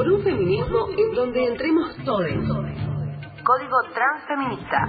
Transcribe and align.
por 0.00 0.08
un 0.08 0.22
feminismo 0.24 0.88
en 0.96 1.14
donde 1.14 1.46
entremos 1.46 1.94
todos. 2.06 2.26
Código 3.44 3.76
Transfeminista. 3.92 4.86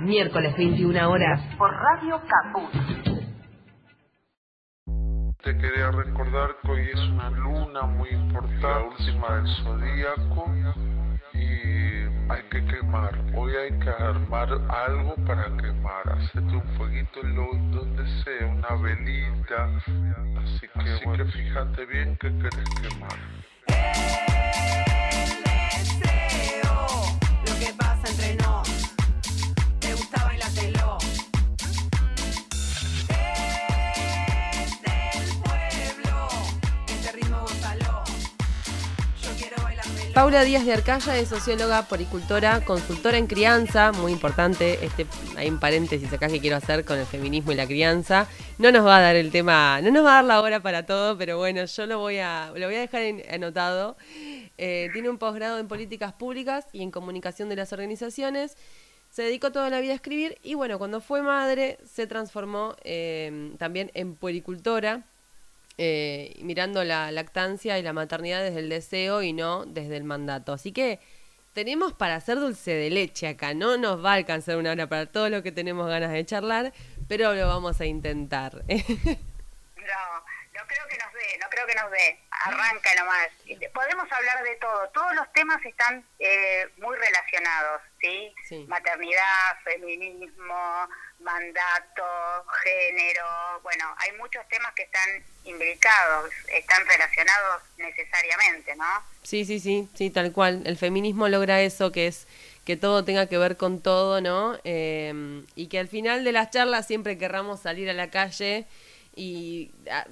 Miércoles 0.00 0.54
21 0.58 1.10
horas. 1.10 1.40
Por 1.56 1.70
Radio 1.72 2.20
Caput. 2.28 2.70
Te 5.42 5.56
quería 5.56 5.90
recordar 5.90 6.56
que 6.62 6.70
hoy 6.70 6.90
es 6.92 7.00
una 7.00 7.30
luna 7.30 7.86
muy 7.86 8.10
importante, 8.10 8.60
la 8.60 8.82
última 8.82 9.36
del 9.36 9.46
zodíaco, 9.64 10.44
y 11.32 11.79
hay 12.30 12.42
que 12.44 12.64
quemar. 12.64 13.18
Hoy 13.34 13.52
hay 13.56 13.78
que 13.80 13.90
armar 13.90 14.48
algo 14.68 15.14
para 15.26 15.44
quemar. 15.56 16.08
Hacete 16.12 16.40
un 16.40 16.62
fueguito 16.76 17.20
en 17.22 17.34
donde 17.72 18.22
sea, 18.22 18.46
una 18.46 18.82
velita. 18.82 19.68
Así 20.38 20.68
que, 20.68 21.04
bueno, 21.04 21.26
fíjate 21.26 21.86
bien 21.86 22.16
que 22.16 22.28
querés 22.38 22.68
quemar. 22.80 24.49
Paula 40.20 40.44
Díaz 40.44 40.66
de 40.66 40.74
Arcaya 40.74 41.16
es 41.16 41.30
socióloga, 41.30 41.88
poricultora, 41.88 42.62
consultora 42.62 43.16
en 43.16 43.26
crianza, 43.26 43.90
muy 43.90 44.12
importante, 44.12 44.78
este, 44.84 45.06
hay 45.34 45.48
un 45.48 45.58
paréntesis 45.58 46.12
acá 46.12 46.28
que 46.28 46.40
quiero 46.40 46.56
hacer 46.56 46.84
con 46.84 46.98
el 46.98 47.06
feminismo 47.06 47.52
y 47.52 47.54
la 47.54 47.66
crianza. 47.66 48.28
No 48.58 48.70
nos 48.70 48.84
va 48.84 48.98
a 48.98 49.00
dar 49.00 49.16
el 49.16 49.30
tema, 49.30 49.80
no 49.80 49.90
nos 49.90 50.04
va 50.04 50.10
a 50.10 50.14
dar 50.16 50.24
la 50.26 50.42
hora 50.42 50.60
para 50.60 50.84
todo, 50.84 51.16
pero 51.16 51.38
bueno, 51.38 51.64
yo 51.64 51.86
lo 51.86 52.00
voy 52.00 52.18
a, 52.18 52.52
lo 52.54 52.66
voy 52.66 52.74
a 52.74 52.80
dejar 52.80 53.00
anotado. 53.32 53.96
Eh, 54.58 54.90
tiene 54.92 55.08
un 55.08 55.16
posgrado 55.16 55.58
en 55.58 55.68
políticas 55.68 56.12
públicas 56.12 56.66
y 56.70 56.82
en 56.82 56.90
comunicación 56.90 57.48
de 57.48 57.56
las 57.56 57.72
organizaciones. 57.72 58.58
Se 59.08 59.22
dedicó 59.22 59.52
toda 59.52 59.70
la 59.70 59.80
vida 59.80 59.92
a 59.92 59.96
escribir 59.96 60.36
y 60.42 60.52
bueno, 60.52 60.76
cuando 60.78 61.00
fue 61.00 61.22
madre 61.22 61.78
se 61.90 62.06
transformó 62.06 62.76
eh, 62.84 63.54
también 63.56 63.90
en 63.94 64.16
puericultora, 64.16 65.06
eh, 65.82 66.34
mirando 66.42 66.84
la 66.84 67.10
lactancia 67.10 67.78
y 67.78 67.82
la 67.82 67.94
maternidad 67.94 68.42
desde 68.42 68.58
el 68.58 68.68
deseo 68.68 69.22
y 69.22 69.32
no 69.32 69.64
desde 69.64 69.96
el 69.96 70.04
mandato. 70.04 70.52
Así 70.52 70.72
que 70.72 71.00
tenemos 71.54 71.94
para 71.94 72.16
hacer 72.16 72.38
dulce 72.38 72.72
de 72.72 72.90
leche 72.90 73.28
acá. 73.28 73.54
No 73.54 73.78
nos 73.78 74.04
va 74.04 74.10
a 74.10 74.16
alcanzar 74.16 74.58
una 74.58 74.72
hora 74.72 74.88
para 74.88 75.06
todo 75.06 75.30
lo 75.30 75.42
que 75.42 75.52
tenemos 75.52 75.88
ganas 75.88 76.12
de 76.12 76.26
charlar, 76.26 76.74
pero 77.08 77.32
lo 77.32 77.48
vamos 77.48 77.80
a 77.80 77.86
intentar. 77.86 78.62
No, 79.80 80.60
no 80.60 80.66
creo 80.68 80.86
que 80.88 80.98
nos 80.98 81.12
dé, 81.14 81.38
no 81.40 81.48
creo 81.48 81.66
que 81.66 81.74
nos 81.74 81.90
dé. 81.90 82.20
Arranca 82.30 82.90
nomás. 82.96 83.28
Podemos 83.72 84.12
hablar 84.12 84.44
de 84.44 84.54
todo. 84.56 84.88
Todos 84.90 85.14
los 85.14 85.32
temas 85.32 85.64
están 85.64 86.04
eh, 86.18 86.68
muy 86.76 86.96
relacionados, 86.96 87.80
¿sí? 87.98 88.34
Sí. 88.46 88.66
Maternidad, 88.68 89.58
feminismo, 89.64 90.86
mandato, 91.20 92.04
género. 92.62 93.24
Bueno, 93.62 93.84
hay 93.98 94.12
muchos 94.18 94.46
temas 94.48 94.72
que 94.74 94.82
están 94.84 95.08
imbricados, 95.44 96.30
están 96.48 96.86
relacionados 96.86 97.62
necesariamente, 97.78 98.74
¿no? 98.76 98.84
Sí, 99.22 99.44
sí, 99.44 99.60
sí, 99.60 99.88
sí, 99.94 100.10
tal 100.10 100.32
cual. 100.32 100.62
El 100.66 100.76
feminismo 100.76 101.28
logra 101.28 101.60
eso, 101.60 101.92
que 101.92 102.06
es 102.06 102.26
que 102.64 102.76
todo 102.76 103.04
tenga 103.04 103.26
que 103.26 103.38
ver 103.38 103.56
con 103.56 103.82
todo, 103.82 104.20
¿no? 104.20 104.58
Eh, 104.64 105.42
y 105.56 105.68
que 105.68 105.78
al 105.78 105.88
final 105.88 106.24
de 106.24 106.32
las 106.32 106.50
charlas 106.50 106.86
siempre 106.86 107.18
querramos 107.18 107.60
salir 107.60 107.88
a 107.90 107.94
la 107.94 108.10
calle 108.10 108.66
y 109.16 109.72
a- 109.90 110.06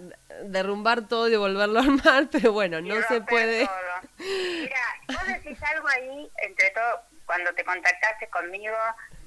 derrumbar 0.45 1.09
todo 1.09 1.29
y 1.29 1.37
volverlo 1.37 1.79
a 1.79 1.83
armar, 1.83 2.29
pero 2.33 2.53
bueno, 2.53 2.81
no 2.81 2.97
se 3.09 3.21
puede. 3.21 3.67
todo. 3.67 3.77
Mira, 4.19 4.81
vos 5.09 5.27
decís 5.27 5.59
algo 5.63 5.89
ahí, 5.89 6.31
entre 6.43 6.71
todo, 6.71 7.01
cuando 7.27 7.53
te 7.55 7.65
contactaste 7.65 8.29
conmigo 8.29 8.75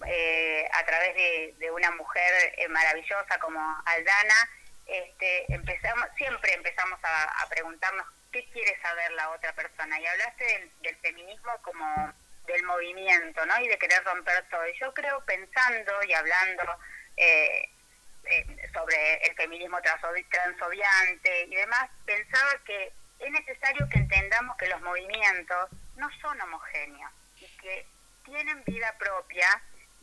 eh, 0.07 0.67
a 0.73 0.85
través 0.85 1.15
de, 1.59 1.71
una 1.71 1.91
mujer 1.91 2.53
eh, 2.57 2.67
maravillosa 2.67 3.39
como 3.39 3.59
Aldana, 3.85 4.49
este, 4.85 5.53
empezamos, 5.53 6.05
siempre 6.17 6.53
empezamos 6.53 6.99
a, 7.03 7.47
preguntarnos 7.49 8.05
qué 8.31 8.49
quiere 8.51 8.79
saber 8.81 9.11
la 9.13 9.29
otra 9.31 9.53
persona. 9.53 9.99
Y 9.99 10.05
hablaste 10.05 10.71
del, 10.81 10.97
feminismo 10.97 11.51
como 11.61 12.13
del 12.45 12.63
movimiento, 12.63 13.45
¿no? 13.45 13.59
Y 13.59 13.67
de 13.67 13.77
querer 13.77 14.03
romper 14.03 14.43
todo. 14.49 14.67
Y 14.67 14.77
yo 14.79 14.93
creo, 14.93 15.23
pensando 15.25 16.03
y 16.03 16.13
hablando 16.13 16.63
eh, 17.17 17.69
sobre 18.73 19.17
el 19.25 19.35
feminismo 19.35 19.79
transo- 19.81 20.13
transobviante 20.29 21.45
y 21.45 21.55
demás, 21.55 21.89
pensaba 22.05 22.51
que 22.65 22.91
es 23.19 23.31
necesario 23.31 23.87
que 23.89 23.99
entendamos 23.99 24.57
que 24.57 24.67
los 24.67 24.81
movimientos 24.81 25.69
no 25.95 26.09
son 26.21 26.39
homogéneos 26.41 27.11
y 27.37 27.47
que 27.57 27.85
tienen 28.23 28.63
vida 28.65 28.95
propia 28.97 29.47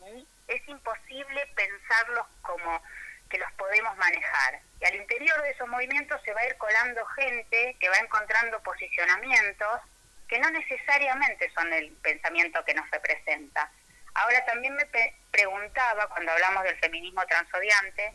y 0.07 0.27
es 0.49 0.69
imposible 0.69 1.47
pensarlos 1.55 2.27
como 2.43 2.83
que 3.29 3.39
los 3.39 3.51
podemos 3.53 3.97
manejar. 3.97 4.61
Y 4.81 4.85
al 4.87 4.95
interior 4.97 5.43
de 5.43 5.51
esos 5.51 5.69
movimientos 5.69 6.21
se 6.25 6.33
va 6.33 6.41
a 6.41 6.47
ir 6.47 6.57
colando 6.57 7.05
gente 7.07 7.77
que 7.79 7.89
va 7.89 7.97
encontrando 7.99 8.61
posicionamientos 8.63 9.81
que 10.29 10.39
no 10.39 10.51
necesariamente 10.51 11.51
son 11.53 11.73
el 11.73 11.91
pensamiento 11.97 12.65
que 12.65 12.75
nos 12.75 12.91
representa. 12.91 13.71
Ahora 14.15 14.45
también 14.47 14.75
me 14.75 14.87
pe- 14.87 15.15
preguntaba, 15.31 16.07
cuando 16.09 16.33
hablamos 16.33 16.65
del 16.65 16.79
feminismo 16.79 17.25
transodiante, 17.27 18.13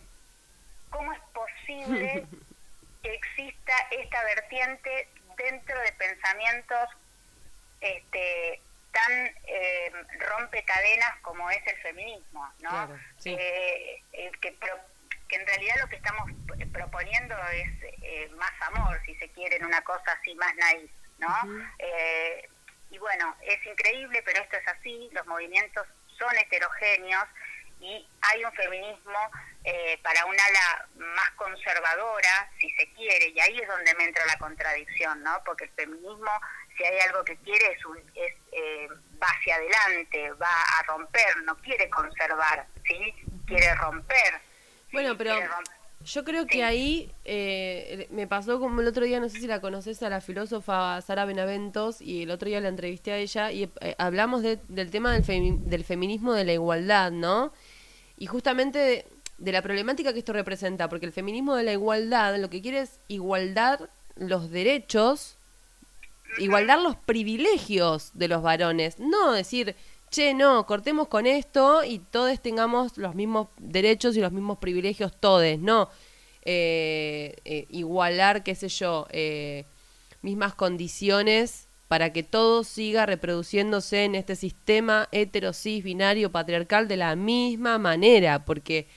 ¿cómo 0.90 1.12
es 1.14 1.20
posible 1.34 2.26
que 3.04 3.14
exista 3.14 3.74
esta 3.92 4.24
vertiente 4.24 5.08
dentro 5.38 5.80
de 5.80 5.92
pensamientos 5.94 6.90
este, 7.82 8.62
tan 8.94 9.12
eh, 9.48 9.92
rompe 10.20 10.64
cadenas 10.64 11.16
como 11.22 11.50
es 11.52 11.66
el 11.68 11.76
feminismo, 11.82 12.48
¿no? 12.60 12.70
Claro, 12.70 13.00
sí. 13.18 13.36
Eh, 13.38 14.02
que, 14.40 14.52
pro- 14.54 14.80
que 15.28 15.36
en 15.36 15.48
realidad 15.48 15.76
lo 15.82 15.90
que 15.90 15.96
estamos 15.98 16.30
proponiendo 16.72 17.36
es 17.52 17.70
eh, 18.02 18.30
más 18.38 18.52
amor, 18.62 19.02
si 19.06 19.16
se 19.16 19.30
quiere, 19.32 19.56
en 19.58 19.66
una 19.66 19.82
cosa 19.82 20.12
así 20.14 20.34
más 20.36 20.56
naif, 20.56 20.92
¿no? 21.18 21.66
Eh, 21.80 22.48
y 22.92 22.98
bueno, 23.00 23.36
es 23.42 23.66
increíble, 23.66 24.22
pero 24.24 24.40
esto 24.42 24.58
es 24.58 24.68
así, 24.68 25.10
los 25.12 25.26
movimientos 25.26 25.88
son 26.18 26.38
heterogéneos 26.38 27.26
y 27.80 28.08
hay 28.22 28.46
un 28.46 28.54
feminismo 28.54 29.32
eh, 29.66 29.98
para 30.04 30.26
un 30.26 30.36
ala 30.40 30.88
más 30.96 31.32
conservadora, 31.32 32.52
si 32.60 32.70
se 32.76 32.88
quiere, 32.94 33.28
y 33.30 33.40
ahí 33.40 33.60
es 33.60 33.68
donde 33.68 33.94
me 33.96 34.04
entra 34.06 34.26
la 34.26 34.38
contradicción, 34.38 35.24
¿no? 35.24 35.42
Porque 35.44 35.66
el 35.66 35.72
feminismo, 35.72 36.32
si 36.78 36.84
hay 36.84 37.00
algo 37.00 37.24
que 37.26 37.36
quiere, 37.38 37.72
es, 37.74 37.86
un, 37.86 37.98
es 38.16 38.34
eh, 38.52 38.88
va 39.22 39.28
hacia 39.28 39.53
adelante, 39.64 40.32
va 40.34 40.48
a 40.80 40.84
romper, 40.84 41.38
no 41.46 41.56
quiere 41.58 41.90
conservar, 41.90 42.68
¿sí? 42.88 43.14
Quiere 43.46 43.74
romper. 43.76 44.34
¿sí? 44.88 44.90
Bueno, 44.94 45.18
pero 45.18 45.32
romper. 45.36 45.50
yo 46.04 46.24
creo 46.24 46.46
que 46.46 46.56
Sí. 46.58 46.62
ahí 46.62 47.12
eh, 47.26 48.08
me 48.12 48.28
pasó 48.28 48.60
como 48.60 48.82
el 48.82 48.88
otro 48.88 49.06
día, 49.06 49.20
no 49.20 49.30
sé 49.30 49.40
si 49.40 49.48
la 49.48 49.62
conoces 49.62 50.02
a 50.04 50.10
la 50.10 50.22
filósofa 50.22 51.00
Sara 51.02 51.26
Benaventos, 51.26 52.02
y 52.02 52.24
el 52.24 52.32
otro 52.32 52.48
día 52.50 52.60
la 52.62 52.70
entrevisté 52.70 53.12
a 53.14 53.18
ella 53.18 53.52
y 53.52 53.70
eh, 53.82 53.96
hablamos 53.98 54.42
de- 54.44 54.60
del 54.68 54.92
tema 54.92 55.12
del, 55.14 55.24
femi- 55.24 55.60
del 55.64 55.84
feminismo 55.84 56.34
de 56.34 56.46
la 56.46 56.54
igualdad, 56.54 57.12
¿no? 57.12 57.54
Y 58.18 58.28
justamente 58.28 58.80
de, 58.80 59.08
de 59.38 59.52
la 59.52 59.62
problemática 59.62 60.14
que 60.14 60.20
esto 60.20 60.34
representa, 60.34 60.88
porque 60.90 61.06
el 61.06 61.12
feminismo 61.14 61.56
de 61.56 61.64
la 61.64 61.72
igualdad 61.74 62.38
lo 62.38 62.50
que 62.50 62.62
quiere 62.62 62.82
es 62.82 63.00
igualdar 63.08 63.90
los 64.16 64.52
derechos, 64.52 65.38
igualdar 66.38 66.80
los 66.80 66.96
privilegios 66.96 68.12
de 68.14 68.28
los 68.28 68.42
varones, 68.42 69.00
no 69.00 69.34
decir, 69.34 69.76
che, 70.10 70.34
no, 70.34 70.66
cortemos 70.66 71.08
con 71.08 71.26
esto 71.26 71.84
y 71.84 72.00
todos 72.00 72.40
tengamos 72.42 72.98
los 72.98 73.16
mismos 73.16 73.48
derechos 73.58 74.16
y 74.16 74.22
los 74.22 74.32
mismos 74.32 74.60
privilegios, 74.60 75.12
todos, 75.20 75.58
no. 75.60 75.90
Eh, 76.46 77.36
eh, 77.46 77.68
igualar, 77.70 78.44
qué 78.44 78.54
sé 78.54 78.68
yo, 78.68 79.08
eh, 79.12 79.66
mismas 80.22 80.54
condiciones 80.54 81.68
para 81.88 82.12
que 82.12 82.24
todo 82.24 82.64
siga 82.64 83.06
reproduciéndose 83.06 84.04
en 84.04 84.16
este 84.16 84.36
sistema 84.36 85.08
heterosis 85.12 85.84
binario 85.84 86.32
patriarcal 86.32 86.88
de 86.88 86.98
la 86.98 87.16
misma 87.16 87.78
manera, 87.78 88.46
porque 88.46 88.88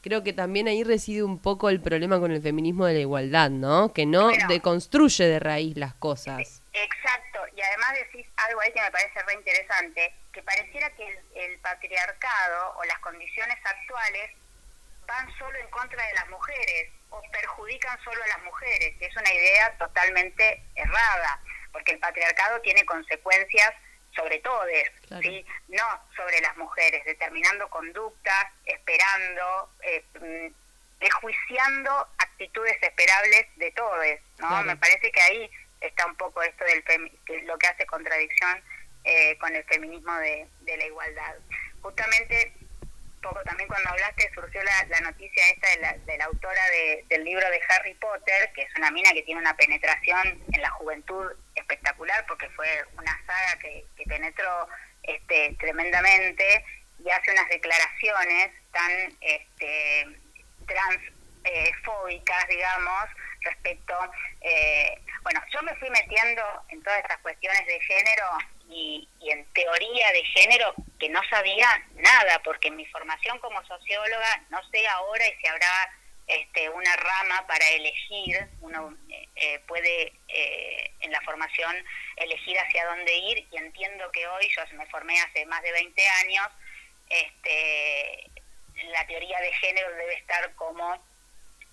creo 0.00 0.22
que 0.22 0.32
también 0.32 0.68
ahí 0.68 0.84
reside 0.84 1.22
un 1.22 1.38
poco 1.38 1.70
el 1.70 1.80
problema 1.80 2.20
con 2.20 2.30
el 2.30 2.40
feminismo 2.40 2.86
de 2.86 2.94
la 2.94 3.00
igualdad, 3.00 3.50
¿no? 3.50 3.92
Que 3.92 4.06
no 4.06 4.28
deconstruye 4.48 5.24
de 5.24 5.38
raíz 5.38 5.76
las 5.76 5.94
cosas. 5.94 6.61
Exacto, 6.74 7.46
y 7.54 7.60
además 7.60 7.92
decís 7.94 8.26
algo 8.36 8.60
ahí 8.60 8.72
que 8.72 8.80
me 8.80 8.90
parece 8.90 9.22
re 9.22 9.34
interesante, 9.34 10.14
que 10.32 10.42
pareciera 10.42 10.88
que 10.90 11.06
el, 11.06 11.18
el 11.34 11.58
patriarcado 11.60 12.74
o 12.78 12.84
las 12.84 12.98
condiciones 13.00 13.58
actuales 13.64 14.30
van 15.06 15.30
solo 15.36 15.58
en 15.58 15.68
contra 15.68 16.02
de 16.06 16.14
las 16.14 16.28
mujeres 16.28 16.90
o 17.10 17.20
perjudican 17.30 18.02
solo 18.02 18.22
a 18.22 18.26
las 18.28 18.42
mujeres, 18.42 18.96
que 18.98 19.04
es 19.06 19.16
una 19.16 19.32
idea 19.32 19.76
totalmente 19.76 20.62
errada, 20.74 21.40
porque 21.72 21.92
el 21.92 21.98
patriarcado 21.98 22.60
tiene 22.62 22.84
consecuencias 22.86 23.74
sobre 24.14 24.38
todos, 24.40 24.66
Claro. 25.08 25.22
¿sí? 25.22 25.44
no 25.68 26.08
sobre 26.16 26.40
las 26.40 26.56
mujeres, 26.56 27.04
determinando 27.04 27.68
conductas, 27.68 28.46
esperando, 28.64 29.70
eh, 29.82 30.04
mm, 30.20 30.54
enjuiciando 31.04 32.08
actitudes 32.18 32.76
esperables 32.82 33.46
de 33.56 33.70
todos, 33.72 34.06
¿no? 34.38 34.48
Claro. 34.48 34.64
Me 34.66 34.76
parece 34.76 35.10
que 35.10 35.20
ahí 35.20 35.50
está 35.82 36.06
un 36.06 36.16
poco 36.16 36.42
esto 36.42 36.64
del 36.64 36.82
lo 37.46 37.58
que 37.58 37.66
hace 37.66 37.86
contradicción 37.86 38.62
eh, 39.04 39.36
con 39.38 39.54
el 39.54 39.64
feminismo 39.64 40.14
de, 40.18 40.46
de 40.60 40.76
la 40.76 40.86
igualdad. 40.86 41.34
Justamente, 41.80 42.52
poco 43.20 43.40
también 43.44 43.68
cuando 43.68 43.90
hablaste 43.90 44.30
surgió 44.34 44.62
la, 44.62 44.84
la 44.88 45.00
noticia 45.00 45.42
esta 45.50 45.68
de 45.70 45.76
la, 45.78 45.92
de 45.98 46.18
la 46.18 46.24
autora 46.24 46.64
de- 46.70 47.04
del 47.08 47.24
libro 47.24 47.48
de 47.50 47.60
Harry 47.68 47.94
Potter, 47.94 48.50
que 48.54 48.62
es 48.62 48.74
una 48.76 48.90
mina 48.90 49.12
que 49.12 49.22
tiene 49.22 49.40
una 49.40 49.56
penetración 49.56 50.42
en 50.52 50.60
la 50.62 50.70
juventud 50.70 51.30
espectacular, 51.54 52.24
porque 52.26 52.48
fue 52.50 52.68
una 52.96 53.16
saga 53.26 53.58
que, 53.60 53.84
que 53.96 54.04
penetró 54.04 54.68
este, 55.04 55.54
tremendamente 55.58 56.64
y 57.04 57.10
hace 57.10 57.32
unas 57.32 57.48
declaraciones 57.48 58.50
tan 58.72 59.16
este, 59.20 60.06
transfóbicas, 61.42 62.48
digamos, 62.48 63.04
respecto, 63.40 63.94
eh, 64.40 65.00
bueno, 65.22 65.40
yo 65.52 65.62
me 65.62 65.74
fui 65.76 65.88
metiendo 65.90 66.42
en 66.68 66.82
todas 66.82 67.00
estas 67.00 67.18
cuestiones 67.18 67.66
de 67.66 67.80
género 67.80 68.24
y, 68.68 69.08
en 69.20 69.44
teoría 69.52 70.12
de 70.12 70.24
género 70.24 70.74
que 70.98 71.08
no 71.08 71.20
sabía 71.30 71.68
nada, 71.94 72.40
porque 72.42 72.70
mi 72.70 72.84
formación 72.86 73.38
como 73.38 73.64
socióloga, 73.66 74.42
no 74.50 74.60
sé 74.70 74.86
ahora 74.88 75.26
y 75.26 75.40
si 75.40 75.46
habrá 75.46 75.90
este, 76.26 76.68
una 76.70 76.96
rama 76.96 77.46
para 77.46 77.66
elegir, 77.70 78.46
uno 78.60 78.96
eh, 79.10 79.28
eh, 79.36 79.58
puede 79.66 80.12
eh, 80.28 80.90
en 81.00 81.12
la 81.12 81.20
formación 81.22 81.76
elegir 82.16 82.58
hacia 82.58 82.86
dónde 82.86 83.14
ir 83.14 83.46
y 83.50 83.56
entiendo 83.56 84.10
que 84.12 84.26
hoy, 84.26 84.48
yo 84.48 84.76
me 84.76 84.86
formé 84.86 85.20
hace 85.20 85.46
más 85.46 85.62
de 85.62 85.72
20 85.72 86.02
años, 86.24 86.48
este, 87.08 88.30
la 88.90 89.06
teoría 89.06 89.38
de 89.40 89.52
género 89.54 89.90
debe 89.94 90.14
estar 90.14 90.54
como 90.54 90.94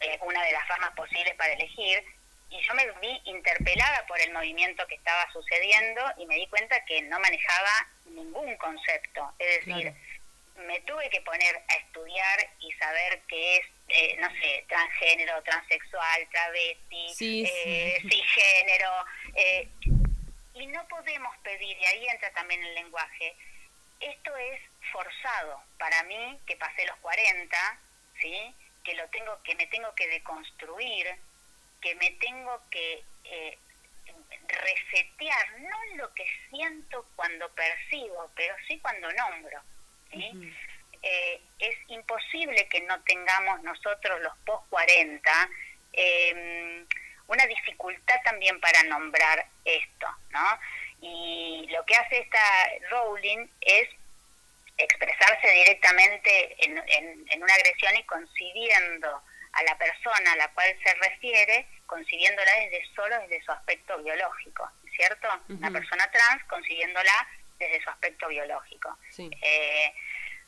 eh, 0.02 0.18
una 0.22 0.44
de 0.44 0.52
las 0.52 0.68
ramas 0.68 0.92
posibles 0.96 1.34
para 1.36 1.54
elegir 1.54 2.04
y 2.50 2.62
yo 2.62 2.74
me 2.74 2.86
vi 3.00 3.22
interpelada 3.26 4.06
por 4.08 4.20
el 4.20 4.32
movimiento 4.34 4.86
que 4.88 4.96
estaba 4.96 5.32
sucediendo 5.32 6.02
y 6.18 6.26
me 6.26 6.36
di 6.36 6.48
cuenta 6.48 6.84
que 6.86 7.02
no 7.04 7.20
manejaba 7.20 7.88
ningún 8.06 8.56
concepto, 8.58 9.34
es 9.40 9.66
decir, 9.66 9.94
me 10.58 10.80
tuve 10.82 11.10
que 11.10 11.22
poner 11.22 11.56
a 11.70 11.76
estudiar 11.76 12.50
y 12.60 12.72
saber 12.74 13.22
qué 13.28 13.58
es, 13.58 13.66
eh, 13.88 14.18
no 14.20 14.30
sé, 14.32 14.66
transgénero, 14.68 15.42
transexual, 15.44 16.28
travesti, 16.32 17.10
Sí, 17.14 17.46
sí. 17.46 17.52
eh, 17.66 17.98
cisgénero, 18.02 19.06
eh, 19.36 19.70
y 20.56 20.68
no 20.68 20.86
podemos 20.88 21.38
pedir, 21.44 21.78
y 21.78 21.86
ahí 21.86 22.08
entra 22.08 22.32
también 22.34 22.62
el 22.64 22.74
lenguaje, 22.76 23.36
esto 24.02 24.36
es 24.36 24.60
forzado 24.92 25.62
para 25.78 26.04
mí, 26.04 26.40
que 26.46 26.56
pasé 26.58 26.86
los 26.86 26.98
40, 26.98 27.80
¿sí? 28.20 28.54
que 28.84 28.96
lo 28.96 29.08
tengo 29.10 29.42
que 29.44 29.56
me 29.56 29.68
tengo 29.68 29.94
que 29.96 30.08
deconstruir, 30.08 31.08
que 31.82 31.96
me 31.96 32.12
tengo 32.12 32.62
que 32.70 33.04
eh, 33.26 33.58
resetear, 34.48 35.60
no 35.60 35.96
lo 35.96 36.14
que 36.14 36.26
siento 36.50 37.06
cuando 37.16 37.50
percibo, 37.50 38.32
pero 38.36 38.56
sí 38.68 38.80
cuando 38.80 39.12
nombro. 39.14 39.62
¿sí? 40.12 40.54
Eh, 41.02 41.42
es 41.60 41.76
imposible 41.88 42.68
que 42.68 42.82
no 42.82 43.02
tengamos 43.04 43.64
nosotros 43.64 44.20
los 44.22 44.38
post 44.40 44.68
40 44.70 45.50
eh, 45.94 46.86
una 47.28 47.46
dificultad 47.46 48.16
también 48.24 48.60
para 48.60 48.84
nombrar 48.84 49.46
esto, 49.64 50.08
¿no? 50.32 50.60
Y 51.02 51.68
lo 51.70 51.86
que 51.86 51.96
hace 51.96 52.20
esta 52.20 52.70
Rowling 52.90 53.48
es 53.62 53.88
expresarse 54.78 55.50
directamente 55.52 56.56
en, 56.66 56.78
en, 56.78 57.26
en 57.30 57.44
una 57.44 57.54
agresión 57.54 57.96
y 57.96 58.04
concibiendo 58.04 59.22
a 59.54 59.64
la 59.64 59.78
persona 59.78 60.32
a 60.34 60.36
la 60.36 60.48
cual 60.54 60.68
se 60.84 60.94
refiere, 60.96 61.68
concibiéndola 61.86 62.52
desde 62.56 62.86
solo 62.96 63.20
desde 63.22 63.42
su 63.44 63.52
aspecto 63.52 63.98
biológico, 64.04 64.70
¿cierto? 64.96 65.28
Una 65.50 65.72
persona 65.72 66.10
trans 66.12 66.44
concibiéndola 66.46 67.12
desde 67.58 67.82
su 67.82 67.90
aspecto 67.90 68.28
biológico. 68.28 68.98
Sí. 69.10 69.30
Eh, 69.42 69.94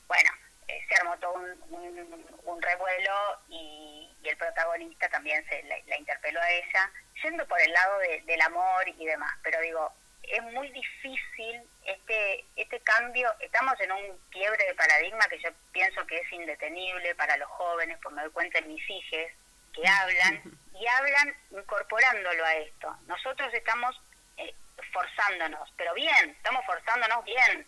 bueno, 0.07 0.29
eh, 0.67 0.85
se 0.87 0.95
armó 0.95 1.17
todo 1.19 1.33
un, 1.33 1.63
un, 1.73 2.39
un 2.43 2.61
revuelo 2.61 3.39
y, 3.49 4.09
y 4.23 4.29
el 4.29 4.37
protagonista 4.37 5.09
también 5.09 5.43
se 5.49 5.63
la, 5.63 5.75
la 5.87 5.97
interpeló 5.97 6.39
a 6.41 6.51
ella, 6.51 6.91
yendo 7.23 7.47
por 7.47 7.59
el 7.59 7.71
lado 7.73 7.97
de- 7.99 8.21
del 8.21 8.41
amor 8.41 8.87
y 8.87 9.05
demás. 9.05 9.33
Pero 9.43 9.59
digo, 9.61 9.93
es 10.23 10.43
muy 10.43 10.69
difícil 10.69 11.61
este 11.85 12.45
este 12.55 12.79
cambio. 12.81 13.29
Estamos 13.39 13.79
en 13.79 13.91
un 13.91 14.19
quiebre 14.29 14.65
de 14.65 14.75
paradigma 14.75 15.27
que 15.29 15.39
yo 15.39 15.49
pienso 15.71 16.05
que 16.07 16.17
es 16.17 16.31
indetenible 16.31 17.15
para 17.15 17.37
los 17.37 17.49
jóvenes, 17.49 17.97
pues 18.01 18.15
me 18.15 18.21
doy 18.23 18.31
cuenta 18.31 18.59
en 18.59 18.67
mis 18.67 18.89
hijos 18.89 19.31
que 19.73 19.87
hablan 19.87 20.41
y 20.79 20.87
hablan 20.87 21.35
incorporándolo 21.51 22.45
a 22.45 22.55
esto. 22.55 22.95
Nosotros 23.07 23.53
estamos 23.53 23.99
eh, 24.37 24.53
forzándonos, 24.91 25.71
pero 25.77 25.93
bien, 25.93 26.29
estamos 26.29 26.65
forzándonos 26.65 27.23
bien. 27.25 27.65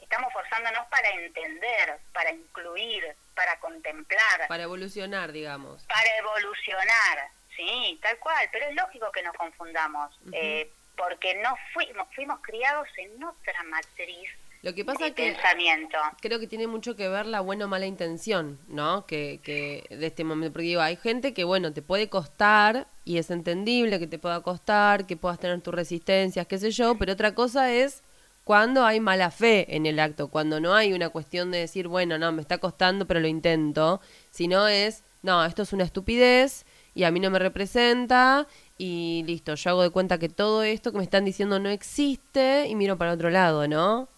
Estamos 0.00 0.32
forzándonos 0.32 0.86
para 0.86 1.10
entender, 1.10 1.98
para 2.14 2.30
incluir, 2.30 3.14
para 3.34 3.60
contemplar, 3.60 4.48
Para 4.48 4.62
evolucionar, 4.62 5.32
digamos. 5.32 5.82
para 5.84 6.16
evolucionar, 6.16 7.28
sí, 7.54 7.98
tal 8.02 8.18
cual, 8.18 8.48
pero 8.50 8.68
es 8.68 8.74
lógico 8.74 9.12
que 9.12 9.22
nos 9.22 9.36
confundamos, 9.36 10.18
eh, 10.32 10.72
porque 10.98 11.34
no 11.36 11.50
fuimos, 11.72 12.06
fuimos 12.14 12.40
criados 12.42 12.88
en 12.98 13.22
otra 13.22 13.62
matriz 13.70 14.28
Lo 14.62 14.74
que 14.74 14.84
pasa 14.84 15.04
de 15.04 15.14
que 15.14 15.32
pensamiento. 15.32 15.96
creo 16.20 16.40
que 16.40 16.48
tiene 16.48 16.66
mucho 16.66 16.96
que 16.96 17.08
ver 17.08 17.26
la 17.26 17.40
buena 17.40 17.66
o 17.66 17.68
mala 17.68 17.86
intención, 17.86 18.58
¿no? 18.68 19.06
Que, 19.06 19.40
que 19.42 19.86
de 19.88 20.06
este 20.08 20.24
momento, 20.24 20.52
porque 20.52 20.66
digo, 20.66 20.80
hay 20.80 20.96
gente 20.96 21.32
que, 21.32 21.44
bueno, 21.44 21.72
te 21.72 21.80
puede 21.80 22.08
costar 22.08 22.88
y 23.04 23.18
es 23.18 23.30
entendible 23.30 23.98
que 23.98 24.08
te 24.08 24.18
pueda 24.18 24.42
costar, 24.42 25.06
que 25.06 25.16
puedas 25.16 25.38
tener 25.38 25.60
tus 25.60 25.74
resistencias, 25.74 26.46
qué 26.46 26.58
sé 26.58 26.72
yo, 26.72 26.98
pero 26.98 27.12
otra 27.12 27.34
cosa 27.34 27.72
es 27.72 28.02
cuando 28.48 28.86
hay 28.86 28.98
mala 28.98 29.30
fe 29.30 29.76
en 29.76 29.84
el 29.84 30.00
acto, 30.00 30.28
cuando 30.28 30.58
no 30.58 30.74
hay 30.74 30.94
una 30.94 31.10
cuestión 31.10 31.50
de 31.50 31.58
decir, 31.58 31.86
bueno, 31.86 32.16
no, 32.16 32.32
me 32.32 32.40
está 32.40 32.56
costando, 32.56 33.06
pero 33.06 33.20
lo 33.20 33.28
intento, 33.28 34.00
sino 34.30 34.66
es, 34.68 35.04
no, 35.22 35.44
esto 35.44 35.62
es 35.62 35.74
una 35.74 35.84
estupidez 35.84 36.64
y 36.94 37.04
a 37.04 37.10
mí 37.10 37.20
no 37.20 37.30
me 37.30 37.38
representa 37.38 38.46
y 38.78 39.24
listo, 39.26 39.54
yo 39.56 39.70
hago 39.70 39.82
de 39.82 39.90
cuenta 39.90 40.18
que 40.18 40.28
todo 40.28 40.62
esto 40.62 40.92
que 40.92 40.98
me 40.98 41.04
están 41.04 41.24
diciendo 41.24 41.58
no 41.58 41.68
existe 41.68 42.66
y 42.66 42.74
miro 42.76 42.96
para 42.96 43.12
otro 43.12 43.28
lado, 43.28 43.66
¿no? 43.68 44.08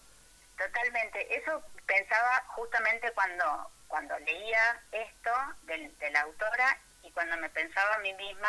Totalmente. 0.57 1.35
Eso 1.35 1.61
pensaba 1.85 2.43
justamente 2.55 3.11
cuando 3.13 3.69
cuando 3.87 4.17
leía 4.19 4.79
esto 4.93 5.31
del- 5.63 5.97
de, 5.97 6.11
la 6.11 6.21
autora 6.21 6.77
y 7.03 7.11
cuando 7.11 7.35
me 7.37 7.49
pensaba 7.49 7.95
a 7.95 7.99
mí 7.99 8.13
misma 8.13 8.47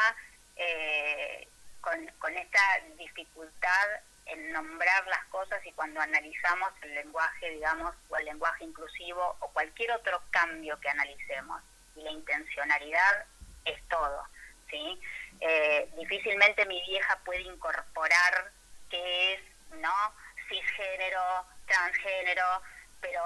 eh, 0.55 1.49
con, 1.81 2.07
con 2.21 2.33
esta 2.37 2.61
dificultad 2.97 3.89
en 4.27 4.53
nombrar 4.53 5.05
las 5.09 5.25
cosas 5.25 5.59
y 5.67 5.73
cuando 5.73 6.01
analizamos 6.01 6.71
el 6.83 6.95
lenguaje, 6.95 7.51
digamos, 7.51 7.93
o 8.09 8.17
el 8.19 8.25
lenguaje 8.27 8.65
inclusivo 8.65 9.37
o 9.41 9.49
cualquier 9.49 9.91
otro 9.93 10.23
cambio 10.31 10.79
que 10.79 10.89
analicemos. 10.91 11.61
Y 11.97 12.03
la 12.03 12.13
intencionalidad 12.13 13.25
es 13.65 13.83
todo, 13.89 14.23
¿sí? 14.71 15.01
Eh, 15.45 15.89
difícilmente 15.97 16.65
mi 16.67 16.81
vieja 16.83 17.19
puede 17.25 17.41
incorporar 17.41 18.53
qué 18.89 19.35
es, 19.35 19.41
¿no? 19.73 19.93
Cisgénero, 20.49 21.47
transgénero, 21.67 22.63
pero 23.01 23.21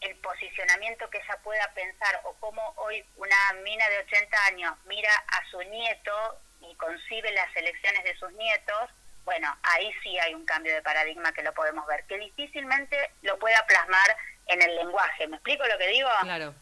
el 0.00 0.16
posicionamiento 0.16 1.08
que 1.10 1.18
ella 1.18 1.38
pueda 1.44 1.70
pensar 1.74 2.20
o 2.24 2.34
cómo 2.40 2.74
hoy 2.76 3.04
una 3.16 3.52
mina 3.62 3.88
de 3.88 3.98
80 3.98 4.44
años 4.46 4.74
mira 4.86 5.12
a 5.28 5.48
su 5.50 5.62
nieto 5.62 6.40
y 6.60 6.74
concibe 6.74 7.30
las 7.30 7.54
elecciones 7.56 8.02
de 8.02 8.16
sus 8.16 8.32
nietos, 8.32 8.90
bueno, 9.24 9.56
ahí 9.62 9.92
sí 10.02 10.18
hay 10.18 10.34
un 10.34 10.44
cambio 10.44 10.74
de 10.74 10.82
paradigma 10.82 11.32
que 11.32 11.42
lo 11.42 11.54
podemos 11.54 11.86
ver, 11.86 12.04
que 12.06 12.18
difícilmente 12.18 13.12
lo 13.22 13.38
pueda 13.38 13.64
plasmar 13.66 14.16
en 14.46 14.60
el 14.60 14.74
lenguaje. 14.74 15.28
¿Me 15.28 15.36
explico 15.36 15.64
lo 15.66 15.78
que 15.78 15.86
digo? 15.86 16.10
Claro. 16.22 16.54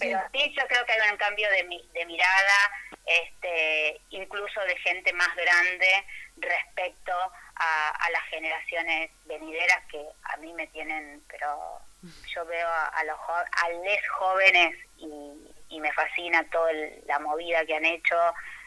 Pero 0.00 0.20
sí, 0.32 0.54
yo 0.58 0.66
creo 0.66 0.84
que 0.84 0.92
hay 0.92 1.10
un 1.10 1.16
cambio 1.16 1.48
de, 1.50 1.82
de 1.92 2.06
mirada, 2.06 2.72
este, 3.06 4.00
incluso 4.10 4.60
de 4.62 4.76
gente 4.78 5.12
más 5.12 5.34
grande 5.36 6.04
respecto 6.36 7.12
a, 7.54 8.10
las 8.10 8.24
generaciones 8.24 9.10
venideras 9.26 9.84
que 9.90 10.04
a 10.24 10.36
mí 10.38 10.52
me 10.54 10.66
tienen, 10.68 11.22
pero 11.28 11.80
yo 12.34 12.44
veo 12.46 12.66
a, 12.66 12.86
a 12.86 13.04
los 13.04 13.16
a 13.18 13.68
jóvenes 14.18 14.76
y, 14.96 15.78
me 15.78 15.92
fascina 15.92 16.44
toda 16.50 16.70
la 17.06 17.18
movida 17.20 17.64
que 17.64 17.74
han 17.74 17.86
hecho, 17.86 18.16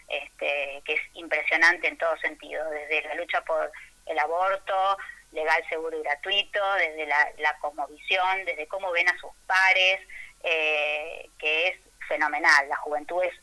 este, 0.08 0.82
que 0.84 0.94
es 0.94 1.02
impresionante 1.14 1.88
en 1.88 1.98
todo 1.98 2.18
sentido, 2.18 2.68
desde 2.72 3.04
la 3.04 3.14
lucha 3.14 3.42
por 3.42 3.72
el 4.08 4.18
aborto, 4.18 4.98
legal, 5.32 5.64
seguro 5.70 6.00
y 6.00 6.02
gratuito, 6.02 6.60
desde 6.76 7.06
la, 7.06 7.30
la 7.38 7.56
cosmovisión, 7.60 8.46
desde 8.46 8.68
cómo 8.68 8.92
ven 8.92 9.08
a 9.10 9.18
sus 9.20 9.32
pares, 9.46 10.00
eh, 10.44 11.30
que 11.40 11.68
es 11.70 11.78
fenomenal. 12.08 12.68
La 12.70 12.76
juventud 12.78 13.22
es, 13.24 13.34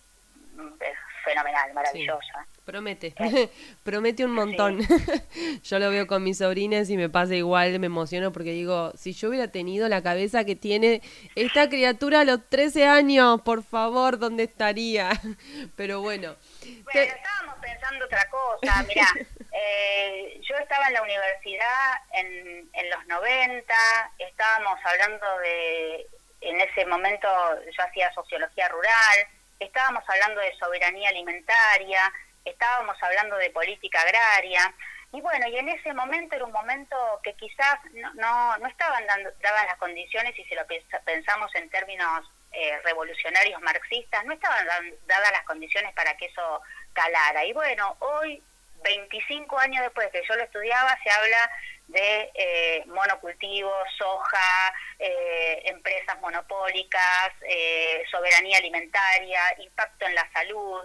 es 0.80 0.97
fenomenal, 1.25 1.73
maravillosa. 1.75 2.47
Promete, 2.64 3.14
Eh. 3.19 3.50
promete 3.83 4.25
un 4.25 4.33
montón. 4.33 4.78
yo 5.64 5.78
lo 5.78 5.90
veo 5.90 6.07
con 6.07 6.23
mis 6.23 6.38
sobrinas 6.38 6.88
y 6.90 6.97
me 6.97 7.09
pasa 7.09 7.35
igual, 7.35 7.78
me 7.78 7.87
emociono 7.87 8.33
porque 8.33 8.52
digo, 8.52 8.92
si 8.97 9.12
yo 9.12 9.28
hubiera 9.28 9.49
tenido 9.49 9.88
la 9.88 10.02
cabeza 10.02 10.45
que 10.45 10.54
tiene 10.57 11.02
esta 11.35 11.69
criatura 11.69 12.21
a 12.21 12.25
los 12.25 12.49
13 12.49 12.87
años, 12.87 13.40
por 13.42 13.64
favor, 13.64 14.19
¿dónde 14.19 14.45
estaría? 14.45 15.11
Pero 15.76 16.00
bueno. 16.00 16.37
Bueno, 16.62 16.85
te- 16.92 17.04
estábamos 17.09 17.57
pensando 17.61 18.04
otra 18.04 18.28
cosa, 18.30 18.83
mirá, 18.85 19.07
Eh, 19.52 20.40
yo 20.49 20.57
estaba 20.57 20.87
en 20.88 20.95
la 20.95 21.02
universidad 21.02 21.92
en, 22.14 22.69
en 22.73 22.90
los 22.90 23.07
90, 23.09 23.75
estábamos 24.19 24.78
hablando 24.85 25.26
de, 25.40 26.07
en 26.40 26.61
ese 26.61 26.87
momento 26.87 27.28
yo 27.70 27.82
hacía 27.82 28.12
sociología 28.12 28.68
rural, 28.68 29.26
estábamos 29.59 30.02
hablando 30.09 30.40
de 30.40 30.56
soberanía 30.56 31.11
alimentaria, 31.11 32.12
estábamos 32.44 32.97
hablando 33.02 33.37
de 33.37 33.50
política 33.50 34.00
agraria, 34.00 34.75
y 35.12 35.20
bueno, 35.20 35.47
y 35.49 35.59
en 35.59 35.68
ese 35.68 35.92
momento 35.92 36.37
era 36.37 36.44
un 36.44 36.52
momento 36.52 36.97
que 37.23 37.35
quizás 37.35 37.78
no, 37.92 38.14
no, 38.14 38.59
no 38.59 38.68
estaban 38.68 39.06
dando, 39.06 39.30
daban 39.40 39.66
las 39.66 39.76
condiciones, 39.76 40.38
y 40.38 40.44
si 40.44 40.54
lo 40.54 40.62
pens- 40.66 41.04
pensamos 41.04 41.54
en 41.56 41.68
términos 41.68 42.30
eh, 42.52 42.78
revolucionarios 42.85 43.61
marxistas, 43.61 44.25
no 44.25 44.32
estaban 44.32 44.66
dadas 45.06 45.32
las 45.32 45.42
condiciones 45.42 45.92
para 45.94 46.16
que 46.16 46.26
eso 46.26 46.62
calara. 46.92 47.44
Y 47.44 47.52
bueno, 47.52 47.97
hoy, 47.99 48.42
25 48.83 49.59
años 49.59 49.83
después 49.83 50.11
de 50.11 50.21
que 50.21 50.27
yo 50.27 50.35
lo 50.37 50.45
estudiaba, 50.45 50.99
se 51.03 51.11
habla 51.11 51.51
de 51.89 52.31
eh, 52.35 52.85
monocultivos, 52.87 53.89
soja, 53.99 54.73
eh, 54.99 55.63
empresas 55.65 56.21
monopólicas, 56.21 57.33
eh, 57.43 58.05
soberanía 58.11 58.59
alimentaria, 58.59 59.41
impacto 59.59 60.07
en 60.07 60.15
la 60.15 60.31
salud. 60.33 60.83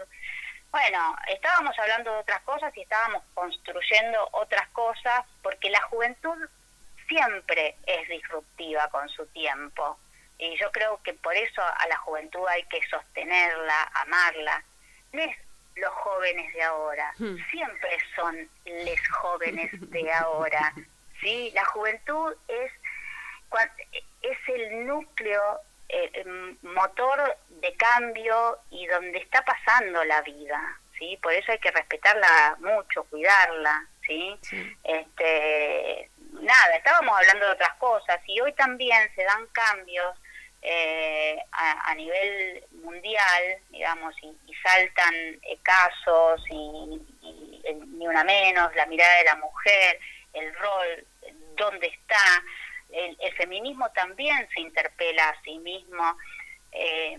Bueno, 0.72 1.16
estábamos 1.28 1.78
hablando 1.80 2.12
de 2.12 2.20
otras 2.20 2.42
cosas 2.42 2.76
y 2.76 2.82
estábamos 2.82 3.24
construyendo 3.34 4.28
otras 4.34 4.68
cosas 4.70 5.24
porque 5.42 5.70
la 5.70 5.82
juventud 5.84 6.38
siempre 7.08 7.76
es 7.86 8.08
disruptiva 8.10 8.90
con 8.90 9.08
su 9.10 9.26
tiempo. 9.28 10.00
Y 10.38 10.58
yo 10.58 10.72
creo 10.72 11.02
que 11.02 11.14
por 11.14 11.36
eso 11.36 11.62
a 11.62 11.88
la 11.88 11.98
juventud 11.98 12.46
hay 12.50 12.64
que 12.64 12.82
sostenerla, 12.90 13.84
amarla. 13.94 14.64
Los 15.76 15.94
jóvenes 15.94 16.54
de 16.54 16.64
ahora, 16.64 17.12
Hmm. 17.18 17.36
siempre 17.52 17.98
son 18.16 18.50
les 18.66 19.08
jóvenes 19.10 19.70
de 19.92 20.12
ahora. 20.14 20.74
¿sí? 21.22 21.52
La 21.54 21.66
juventud 21.66 22.34
es, 22.48 22.72
es 24.22 24.38
el 24.50 24.86
núcleo, 24.88 25.60
eh, 25.90 26.10
em, 26.14 26.58
motor 26.64 27.38
de 27.50 27.74
cambio 27.76 28.58
y 28.72 28.88
donde 28.88 29.20
está 29.20 29.44
pasando 29.44 30.04
la 30.06 30.22
vida. 30.22 30.60
¿sí? 30.98 31.18
Por 31.22 31.34
eso 31.34 31.52
hay 31.52 31.60
que 31.60 31.72
respetarla 31.72 32.58
mucho, 32.60 33.04
cuidarla. 33.06 33.86
¿sí? 34.06 34.38
Sí. 34.42 34.78
este 34.84 36.10
nada 36.42 36.76
estábamos 36.76 37.18
hablando 37.18 37.46
de 37.46 37.52
otras 37.54 37.74
cosas 37.76 38.20
y 38.28 38.40
hoy 38.42 38.52
también 38.54 39.10
se 39.16 39.24
dan 39.24 39.48
cambios 39.54 40.18
eh, 40.68 41.38
a, 41.52 41.92
a 41.92 41.96
nivel 41.96 42.64
mundial 42.84 43.58
digamos 43.70 44.16
y, 44.24 44.28
y 44.48 44.54
saltan 44.64 45.14
eh, 45.44 45.58
casos 45.62 46.42
y, 46.50 47.00
y, 47.22 47.62
eh, 47.66 47.74
ni 47.88 48.08
una 48.08 48.24
menos 48.24 48.74
la 48.76 48.86
mirada 48.88 49.16
de 49.18 49.24
la 49.26 49.36
mujer 49.36 50.00
el 50.34 50.54
rol 50.56 51.06
dónde 51.56 51.88
está 51.88 52.44
el, 52.92 53.16
el 53.22 53.34
feminismo 53.36 53.90
también 53.92 54.48
se 54.54 54.62
interpela 54.62 55.30
a 55.30 55.42
sí 55.44 55.58
mismo 55.60 56.18
eh, 56.72 57.18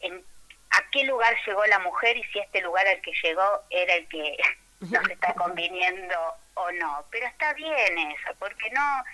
en 0.00 0.24
a 0.70 0.90
qué 0.90 1.04
lugar 1.04 1.36
llegó 1.46 1.64
la 1.66 1.78
mujer 1.80 2.16
y 2.16 2.24
si 2.24 2.38
este 2.38 2.60
lugar 2.62 2.86
al 2.86 3.00
que 3.02 3.12
llegó 3.22 3.62
era 3.70 3.94
el 3.94 4.08
que 4.08 4.36
nos 4.80 5.08
está 5.10 5.34
conviniendo 5.34 6.16
o 6.54 6.70
no. 6.72 7.04
Pero 7.10 7.26
está 7.26 7.52
bien 7.52 7.98
eso, 7.98 8.34
porque 8.38 8.70
no... 8.70 9.04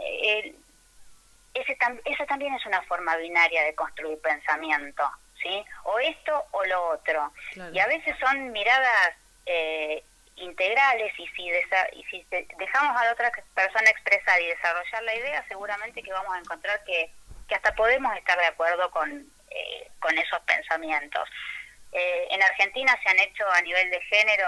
eh, 0.00 0.38
el- 0.38 0.56
ese 1.54 1.76
tam- 1.78 2.00
esa 2.04 2.26
también 2.26 2.54
es 2.54 2.64
una 2.66 2.82
forma 2.82 3.16
binaria 3.16 3.62
de 3.64 3.74
construir 3.74 4.18
pensamiento, 4.20 5.08
¿sí? 5.42 5.64
O 5.84 5.98
esto 5.98 6.44
o 6.52 6.64
lo 6.64 6.88
otro. 6.90 7.32
Claro. 7.52 7.72
Y 7.74 7.78
a 7.78 7.86
veces 7.86 8.14
son 8.18 8.52
miradas 8.52 9.14
eh, 9.46 10.02
integrales 10.36 11.12
y 11.18 11.26
si, 11.28 11.50
desa- 11.50 11.88
y 11.92 12.04
si 12.04 12.22
de- 12.30 12.46
dejamos 12.58 12.96
a 13.00 13.04
la 13.04 13.12
otra 13.12 13.30
persona 13.54 13.90
expresar 13.90 14.40
y 14.40 14.46
desarrollar 14.46 15.02
la 15.02 15.14
idea, 15.14 15.44
seguramente 15.48 16.02
que 16.02 16.12
vamos 16.12 16.34
a 16.34 16.38
encontrar 16.38 16.82
que, 16.84 17.10
que 17.48 17.54
hasta 17.54 17.74
podemos 17.74 18.16
estar 18.16 18.38
de 18.38 18.46
acuerdo 18.46 18.90
con, 18.90 19.10
eh, 19.50 19.90
con 20.00 20.16
esos 20.16 20.40
pensamientos. 20.42 21.28
Eh, 21.92 22.28
en 22.30 22.42
Argentina 22.42 22.98
se 23.02 23.10
han 23.10 23.18
hecho 23.18 23.44
a 23.50 23.60
nivel 23.60 23.90
de 23.90 24.00
género 24.02 24.46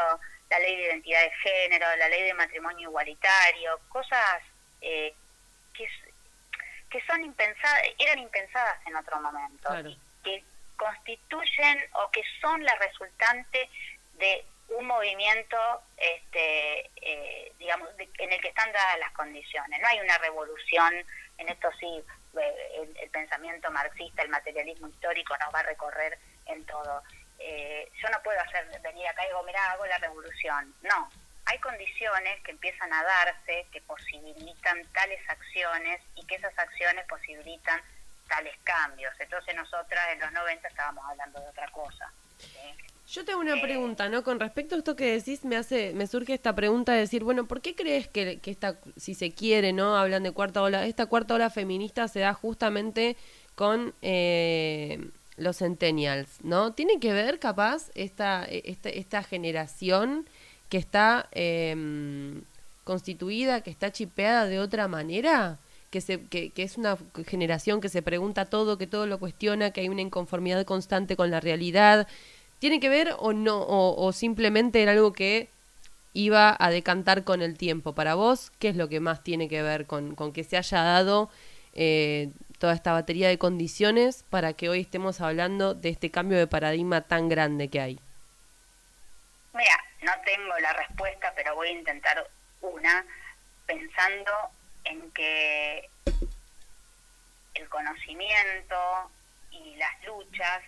la 0.49 0.59
ley 0.61 0.77
de 0.77 0.83
identidad 0.85 1.21
de 1.23 1.31
género, 1.43 1.87
la 1.97 2.09
ley 2.09 2.23
de 2.23 2.35
matrimonio 2.35 2.89
igualitario, 2.89 3.79
cosas 3.89 4.43
eh, 4.81 5.13
que, 5.75 5.87
que 6.95 7.05
son 7.07 7.25
impensadas, 7.25 7.83
eran 7.99 8.21
impensadas 8.21 8.79
en 8.87 8.95
otro 8.95 9.19
momento, 9.21 9.69
Claro. 9.69 9.89
y 9.89 9.99
que 10.23 10.45
constituyen 10.77 11.77
o 11.95 12.09
que 12.13 12.23
son 12.41 12.63
la 12.63 12.73
resultante 12.77 13.69
de 14.13 14.47
un 14.69 14.87
movimiento, 14.87 15.57
este, 15.97 16.89
eh, 17.03 17.53
digamos, 17.59 17.97
de- 17.97 18.09
en 18.19 18.33
el 18.33 18.41
que 18.41 18.47
están 18.47 18.71
dadas 18.73 18.99
las 19.01 19.11
condiciones. 19.11 19.81
No 19.81 19.89
hay 19.89 19.99
una 19.99 20.19
revolución, 20.19 20.95
en 21.39 21.49
esto 21.49 21.69
sí, 21.81 22.05
eh, 22.41 22.69
el, 22.77 22.97
el 22.97 23.11
pensamiento 23.11 23.73
marxista, 23.73 24.23
el 24.23 24.29
materialismo 24.29 24.87
histórico 24.87 25.37
nos 25.39 25.53
va 25.53 25.59
a 25.61 25.63
recorrer 25.65 26.17
en 26.47 26.65
todo. 26.65 27.03
Eh, 27.41 27.91
yo 28.01 28.09
no 28.11 28.23
puedo 28.23 28.39
hacer 28.39 28.67
venir 28.83 29.05
acá 29.09 29.25
y 29.25 29.29
digo, 29.29 29.43
mira, 29.43 29.73
hago 29.73 29.85
la 29.87 29.99
revolución. 29.99 30.73
No, 30.83 31.11
hay 31.55 31.61
condiciones 31.61 32.41
que 32.43 32.51
empiezan 32.51 32.93
a 32.93 33.03
darse, 33.05 33.67
que 33.71 33.81
posibilitan 33.83 34.83
tales 34.93 35.21
acciones 35.29 36.01
y 36.17 36.27
que 36.27 36.35
esas 36.35 36.59
acciones 36.59 37.05
posibilitan 37.09 37.81
tales 38.29 38.55
cambios. 38.65 39.13
Entonces 39.21 39.55
nosotras 39.55 40.01
en 40.13 40.21
los 40.21 40.33
90 40.33 40.67
estábamos 40.67 41.05
hablando 41.09 41.41
de 41.41 41.49
otra 41.49 41.71
cosa. 41.71 42.13
¿sí? 42.39 42.59
Yo 43.07 43.25
tengo 43.25 43.39
una 43.39 43.61
pregunta, 43.61 44.09
¿no? 44.09 44.25
Con 44.25 44.41
respecto 44.41 44.75
a 44.75 44.79
esto 44.79 44.97
que 44.97 45.13
decís, 45.13 45.45
me 45.45 45.57
hace, 45.57 45.93
me 45.95 46.09
surge 46.09 46.35
esta 46.35 46.55
pregunta 46.55 46.93
de 46.93 47.01
decir, 47.01 47.23
bueno, 47.23 47.47
¿por 47.47 47.61
qué 47.61 47.77
crees 47.77 48.09
que, 48.09 48.41
que 48.41 48.51
esta, 48.51 48.77
si 48.97 49.15
se 49.15 49.33
quiere, 49.33 49.73
¿no? 49.73 49.97
Hablan 49.97 50.25
de 50.25 50.33
cuarta 50.33 50.63
ola, 50.63 50.87
esta 50.87 51.07
cuarta 51.07 51.35
ola 51.35 51.51
feminista 51.51 52.09
se 52.09 52.21
da 52.21 52.35
justamente 52.35 53.17
con 53.55 53.95
eh, 54.03 55.11
los 55.37 55.59
centennials, 55.59 56.43
¿no? 56.43 56.73
¿Tiene 56.73 56.99
que 56.99 57.13
ver, 57.13 57.39
capaz, 57.39 57.91
esta, 57.95 58.45
esta, 58.47 58.89
esta 58.89 59.23
generación 59.23 60.27
que 60.69 60.79
está 60.79 61.29
eh, 61.33 62.41
constituida, 62.85 63.61
que 63.63 63.71
está 63.71 63.93
chipeada 63.93 64.47
de 64.47 64.61
otra 64.61 64.89
manera? 64.89 65.59
Que, 65.91 66.01
se, 66.01 66.23
que, 66.23 66.51
que 66.51 66.65
es 66.65 66.77
una 66.77 66.99
generación 67.27 67.81
que 67.81 67.89
se 67.89 68.03
pregunta 68.03 68.47
todo, 68.47 68.79
que 68.79 68.87
todo 68.87 69.07
lo 69.07 69.19
cuestiona, 69.19 69.71
que 69.71 69.83
hay 69.83 69.89
una 69.89 70.01
inconformidad 70.01 70.65
constante 70.65 71.17
con 71.17 71.31
la 71.31 71.41
realidad. 71.41 72.09
¿Tiene 72.59 72.81
que 72.81 72.89
ver 72.89 73.15
o 73.19 73.33
no? 73.33 73.65
O, 73.67 74.13
simplemente 74.13 74.83
era 74.83 74.93
algo 74.93 75.13
que 75.13 75.49
iba 76.15 76.57
a 76.59 76.71
decantar 76.71 77.25
con 77.25 77.43
el 77.43 77.59
tiempo? 77.59 77.93
Para 77.95 78.15
vos, 78.15 78.51
¿qué 78.59 78.71
es 78.71 78.77
lo 78.77 78.89
que 78.89 79.01
más 79.01 79.23
tiene 79.23 79.49
que 79.49 79.63
ver 79.63 79.87
con, 79.87 80.15
con 80.15 80.33
que 80.33 80.45
se 80.45 80.57
haya 80.57 80.83
dado 80.83 81.29
eh, 81.75 82.31
toda 82.59 82.73
esta 82.73 82.93
batería 82.93 83.29
de 83.29 83.37
condiciones 83.37 84.25
para 84.31 84.55
que 84.55 84.69
hoy 84.69 84.81
estemos 84.81 85.21
hablando 85.21 85.75
de 85.75 85.91
este 85.91 86.11
cambio 86.11 86.39
de 86.39 86.47
paradigma 86.47 87.03
tan 87.03 87.29
grande 87.29 87.69
que 87.69 87.81
hay? 87.81 87.99
No 90.05 90.13
tengo 90.25 90.59
la 90.59 90.73
respuesta, 90.75 91.33
pero 91.35 91.55
voy 91.55 91.69
a 91.69 91.73
intentar 91.73 92.29
una 92.61 93.05
pensando 93.67 94.33
en 94.85 95.11
que 95.13 95.89
el 97.55 97.69
conocimiento 97.69 99.11
y 99.51 99.77
las 99.77 100.05
luchas 100.05 100.63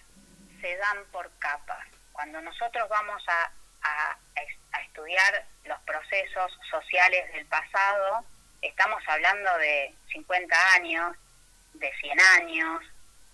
se 0.61 0.77
dan 0.77 1.05
por 1.13 1.31
capas. 1.39 1.87
Cuando 2.13 2.41
nosotros 2.41 2.89
vamos 2.89 3.23
a, 3.29 3.51
a, 3.83 4.19
estudiar 4.81 5.45
los 5.65 5.79
procesos 5.81 6.59
sociales 6.71 7.31
del 7.35 7.45
pasado, 7.47 8.25
estamos 8.63 9.03
hablando 9.07 9.59
de 9.59 9.95
50 10.13 10.57
años, 10.75 11.17
de 11.75 11.93
100 12.01 12.21
años, 12.41 12.83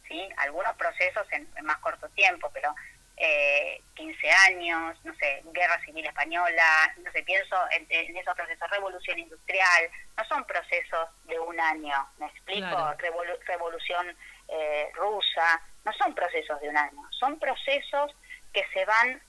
¿sí? 0.08 0.28
algunos 0.38 0.74
procesos 0.76 1.24
en, 1.30 1.48
en 1.56 1.64
más 1.64 1.78
corto 1.78 2.08
tiempo, 2.10 2.50
pero 2.52 2.74
eh, 3.24 3.80
15 3.94 4.30
años, 4.48 4.98
no 5.04 5.14
sé, 5.14 5.42
guerra 5.52 5.78
civil 5.84 6.04
española, 6.04 6.92
no 7.04 7.12
sé, 7.12 7.22
pienso 7.22 7.56
en, 7.70 7.86
en 7.88 8.16
esos 8.16 8.34
procesos, 8.34 8.68
revolución 8.70 9.18
industrial, 9.18 9.90
no 10.16 10.24
son 10.24 10.44
procesos 10.44 11.08
de 11.24 11.38
un 11.38 11.58
año, 11.60 11.94
¿me 12.18 12.26
explico? 12.26 12.68
Claro. 12.68 12.98
Revolu- 12.98 13.38
revolución 13.46 14.16
eh, 14.48 14.90
rusa, 14.94 15.60
no 15.84 15.92
son 15.92 16.14
procesos 16.14 16.60
de 16.60 16.68
un 16.68 16.76
año, 16.76 17.00
son 17.12 17.38
procesos 17.38 18.12
que 18.52 18.64
se 18.72 18.84
van 18.84 19.22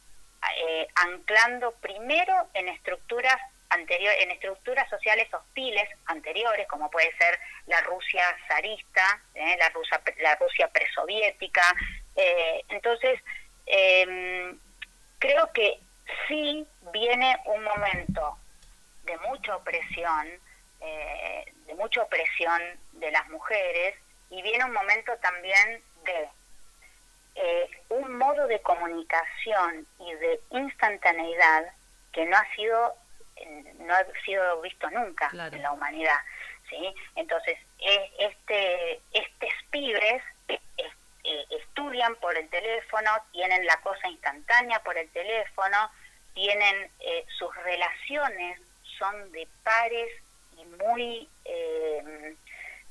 eh, 0.57 0.87
anclando 0.95 1.71
primero 1.75 2.49
en 2.55 2.69
estructuras 2.69 3.37
anterior, 3.69 4.13
en 4.19 4.31
estructuras 4.31 4.89
sociales 4.89 5.31
hostiles 5.33 5.87
anteriores, 6.07 6.67
como 6.67 6.89
puede 6.91 7.15
ser 7.17 7.39
la 7.67 7.79
Rusia 7.81 8.23
zarista, 8.47 9.21
¿eh? 9.35 9.55
la, 9.59 9.69
Rusia, 9.69 10.01
la 10.19 10.35
Rusia 10.35 10.67
presoviética. 10.67 11.61
Eh, 12.15 12.63
entonces, 12.69 13.19
eh, 13.65 14.55
creo 15.19 15.51
que 15.53 15.79
sí 16.27 16.65
viene 16.91 17.37
un 17.45 17.63
momento 17.63 18.37
de 19.03 19.17
mucha 19.19 19.55
opresión, 19.55 20.27
eh, 20.81 21.45
de 21.65 21.75
mucha 21.75 22.01
opresión 22.03 22.61
de 22.93 23.11
las 23.11 23.27
mujeres, 23.29 23.95
y 24.29 24.41
viene 24.41 24.65
un 24.65 24.73
momento 24.73 25.15
también 25.17 25.81
de 26.05 26.29
eh, 27.35 27.69
un 27.89 28.17
modo 28.17 28.47
de 28.47 28.59
comunicación 28.61 29.87
y 29.99 30.13
de 30.13 30.39
instantaneidad 30.51 31.71
que 32.11 32.25
no 32.25 32.37
ha 32.37 32.45
sido 32.55 32.93
eh, 33.35 33.73
no 33.79 33.93
ha 33.95 34.05
sido 34.23 34.61
visto 34.61 34.89
nunca 34.91 35.29
Claro. 35.29 35.55
en 35.55 35.63
la 35.63 35.71
humanidad, 35.71 36.17
¿sí? 36.69 36.93
Entonces, 37.15 37.57
e- 37.79 38.11
este 38.19 39.01
estos 39.11 39.49
pibes 39.71 40.21
eh, 40.47 40.59
eh, 41.23 41.45
estudian 41.51 42.15
por 42.17 42.37
el 42.37 42.49
teléfono, 42.49 43.11
tienen 43.31 43.65
la 43.65 43.77
cosa 43.81 44.07
instantánea 44.07 44.79
por 44.83 44.97
el 44.97 45.09
teléfono, 45.11 45.91
tienen 46.33 46.91
eh, 46.99 47.25
sus 47.37 47.55
relaciones 47.63 48.59
son 48.97 49.31
de 49.31 49.47
pares 49.63 50.09
y 50.57 50.65
muy 50.65 51.29
eh, 51.45 52.35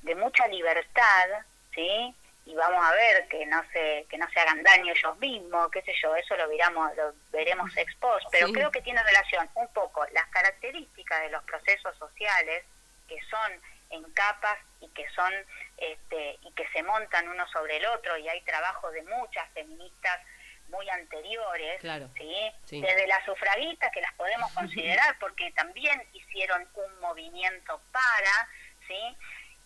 de 0.03 0.15
mucha 0.15 0.47
libertad, 0.49 1.29
¿sí? 1.75 2.15
Y 2.45 2.55
vamos 2.55 2.85
a 2.85 2.93
ver 2.93 3.29
que 3.29 3.47
no 3.47 3.63
se 3.73 4.05
que 4.11 4.19
no 4.19 4.29
se 4.31 4.41
hagan 4.41 4.63
daño 4.65 4.93
ellos 4.93 5.17
mismos, 5.19 5.71
qué 5.71 5.81
sé 5.83 5.93
yo, 6.03 6.15
eso 6.17 6.37
lo 6.37 6.49
veremos 6.49 6.91
lo 6.97 7.15
veremos 7.31 7.77
ex 7.77 7.95
post, 7.97 8.27
pero 8.33 8.49
Sí. 8.49 8.53
creo 8.53 8.71
que 8.73 8.83
tiene 8.83 9.03
relación 9.03 9.49
un 9.55 9.69
poco 9.69 10.05
las 10.13 10.27
características 10.29 11.21
de 11.23 11.31
los 11.31 11.43
procesos 11.45 11.97
sociales 11.99 12.65
que 13.09 13.19
son 13.31 13.53
en 13.93 14.03
capas 14.13 14.59
y 14.81 14.89
que 14.89 15.09
son 15.11 15.33
este 15.77 16.39
y 16.43 16.53
que 16.53 16.67
se 16.69 16.83
montan 16.83 17.29
uno 17.29 17.47
sobre 17.49 17.77
el 17.77 17.87
otro 17.87 18.17
y 18.19 18.29
hay 18.29 18.41
trabajo 18.43 18.91
de 18.91 19.03
muchas 19.03 19.49
feministas 19.53 20.21
muy 20.69 20.89
anteriores, 20.91 21.81
Claro. 21.81 22.09
¿sí? 22.17 22.53
Sí. 22.65 22.81
Desde 22.81 23.07
las 23.07 23.25
sufragistas 23.25 23.91
que 23.93 24.01
las 24.01 24.13
podemos 24.15 24.51
considerar 24.55 25.17
porque 25.19 25.51
también 25.53 26.03
hicieron 26.13 26.67
un 26.75 27.01
movimiento 27.01 27.81
para, 27.93 28.49
¿sí? 28.89 29.17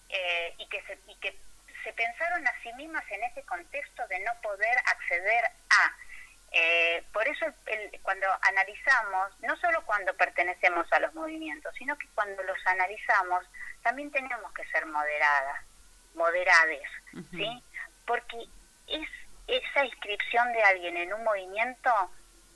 Eh, 0.08 0.54
y 0.58 0.68
que 0.68 0.82
se, 0.82 0.98
y 1.06 1.14
que 1.16 1.36
se 1.84 1.92
pensaron 1.92 2.46
a 2.46 2.52
sí 2.62 2.72
mismas 2.74 3.04
en 3.10 3.22
ese 3.24 3.42
contexto 3.44 4.06
de 4.08 4.18
no 4.20 4.32
poder 4.42 4.76
acceder 4.86 5.44
a. 5.70 5.96
Eh, 6.52 7.04
por 7.12 7.26
eso 7.28 7.46
el- 7.66 8.00
cuando 8.02 8.26
analizamos, 8.42 9.32
no 9.40 9.56
solo 9.56 9.84
cuando 9.84 10.14
pertenecemos 10.16 10.90
a 10.92 11.00
los 11.00 11.12
movimientos, 11.14 11.74
sino 11.76 11.96
que 11.98 12.06
cuando 12.14 12.42
los 12.44 12.56
analizamos, 12.66 13.44
también 13.82 14.10
tenemos 14.10 14.52
que 14.52 14.64
ser 14.68 14.86
moderadas, 14.86 15.60
moderades, 16.14 16.88
¿sí? 17.32 17.62
Porque 18.06 18.38
es 18.86 19.08
esa 19.46 19.84
inscripción 19.84 20.52
de 20.52 20.62
alguien 20.62 20.96
en 20.96 21.12
un 21.12 21.22
movimiento 21.24 21.92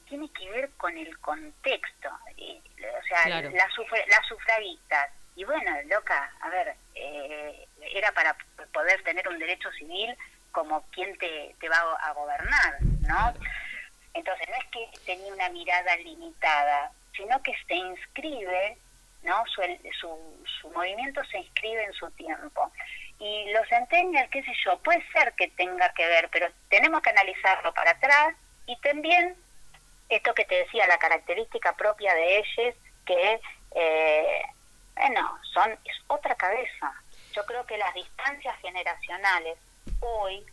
tiene 0.09 0.29
que 0.33 0.51
ver 0.51 0.71
con 0.73 0.97
el 0.97 1.17
contexto, 1.21 2.11
y, 2.37 2.61
o 2.79 3.03
sea, 3.07 3.23
Claro. 3.25 3.51
las, 3.51 3.71
sufra- 3.75 4.07
las 4.09 4.27
sufragistas, 4.27 5.11
y 5.37 5.45
bueno, 5.45 5.71
loca, 5.87 6.33
a 6.41 6.49
ver, 6.49 6.75
eh, 6.97 7.69
era 7.93 8.11
para 8.13 8.35
poder 8.73 9.03
tener 9.05 9.29
un 9.29 9.39
derecho 9.39 9.71
civil 9.73 10.17
como 10.51 10.83
quien 10.91 11.17
te, 11.19 11.55
te 11.61 11.69
va 11.69 11.77
a, 11.79 12.09
a 12.09 12.13
gobernar, 12.13 12.79
¿no? 13.07 13.35
Entonces, 14.15 14.49
no 14.49 14.57
es 14.57 14.65
que 14.71 14.99
tenía 15.07 15.33
una 15.33 15.49
mirada 15.51 15.97
limitada, 15.97 16.93
sino 17.17 17.43
que 17.43 17.55
se 17.67 17.75
inscribe, 17.75 18.79
¿no? 19.23 19.45
Su, 19.47 19.63
su, 20.01 20.47
su 20.61 20.71
movimiento 20.71 21.23
se 21.25 21.39
inscribe 21.39 21.85
en 21.85 21.93
su 21.93 22.11
tiempo. 22.13 22.73
Y 23.19 23.53
los 23.53 23.69
centennials, 23.69 24.31
qué 24.31 24.43
sé 24.43 24.53
yo, 24.65 24.79
puede 24.79 25.05
ser 25.13 25.35
que 25.35 25.49
tenga 25.49 25.93
que 25.93 26.07
ver, 26.07 26.29
pero 26.31 26.49
tenemos 26.69 27.03
que 27.03 27.11
analizarlo 27.11 27.73
para 27.75 27.91
atrás 27.93 28.35
y 28.67 28.77
también 28.81 29.37
esto 30.11 30.35
que 30.35 30.45
te 30.45 30.57
decía, 30.57 30.87
la 30.87 30.99
característica 30.99 31.73
propia 31.77 32.13
de 32.15 32.39
ellos, 32.39 32.75
que, 33.07 33.41
eh, 33.75 34.43
bueno, 34.97 35.39
son, 35.55 35.73
es 35.85 35.97
otra 36.09 36.35
cabeza. 36.35 36.93
Yo 37.33 37.47
creo 37.47 37.65
que 37.65 37.79
las 37.79 37.95
distancias 37.95 38.59
generacionales 38.61 39.57
hoy 40.01 40.45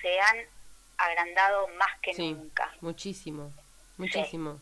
se 0.00 0.20
han 0.20 0.38
agrandado 0.98 1.68
más 1.78 1.90
que 2.02 2.12
Sí, 2.14 2.32
nunca. 2.32 2.72
muchísimo, 2.80 3.52
muchísimo. 3.96 4.58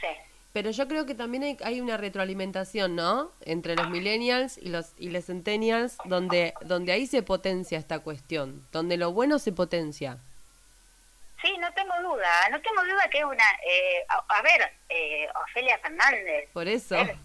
Sí. 0.00 0.06
Pero 0.52 0.70
yo 0.70 0.86
creo 0.86 1.06
que 1.06 1.14
también 1.14 1.44
hay, 1.44 1.56
hay 1.64 1.80
una 1.80 1.96
retroalimentación, 1.96 2.94
¿no? 2.94 3.32
Entre 3.46 3.74
los 3.74 3.88
millennials 3.88 4.58
y 4.58 4.68
los 4.68 4.92
y 4.98 5.08
los 5.10 5.24
centennials, 5.24 5.96
donde 6.04 6.52
donde 6.60 6.92
ahí 6.92 7.06
se 7.06 7.22
potencia 7.22 7.78
esta 7.78 8.00
cuestión, 8.00 8.66
donde 8.72 8.96
lo 8.98 9.12
bueno 9.12 9.38
se 9.38 9.52
potencia. 9.52 10.18
Sí, 11.40 11.56
no 11.58 11.72
tengo 11.72 11.94
duda, 12.02 12.48
no 12.50 12.60
tengo 12.60 12.84
duda 12.84 13.08
que 13.10 13.18
es 13.18 13.24
una... 13.24 13.44
eh, 13.66 14.04
a, 14.08 14.24
a 14.28 14.42
ver, 14.42 14.72
eh, 14.90 15.26
Ofelia 15.48 15.76
Fernández, 15.78 16.48
Por 16.52 16.68
eso. 16.68 16.96
eh, 16.96 17.16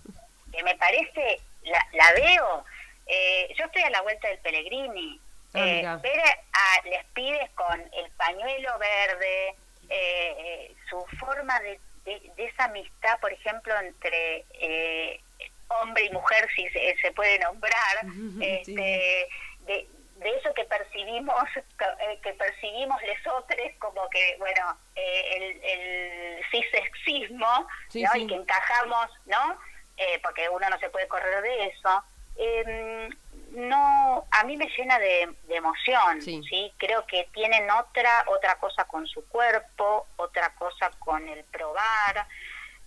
que 0.52 0.64
me 0.64 0.76
parece, 0.76 1.40
la, 1.64 1.86
la 1.94 2.14
veo, 2.14 2.64
eh, 3.06 3.54
yo 3.56 3.66
estoy 3.66 3.84
a 3.84 3.90
la 3.92 4.02
vuelta 4.02 4.28
del 4.30 4.40
Pellegrini, 4.40 5.20
Ah, 5.54 5.60
eh, 5.60 5.82
ver 6.04 6.20
a 6.54 6.88
les 6.88 7.06
pibes 7.14 7.50
con 7.52 7.80
el 7.94 8.12
pañuelo 8.12 8.78
verde, 8.80 9.50
eh, 9.90 10.36
eh, 10.38 10.76
su 10.90 11.00
forma 11.20 11.60
de, 11.62 11.80
de, 12.06 12.32
de 12.36 12.46
esa 12.46 12.66
amistad, 12.66 13.20
por 13.20 13.32
ejemplo, 13.32 13.74
entre 13.80 14.46
eh, 14.54 15.22
hombre 15.70 16.04
y 16.06 16.10
mujer, 16.12 16.48
si 16.56 16.68
se, 16.70 16.96
se 17.02 17.12
puede 17.14 17.40
nombrar, 17.40 17.98
este, 18.42 19.30
de, 19.62 19.88
de 20.18 20.30
eso 20.38 20.54
que 20.54 20.66
percibimos 20.66 21.44
eh, 21.56 22.20
que 22.24 22.34
percibimos 22.34 23.02
lesotres 23.04 23.76
como 23.78 24.10
que 24.10 24.36
bueno 24.40 24.76
eh, 24.96 25.24
el, 25.36 25.64
el 25.64 26.46
cisexismo 26.52 27.68
Sí, 27.90 28.02
¿no? 28.02 28.12
sí. 28.14 28.24
y 28.24 28.28
que 28.28 28.36
encajamos 28.36 29.10
no 29.28 29.58
Eh, 30.00 30.20
porque 30.24 30.48
uno 30.50 30.68
no 30.70 30.78
se 30.80 30.90
puede 30.90 31.08
correr 31.08 31.42
de 31.42 31.66
eso 31.68 32.04
Eh, 32.36 33.10
no 33.52 34.26
a 34.32 34.44
mí 34.44 34.58
me 34.58 34.68
llena 34.78 35.00
de, 35.00 35.34
de 35.48 35.56
emoción 35.56 36.22
Sí. 36.22 36.42
sí. 36.50 36.72
creo 36.78 37.06
que 37.08 37.28
tienen 37.34 37.70
otra 37.72 38.26
otra 38.28 38.56
cosa 38.60 38.84
con 38.86 39.08
su 39.08 39.26
cuerpo 39.28 40.06
otra 40.18 40.54
cosa 40.56 40.92
con 41.00 41.28
el 41.28 41.44
probar 41.46 42.28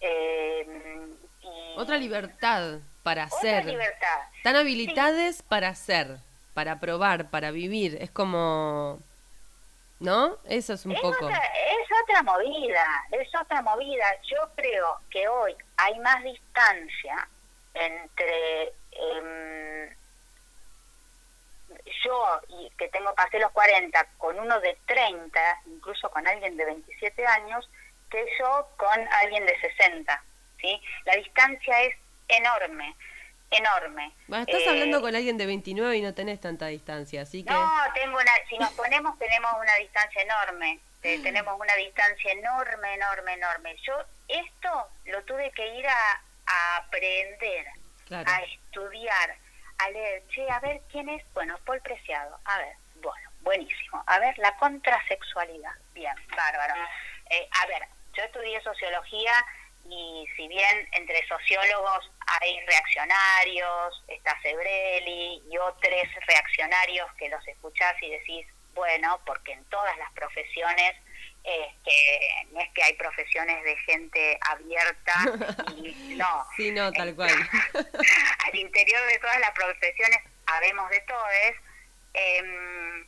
eh, 0.01 0.67
y 1.43 1.75
Otra 1.79 1.97
libertad 1.97 2.79
para 3.03 3.25
otra 3.27 3.37
hacer. 3.39 3.65
libertad 3.67 4.21
Tan 4.43 4.57
habilitades 4.57 5.43
para 5.43 5.69
hacer, 5.69 6.19
para 6.55 6.81
probar, 6.81 7.31
para 7.31 7.51
vivir. 7.51 7.97
Es 8.01 8.11
como 8.11 8.99
¿no? 9.99 10.39
Eso 10.45 10.73
es 10.75 10.87
un 10.87 10.93
es 10.93 11.01
poco. 11.01 11.27
Otra, 11.27 11.37
es 11.39 11.89
otra 12.03 12.23
movida, 12.23 12.87
es 13.13 13.29
otra 13.39 13.61
movida. 13.63 14.05
Yo 14.23 14.39
creo 14.57 14.99
que 15.11 15.29
hoy 15.29 15.55
hay 15.77 15.99
más 16.01 16.23
distancia 16.25 17.29
entre 17.75 18.73
em, 18.93 19.95
yo, 22.05 22.41
que 22.79 22.89
tengo 22.89 23.15
pasé 23.15 23.39
los 23.39 23.51
40, 23.53 24.07
con 24.19 24.39
uno 24.39 24.61
de 24.61 24.77
30, 24.87 25.41
incluso 25.67 26.11
con 26.11 26.27
alguien 26.27 26.57
de 26.57 26.65
27 26.65 27.27
años, 27.27 27.69
que 28.11 28.25
yo 28.39 28.69
con 28.77 29.09
alguien 29.23 29.47
de 29.47 29.59
60. 29.61 30.25
¿sí? 30.61 30.81
La 31.05 31.15
distancia 31.17 31.83
es 31.83 31.95
enorme, 32.29 32.95
enorme. 33.51 34.13
Bueno, 34.29 34.45
estás 34.47 34.63
Eh, 34.63 34.69
hablando 34.69 35.01
con 35.01 35.15
alguien 35.15 35.37
de 35.37 35.47
29 35.47 35.97
y 35.97 36.03
no 36.03 36.15
tenés 36.15 36.41
tanta 36.41 36.67
distancia, 36.67 37.23
así 37.23 37.45
que 37.45 37.53
no, 37.53 37.71
tengo 37.95 38.17
una, 38.17 38.33
si 38.49 38.59
nos 38.59 38.71
ponemos 38.73 39.19
tenemos 39.19 39.53
una 39.61 39.75
distancia 39.77 40.23
enorme, 40.23 40.81
eh, 41.03 41.19
tenemos 41.23 41.59
una 41.59 41.75
distancia 41.77 42.33
enorme, 42.33 42.95
enorme, 42.95 43.33
enorme. 43.35 43.77
Yo 43.87 43.95
esto 44.29 44.89
lo 45.07 45.23
tuve 45.25 45.51
que 45.53 45.67
ir 45.77 45.87
a, 45.87 46.23
a 46.47 46.77
aprender, 46.77 47.67
claro. 48.07 48.31
a 48.31 48.43
estudiar, 48.43 49.37
a 49.83 49.91
leer. 49.91 50.23
Che, 50.29 50.49
a 50.51 50.61
ver 50.61 50.81
quién 50.91 51.09
es, 51.09 51.23
bueno, 51.35 51.59
Paul 51.65 51.81
Preciado, 51.83 52.39
a 52.45 52.59
ver, 52.59 52.77
bueno, 52.97 53.31
buenísimo. 53.41 54.03
A 54.07 54.19
ver, 54.19 54.37
la 54.39 54.57
contrasexualidad, 54.57 55.75
bien, 55.95 56.15
bárbaro. 56.37 56.75
Eh, 57.31 57.49
a 57.63 57.67
ver, 57.67 57.87
yo 58.13 58.23
estudié 58.25 58.61
sociología 58.63 59.33
y 59.87 60.27
si 60.37 60.47
bien 60.49 60.89
entre 60.93 61.27
sociólogos 61.27 62.11
hay 62.41 62.61
reaccionarios, 62.61 64.05
está 64.09 64.41
Sebrelli 64.43 65.43
y 65.51 65.59
otros 65.59 65.93
reaccionarios 66.27 67.13
que 67.15 67.29
los 67.29 67.47
escuchás 67.49 67.95
y 68.03 68.11
decís, 68.11 68.47
bueno, 68.75 69.21
porque 69.27 69.53
en 69.53 69.65
todas 69.67 69.97
las 69.99 70.13
profesiones, 70.13 70.97
este, 71.43 72.47
no 72.53 72.61
es 72.61 72.69
que 72.71 72.83
hay 72.83 72.95
profesiones 72.95 73.63
de 73.65 73.77
gente 73.79 74.39
abierta 74.49 75.15
y 75.77 76.15
no. 76.17 76.47
Sí, 76.57 76.71
no, 76.71 76.93
tal 76.93 77.15
cual. 77.15 77.31
Al 78.47 78.55
interior 78.55 79.07
de 79.07 79.19
todas 79.19 79.41
las 79.41 79.51
profesiones 79.53 80.19
habemos 80.47 80.91
de 80.91 81.01
todes. 81.01 81.57
em, 82.15 83.07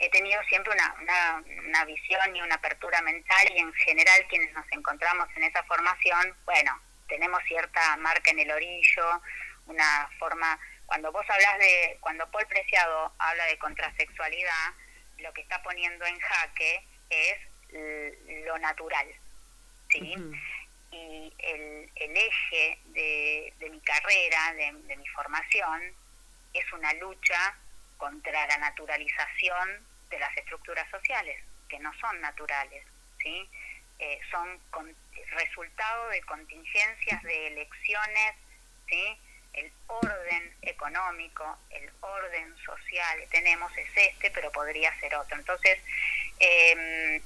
he 0.00 0.08
tenido 0.10 0.40
siempre 0.44 0.72
una, 0.72 0.94
una, 1.02 1.42
una 1.66 1.84
visión 1.84 2.36
y 2.36 2.40
una 2.40 2.54
apertura 2.54 3.02
mental 3.02 3.48
y 3.52 3.58
en 3.58 3.72
general 3.74 4.26
quienes 4.28 4.52
nos 4.52 4.64
encontramos 4.70 5.28
en 5.36 5.42
esa 5.42 5.62
formación, 5.64 6.36
bueno, 6.44 6.80
tenemos 7.08 7.42
cierta 7.48 7.96
marca 7.96 8.30
en 8.30 8.38
el 8.38 8.50
orillo, 8.50 9.22
una 9.66 10.08
forma, 10.18 10.58
cuando 10.86 11.10
vos 11.10 11.26
hablas 11.28 11.58
de, 11.58 11.96
cuando 12.00 12.30
Paul 12.30 12.46
Preciado 12.46 13.12
habla 13.18 13.44
de 13.46 13.58
contrasexualidad, 13.58 14.72
lo 15.18 15.32
que 15.32 15.40
está 15.40 15.62
poniendo 15.62 16.06
en 16.06 16.18
jaque 16.20 16.86
es 17.10 17.38
lo 17.70 18.58
natural, 18.58 19.06
¿sí? 19.90 20.14
Y 20.90 21.32
el, 21.38 21.90
el 21.96 22.16
eje 22.16 22.78
de, 22.86 23.52
de 23.58 23.70
mi 23.70 23.80
carrera, 23.80 24.54
de, 24.54 24.72
de 24.72 24.96
mi 24.96 25.06
formación, 25.08 25.94
es 26.54 26.72
una 26.72 26.92
lucha 26.94 27.56
contra 27.98 28.46
la 28.46 28.56
naturalización 28.56 29.86
de 30.08 30.18
las 30.18 30.34
estructuras 30.36 30.88
sociales, 30.90 31.42
que 31.68 31.78
no 31.78 31.92
son 32.00 32.18
naturales, 32.22 32.84
¿sí? 33.22 33.48
eh, 33.98 34.18
son 34.30 34.58
con- 34.70 34.96
resultado 35.32 36.08
de 36.08 36.22
contingencias 36.22 37.22
de 37.22 37.48
elecciones, 37.48 38.34
¿sí? 38.88 39.18
El 39.52 39.72
orden 39.88 40.56
económico, 40.62 41.58
el 41.70 41.90
orden 42.00 42.56
social 42.58 43.18
que 43.18 43.26
tenemos 43.26 43.76
es 43.76 43.88
este, 43.94 44.30
pero 44.30 44.50
podría 44.52 44.98
ser 45.00 45.14
otro. 45.16 45.36
Entonces, 45.36 45.78
eh, 46.38 47.20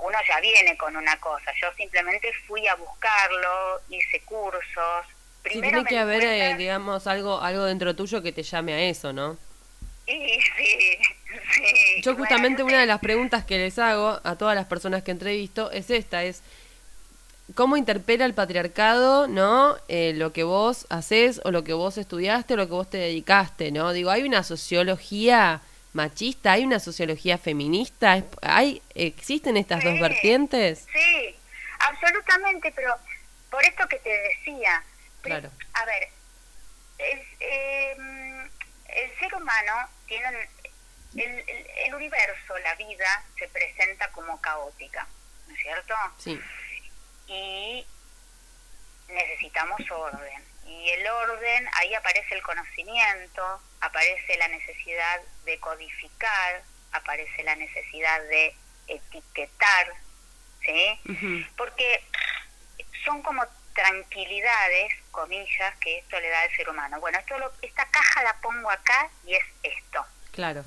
uno 0.00 0.18
ya 0.28 0.40
viene 0.40 0.76
con 0.76 0.96
una 0.96 1.18
cosa. 1.20 1.50
Yo 1.62 1.68
simplemente 1.76 2.30
fui 2.46 2.66
a 2.66 2.74
buscarlo, 2.74 3.80
hice 3.88 4.20
cursos. 4.22 5.06
Sí, 5.42 5.50
Primero 5.50 5.70
tiene 5.84 5.88
que 5.88 5.98
haber, 5.98 6.20
cuenta- 6.22 6.50
eh, 6.50 6.56
digamos, 6.56 7.06
algo, 7.06 7.40
algo 7.40 7.64
dentro 7.64 7.94
tuyo 7.94 8.22
que 8.22 8.32
te 8.32 8.42
llame 8.42 8.72
a 8.74 8.80
eso, 8.82 9.12
¿no? 9.12 9.36
Y 10.06 10.12
sí, 10.56 10.98
sí. 11.54 12.02
Yo 12.02 12.14
justamente 12.16 12.62
una 12.62 12.80
de 12.80 12.86
las 12.86 13.00
preguntas 13.00 13.44
que 13.44 13.58
les 13.58 13.78
hago 13.78 14.20
a 14.24 14.36
todas 14.36 14.54
las 14.54 14.66
personas 14.66 15.02
que 15.02 15.10
entrevisto 15.10 15.70
es 15.70 15.90
esta, 15.90 16.22
es 16.24 16.42
cómo 17.54 17.76
interpela 17.76 18.24
el 18.24 18.32
patriarcado, 18.34 19.26
¿no? 19.28 19.76
Eh, 19.88 20.12
lo 20.14 20.32
que 20.32 20.44
vos 20.44 20.86
haces 20.90 21.40
o 21.44 21.50
lo 21.50 21.62
que 21.62 21.72
vos 21.74 21.98
estudiaste 21.98 22.54
o 22.54 22.56
lo 22.56 22.66
que 22.66 22.72
vos 22.72 22.88
te 22.90 22.96
dedicaste, 22.98 23.70
¿no? 23.70 23.92
Digo, 23.92 24.10
hay 24.10 24.22
una 24.22 24.42
sociología 24.42 25.60
machista, 25.94 26.52
hay 26.52 26.64
una 26.64 26.80
sociología 26.80 27.38
feminista, 27.38 28.16
¿Es- 28.18 28.24
hay 28.42 28.82
existen 28.94 29.56
estas 29.56 29.82
dos 29.82 29.98
vertientes. 30.00 30.86
Sí, 30.92 31.36
absolutamente, 31.78 32.70
pero 32.72 32.94
por 33.50 33.64
esto 33.64 33.86
que 33.88 33.98
te 34.00 34.10
decía. 34.10 34.82
Pero, 35.22 35.40
Claro. 35.40 35.50
A 35.74 35.84
ver, 35.86 36.08
es, 36.98 37.20
eh, 37.40 37.96
el 38.88 39.18
ser 39.18 39.34
humano 39.34 39.72
tiene... 40.06 40.28
El, 41.16 41.22
el- 41.48 41.66
el 41.86 41.94
universo, 41.94 42.58
la 42.58 42.74
vida, 42.74 43.24
se 43.38 43.46
presenta 43.48 44.08
como 44.08 44.40
caótica, 44.40 45.06
¿no 45.46 45.54
es 45.54 45.60
cierto? 45.62 45.94
Sí, 46.18 46.40
y 47.28 47.86
necesitamos 49.08 49.80
orden. 49.90 50.42
Y 50.66 50.90
el 50.90 51.06
orden, 51.06 51.68
ahí 51.74 51.94
aparece 51.94 52.34
el 52.34 52.42
conocimiento, 52.42 53.60
aparece 53.80 54.36
la 54.38 54.48
necesidad 54.48 55.20
de 55.44 55.58
codificar, 55.60 56.62
aparece 56.92 57.42
la 57.42 57.54
necesidad 57.56 58.20
de 58.22 58.54
etiquetar, 58.86 59.92
¿sí? 60.62 61.00
Porque 61.56 62.02
son 63.04 63.22
como 63.22 63.44
tranquilidades, 63.74 64.92
comillas, 65.10 65.74
que 65.80 65.98
esto 65.98 66.18
le 66.20 66.28
da 66.28 66.40
al 66.42 66.56
ser 66.56 66.68
humano. 66.68 67.00
Bueno, 67.00 67.18
esto 67.18 67.38
lo- 67.38 67.52
esta 67.62 67.84
caja 67.90 68.22
la 68.22 68.34
pongo 68.40 68.70
acá 68.70 69.08
y 69.24 69.34
es 69.34 69.44
esto. 69.62 70.04
claro. 70.32 70.64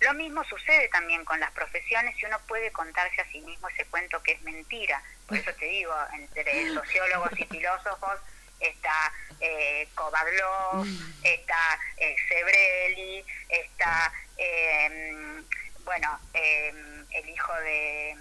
Lo 0.00 0.12
mismo 0.12 0.44
sucede 0.44 0.88
también 0.88 1.24
con 1.24 1.40
las 1.40 1.50
profesiones 1.52 2.14
y 2.20 2.26
uno 2.26 2.38
puede 2.46 2.70
contarse 2.72 3.22
a 3.22 3.28
sí 3.30 3.40
mismo 3.40 3.68
ese 3.70 3.86
cuento 3.86 4.22
que 4.22 4.32
es 4.32 4.42
mentira. 4.42 5.02
Por 5.26 5.38
eso 5.38 5.50
te 5.54 5.64
digo, 5.64 5.94
entre 6.12 6.74
sociólogos 6.74 7.30
y 7.40 7.44
filósofos 7.46 8.20
está 8.68 9.12
eh, 9.40 9.88
Kovadlov, 9.94 10.86
está 11.22 11.78
eh, 11.96 12.16
Sebrelli, 12.28 13.24
está, 13.48 14.12
eh, 14.36 15.42
bueno, 15.84 16.18
eh, 16.32 16.72
el 17.10 17.28
hijo 17.28 17.52
de, 17.60 18.16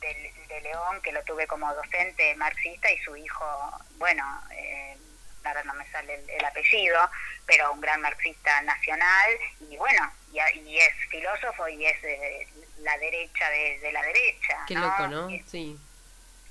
de, 0.00 0.32
de 0.48 0.60
León, 0.62 1.00
que 1.02 1.12
lo 1.12 1.22
tuve 1.24 1.46
como 1.46 1.72
docente 1.74 2.34
marxista, 2.36 2.90
y 2.90 2.98
su 2.98 3.16
hijo, 3.16 3.44
bueno, 3.98 4.24
eh, 4.52 4.96
ahora 5.44 5.62
no 5.64 5.74
me 5.74 5.90
sale 5.90 6.14
el, 6.14 6.30
el 6.30 6.44
apellido, 6.44 7.10
pero 7.46 7.72
un 7.72 7.80
gran 7.80 8.00
marxista 8.00 8.62
nacional, 8.62 9.30
y 9.60 9.76
bueno, 9.76 10.12
y, 10.32 10.38
y 10.60 10.78
es 10.78 10.94
filósofo 11.10 11.68
y 11.68 11.84
es 11.86 12.00
de 12.02 12.48
la 12.78 12.96
derecha 12.98 13.48
de, 13.50 13.78
de 13.80 13.92
la 13.92 14.02
derecha. 14.02 14.64
Qué 14.66 14.74
¿no? 14.74 14.80
loco, 14.82 15.06
¿no? 15.08 15.30
Y, 15.30 15.40
Sí. 15.42 15.78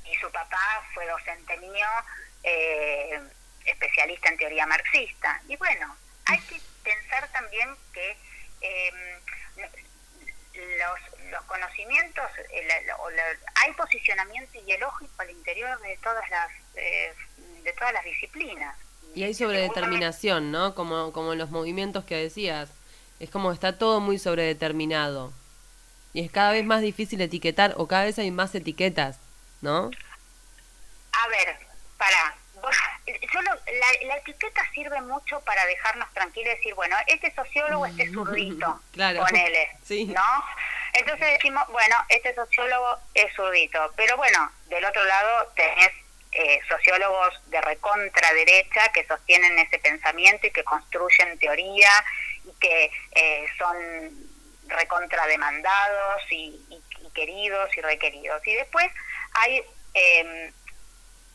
y 0.05 0.15
su 0.17 0.29
papá 0.31 0.83
fue 0.93 1.05
docente 1.07 1.57
mío, 1.57 1.87
eh, 2.43 3.19
especialista 3.65 4.30
en 4.30 4.38
teoría 4.38 4.65
marxista. 4.65 5.41
Y 5.47 5.56
bueno, 5.58 5.95
hay 6.25 6.39
que 6.41 6.60
pensar 6.84 7.27
también 7.32 7.69
que 7.93 8.17
eh, 8.62 8.91
los, 10.54 11.32
los 11.32 11.43
conocimientos, 11.45 12.25
la- 12.67 12.82
la- 12.82 13.38
hay 13.63 13.73
posicionamiento 13.73 14.58
ideológico 14.60 15.13
al 15.19 15.30
interior 15.30 15.80
de 15.82 15.97
todas 15.97 16.27
las 16.30 16.49
eh, 16.75 17.13
de 17.63 17.73
todas 17.73 17.93
las 17.93 18.04
disciplinas. 18.04 18.75
Y 19.13 19.23
hay 19.23 19.34
sobredeterminación, 19.34 20.51
¿no? 20.51 20.73
Como, 20.73 21.12
como 21.13 21.34
en 21.34 21.39
los 21.39 21.49
movimientos 21.51 22.06
que 22.06 22.15
decías. 22.15 22.69
Es 23.19 23.30
como 23.30 23.51
está 23.51 23.77
todo 23.77 23.99
muy 23.99 24.17
sobredeterminado. 24.17 25.32
Y 26.13 26.25
es 26.25 26.32
cada 26.32 26.51
vez 26.54 26.65
más 26.65 26.82
difícil 26.82 27.21
etiquetar, 27.21 27.75
o 27.77 27.88
cada 27.88 28.06
vez 28.06 28.17
hay 28.19 28.32
más 28.32 28.56
etiquetas, 28.56 29.17
¿no? 29.62 29.91
A 31.13 31.27
ver, 31.27 31.58
para. 32.01 32.35
Solo 33.31 33.51
la, 33.53 34.07
la 34.07 34.17
etiqueta 34.17 34.61
sirve 34.73 35.01
mucho 35.01 35.39
para 35.41 35.65
dejarnos 35.65 36.11
tranquilos 36.13 36.53
y 36.53 36.57
decir, 36.57 36.73
bueno, 36.75 36.95
este 37.07 37.33
sociólogo, 37.33 37.85
este 37.85 38.11
zurdito, 38.11 38.81
Claro. 38.91 39.21
ponele, 39.25 39.69
Sí. 39.83 40.05
¿no? 40.05 40.45
Entonces 40.93 41.27
decimos, 41.31 41.63
bueno, 41.69 41.95
este 42.09 42.35
sociólogo 42.35 42.97
es 43.13 43.33
zurdito, 43.35 43.91
pero 43.95 44.15
bueno, 44.17 44.51
del 44.67 44.83
otro 44.85 45.03
lado 45.03 45.51
tenés 45.55 45.91
eh, 46.33 46.59
sociólogos 46.67 47.33
de 47.49 47.61
recontra 47.61 48.33
derecha 48.33 48.91
que 48.93 49.05
sostienen 49.07 49.57
ese 49.59 49.79
pensamiento 49.79 50.47
y 50.47 50.51
que 50.51 50.63
construyen 50.63 51.39
teoría 51.39 51.89
y 52.45 52.53
que 52.59 52.91
eh, 53.15 53.45
son 53.57 53.77
recontra 54.67 55.25
demandados 55.27 56.21
y, 56.29 56.61
y- 56.69 56.83
y 57.07 57.09
queridos 57.11 57.69
y 57.75 57.81
requeridos. 57.81 58.45
Y 58.45 58.53
después 58.55 58.87
hay, 59.33 59.63
eh, 59.93 60.53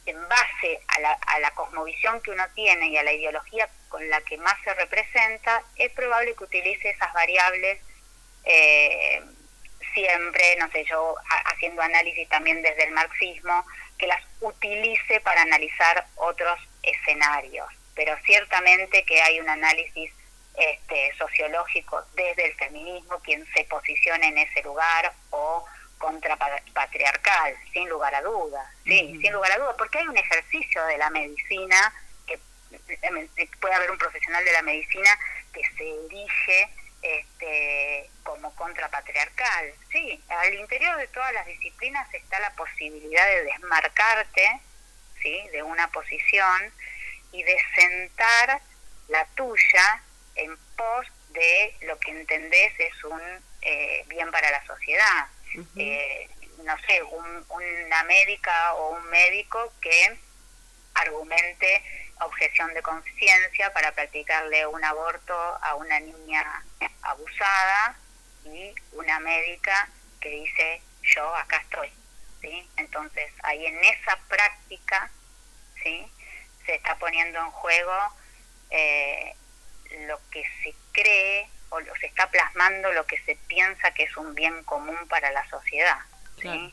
en 0.07 0.29
base 0.29 0.81
a 0.89 1.01
la, 1.01 1.13
a 1.13 1.39
la 1.41 1.51
cosmovisión 1.53 2.21
que 2.23 2.31
uno 2.31 2.45
tiene 2.55 2.89
y 2.89 2.97
a 2.97 3.03
la 3.03 3.13
ideología 3.13 3.69
con 3.89 4.09
la 4.09 4.21
que 4.23 4.39
más 4.39 4.55
se 4.65 4.73
representa, 4.75 5.63
es 5.77 5.91
probable 5.93 6.35
que 6.35 6.45
utilice 6.45 6.91
esas 6.91 7.13
variables 7.13 7.81
eh, 8.45 9.21
siempre, 9.95 10.57
no 10.59 10.71
sé, 10.71 10.85
yo 10.85 11.17
ha- 11.31 11.51
haciendo 11.53 11.83
análisis 11.83 12.29
también 12.29 12.63
desde 12.63 12.85
el 12.85 12.91
marxismo, 12.93 13.65
que 13.99 14.07
las 14.07 14.23
utilice 14.41 15.21
para 15.21 15.43
analizar 15.43 16.07
otros 16.17 16.59
escenarios. 16.83 17.67
Pero 17.95 18.15
ciertamente 18.25 19.05
que 19.05 19.21
hay 19.23 19.41
un 19.41 19.49
análisis 19.49 20.13
este, 20.55 21.13
sociológico 21.17 22.03
desde 22.15 22.47
el 22.47 22.55
feminismo, 22.55 23.19
quien 23.21 23.45
se 23.55 23.65
posiciona 23.65 24.27
en 24.27 24.39
ese 24.39 24.63
lugar 24.63 25.13
o 25.31 25.65
contrapatriarcal, 25.99 27.57
sin 27.73 27.89
lugar 27.89 28.15
a 28.15 28.23
dudas, 28.23 28.67
sí, 28.85 29.19
sin 29.21 29.33
lugar 29.33 29.53
a 29.53 29.59
dudas, 29.59 29.75
porque 29.79 29.99
hay 29.99 30.09
un 30.09 30.17
ejercicio 30.17 30.85
de 30.87 30.99
la 30.99 31.11
medicina, 31.11 31.93
que 32.27 32.35
eh, 32.35 33.51
puede 33.61 33.75
haber 33.75 33.91
un 33.91 33.99
profesional 33.99 34.45
de 34.45 34.53
la 34.53 34.63
medicina 34.63 35.19
que 35.53 35.63
se 35.77 36.05
erige 36.07 36.71
este, 37.03 38.11
como 38.23 38.55
contrapatriarcal. 38.57 39.73
Sí, 39.91 40.23
al 40.29 40.55
interior 40.55 40.97
de 40.97 41.09
todas 41.09 41.33
las 41.33 41.47
disciplinas 41.47 42.13
está 42.13 42.41
la 42.41 42.51
posibilidad 42.55 43.27
de 43.27 43.45
desmarcarte 43.45 44.61
¿sí? 45.23 45.49
de 45.53 45.63
una 45.63 45.89
posición 45.89 46.73
y 47.33 47.43
de 47.43 47.57
sentar 47.75 48.61
la 49.09 49.25
tuya 49.35 50.03
en 50.35 50.57
pos 50.77 51.07
de 51.31 51.77
lo 51.83 51.99
que 51.99 52.11
entendés 52.11 52.73
es 52.79 53.05
un 53.05 53.21
eh, 53.63 54.05
bien 54.09 54.31
para 54.31 54.51
la 54.51 54.65
sociedad. 54.67 55.29
Eh, 55.77 56.29
no 56.65 56.75
sé, 56.87 57.03
un- 57.03 57.45
una 57.49 58.03
médica 58.05 58.75
o 58.75 58.91
un 58.97 59.05
médico 59.11 59.73
que 59.81 60.19
argumente 60.95 61.83
objeción 62.21 62.73
de 62.75 62.83
conciencia 62.83 63.73
para 63.73 63.93
practicarle 63.93 64.67
un 64.67 64.83
aborto 64.85 65.35
a 65.63 65.75
una 65.75 66.01
niña 66.01 66.65
abusada 67.03 67.97
y 68.45 68.75
una 68.93 69.21
médica 69.21 69.89
que 70.21 70.31
dice 70.31 70.83
yo 71.03 71.35
acá 71.37 71.59
estoy 71.59 71.93
sí 72.41 72.69
entonces 72.79 73.31
ahí 73.43 73.67
en 73.67 73.85
esa 73.85 74.17
práctica 74.29 75.11
sí 75.83 76.11
se 76.65 76.77
está 76.77 76.97
poniendo 76.97 77.39
en 77.39 77.51
juego 77.51 77.93
eh, 78.71 79.37
lo 80.09 80.19
que 80.31 80.43
se 80.63 80.75
cree 80.93 81.49
o 81.71 81.81
lo- 81.81 81.95
se 81.97 82.07
está 82.07 82.29
plasmando 82.31 82.93
lo 82.93 83.05
que 83.07 83.19
se 83.23 83.37
piensa 83.49 83.91
que 83.93 84.05
es 84.05 84.17
un 84.17 84.35
bien 84.35 84.63
común 84.65 84.97
para 85.09 85.31
la 85.33 85.49
sociedad 85.49 85.99
¿sí? 86.37 86.43
Claro. 86.43 86.73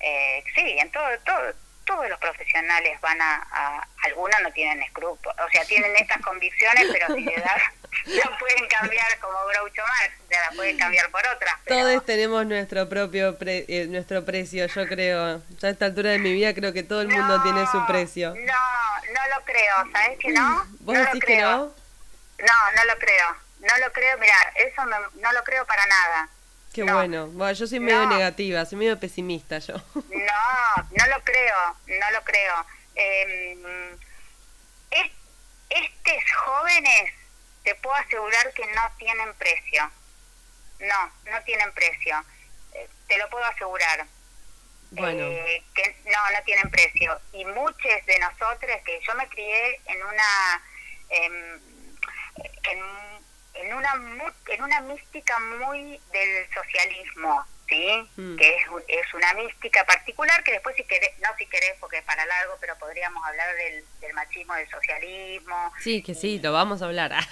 Eh, 0.00 0.44
sí, 0.54 0.76
en 0.78 0.90
todo, 0.90 1.06
todo, 1.24 1.52
todos 1.84 2.08
los 2.08 2.18
profesionales 2.18 3.00
van 3.00 3.20
a, 3.20 3.36
a- 3.50 3.86
algunos 4.04 4.40
no 4.42 4.50
tienen 4.52 4.82
escrúpulos, 4.82 5.34
o 5.38 5.48
sea, 5.50 5.64
tienen 5.64 5.94
estas 5.96 6.20
convicciones, 6.22 6.88
pero 6.92 7.06
si 7.14 7.20
le 7.20 7.36
das, 7.36 7.62
no 8.06 8.38
pueden 8.38 8.66
cambiar 8.68 9.18
como 9.20 9.38
Groucho 9.46 9.82
Marx, 9.82 10.14
ya 10.30 10.40
la 10.40 10.56
pueden 10.56 10.76
cambiar 10.78 11.08
por 11.10 11.20
otras. 11.28 11.54
Pero, 11.64 11.80
Todos 11.82 12.04
tenemos 12.06 12.44
nuestro 12.46 12.88
propio 12.88 13.38
pre- 13.38 13.64
eh, 13.68 13.86
nuestro 13.88 14.24
precio, 14.24 14.66
yo 14.66 14.86
creo. 14.88 15.40
Ya 15.58 15.68
a 15.68 15.70
esta 15.70 15.84
altura 15.86 16.10
de 16.10 16.18
mi 16.18 16.32
vida 16.32 16.52
creo 16.54 16.72
que 16.72 16.82
todo 16.82 17.02
el 17.02 17.08
mundo 17.08 17.40
tiene 17.42 17.64
su 17.70 17.84
precio. 17.86 18.30
No, 18.34 19.12
no 19.12 19.36
lo 19.38 19.44
creo, 19.44 19.74
¿sabes 19.92 20.18
que 20.18 20.28
no? 20.30 20.64
¿Vos 20.80 20.94
no 20.96 21.00
lo 21.00 21.04
decís 21.06 21.20
que 21.20 21.26
creo. 21.34 21.50
no? 21.50 21.64
No, 22.38 22.72
no 22.76 22.84
lo 22.92 22.98
creo, 22.98 23.36
no 23.62 23.78
lo 23.78 23.92
creo, 23.92 24.18
mira, 24.18 24.34
eso 24.56 24.84
me- 24.84 25.20
no 25.22 25.32
lo 25.32 25.42
creo 25.44 25.64
para 25.66 25.86
nada. 25.86 26.28
Qué 26.74 26.84
No. 26.84 26.94
bueno. 26.94 27.26
Bueno, 27.28 27.52
yo 27.52 27.66
soy 27.66 27.80
medio 27.80 28.04
No. 28.06 28.10
negativa, 28.16 28.64
soy 28.64 28.78
medio 28.78 28.98
pesimista 28.98 29.58
yo. 29.58 29.74
No, 29.94 30.02
No, 30.90 31.06
lo 31.06 31.22
creo, 31.24 31.76
no 31.86 32.10
lo 32.12 32.22
creo. 32.24 32.66
Eh, 32.94 33.96
es- 34.90 35.12
estos 35.70 36.22
jóvenes, 36.44 37.12
te 37.64 37.74
puedo 37.76 37.94
asegurar 37.96 38.52
que 38.54 38.66
no 38.74 38.82
tienen 38.98 39.32
precio. 39.34 39.90
No, 40.80 41.12
no 41.30 41.42
tienen 41.44 41.72
precio. 41.72 42.24
Eh, 42.74 42.88
te 43.06 43.16
lo 43.18 43.28
puedo 43.30 43.44
asegurar. 43.44 44.06
Bueno. 44.90 45.24
Eh, 45.24 45.62
que 45.74 45.96
no, 46.06 46.18
no 46.36 46.42
tienen 46.44 46.70
precio. 46.70 47.20
Y 47.32 47.44
muchos 47.44 48.06
de 48.06 48.18
nosotros, 48.18 48.76
que 48.84 49.00
yo 49.06 49.14
me 49.14 49.28
crié 49.28 49.80
en 49.86 50.02
una 50.04 50.62
em, 51.10 51.60
en, 52.64 52.80
en 53.72 53.78
una 53.78 54.32
en 54.48 54.62
una 54.62 54.80
mística 54.82 55.38
muy 55.38 56.00
del 56.12 56.46
socialismo, 56.52 57.44
¿sí? 57.68 58.08
Mm. 58.16 58.36
Que 58.36 58.56
es, 58.56 58.64
es 58.88 59.14
una 59.14 59.32
mística 59.34 59.84
particular 59.84 60.44
que 60.44 60.52
después 60.52 60.76
si 60.76 60.84
querés, 60.84 61.18
no 61.20 61.28
si 61.38 61.46
querés 61.46 61.74
porque 61.80 61.98
es 61.98 62.04
para 62.04 62.24
largo, 62.26 62.56
pero 62.60 62.78
podríamos 62.78 63.24
hablar 63.26 63.54
del, 63.56 63.84
del 64.00 64.14
machismo 64.14 64.54
del 64.54 64.68
socialismo, 64.68 65.72
Sí, 65.80 66.02
que 66.02 66.14
sí, 66.14 66.38
lo 66.40 66.52
vamos 66.52 66.82
a 66.82 66.86
hablar. 66.86 67.12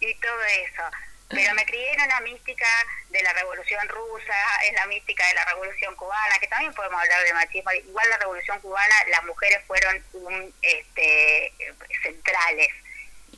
y 0.00 0.14
todo 0.14 0.42
eso. 0.44 0.82
Pero 1.28 1.54
me 1.54 1.66
crié 1.66 1.92
en 1.92 2.02
una 2.02 2.20
mística 2.20 2.66
de 3.10 3.20
la 3.22 3.32
revolución 3.32 3.88
rusa, 3.88 4.34
en 4.68 4.76
la 4.76 4.86
mística 4.86 5.26
de 5.26 5.34
la 5.34 5.44
revolución 5.46 5.96
cubana, 5.96 6.38
que 6.40 6.46
también 6.46 6.72
podemos 6.72 7.00
hablar 7.00 7.24
de 7.24 7.34
machismo. 7.34 7.72
Igual 7.72 8.08
la 8.10 8.18
revolución 8.18 8.60
cubana, 8.60 8.94
las 9.10 9.24
mujeres 9.24 9.58
fueron 9.66 10.04
un, 10.12 10.54
este, 10.62 11.46
eh, 11.46 11.74
centrales 12.02 12.68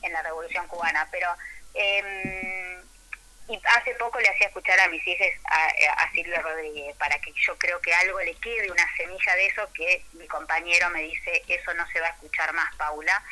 en 0.02 0.12
la 0.12 0.22
revolución 0.22 0.66
cubana. 0.68 1.08
Pero 1.10 1.28
eh, 1.74 2.78
y 3.48 3.58
hace 3.76 3.94
poco 3.94 4.20
le 4.20 4.28
hacía 4.28 4.48
escuchar 4.48 4.78
a 4.80 4.88
mis 4.88 5.06
hijas 5.06 5.28
a, 5.44 6.02
a 6.02 6.12
Silvio 6.12 6.40
Rodríguez 6.42 6.94
para 6.96 7.18
que 7.18 7.32
yo 7.32 7.56
creo 7.56 7.80
que 7.80 7.94
algo 7.94 8.20
le 8.20 8.34
quede, 8.34 8.70
una 8.70 8.96
semilla 8.96 9.34
de 9.36 9.46
eso, 9.46 9.72
que 9.72 10.04
mi 10.12 10.26
compañero 10.28 10.90
me 10.90 11.02
dice, 11.02 11.42
eso 11.48 11.72
no 11.74 11.86
se 11.88 12.00
va 12.00 12.08
a 12.08 12.10
escuchar 12.10 12.52
más, 12.52 12.74
Paula. 12.76 13.22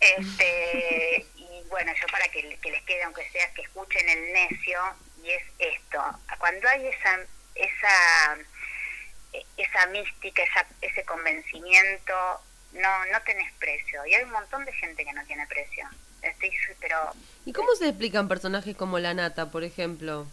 Este, 0.00 1.26
y 1.36 1.62
bueno, 1.68 1.92
yo 1.92 2.06
para 2.08 2.26
que, 2.28 2.58
que 2.58 2.70
les 2.70 2.82
quede, 2.84 3.02
aunque 3.02 3.28
sea 3.30 3.52
que 3.52 3.62
escuchen 3.62 4.08
el 4.08 4.32
necio, 4.32 4.80
y 5.22 5.30
es 5.30 5.42
esto, 5.58 6.02
cuando 6.38 6.66
hay 6.66 6.86
esa, 6.86 7.18
esa, 7.54 8.38
esa 9.58 9.86
mística, 9.88 10.42
esa, 10.42 10.66
ese 10.80 11.04
convencimiento, 11.04 12.40
no, 12.72 13.06
no 13.12 13.20
tenés 13.24 13.52
precio. 13.58 14.04
Y 14.06 14.14
hay 14.14 14.24
un 14.24 14.30
montón 14.32 14.64
de 14.64 14.72
gente 14.72 15.04
que 15.04 15.12
no 15.12 15.24
tiene 15.24 15.46
precio. 15.46 15.86
Estoy, 16.22 16.50
pero, 16.80 16.96
¿Y 17.46 17.52
cómo 17.52 17.74
se 17.76 17.88
explican 17.88 18.28
personajes 18.28 18.76
como 18.76 18.98
la 18.98 19.14
nata, 19.14 19.50
por 19.50 19.64
ejemplo? 19.64 20.26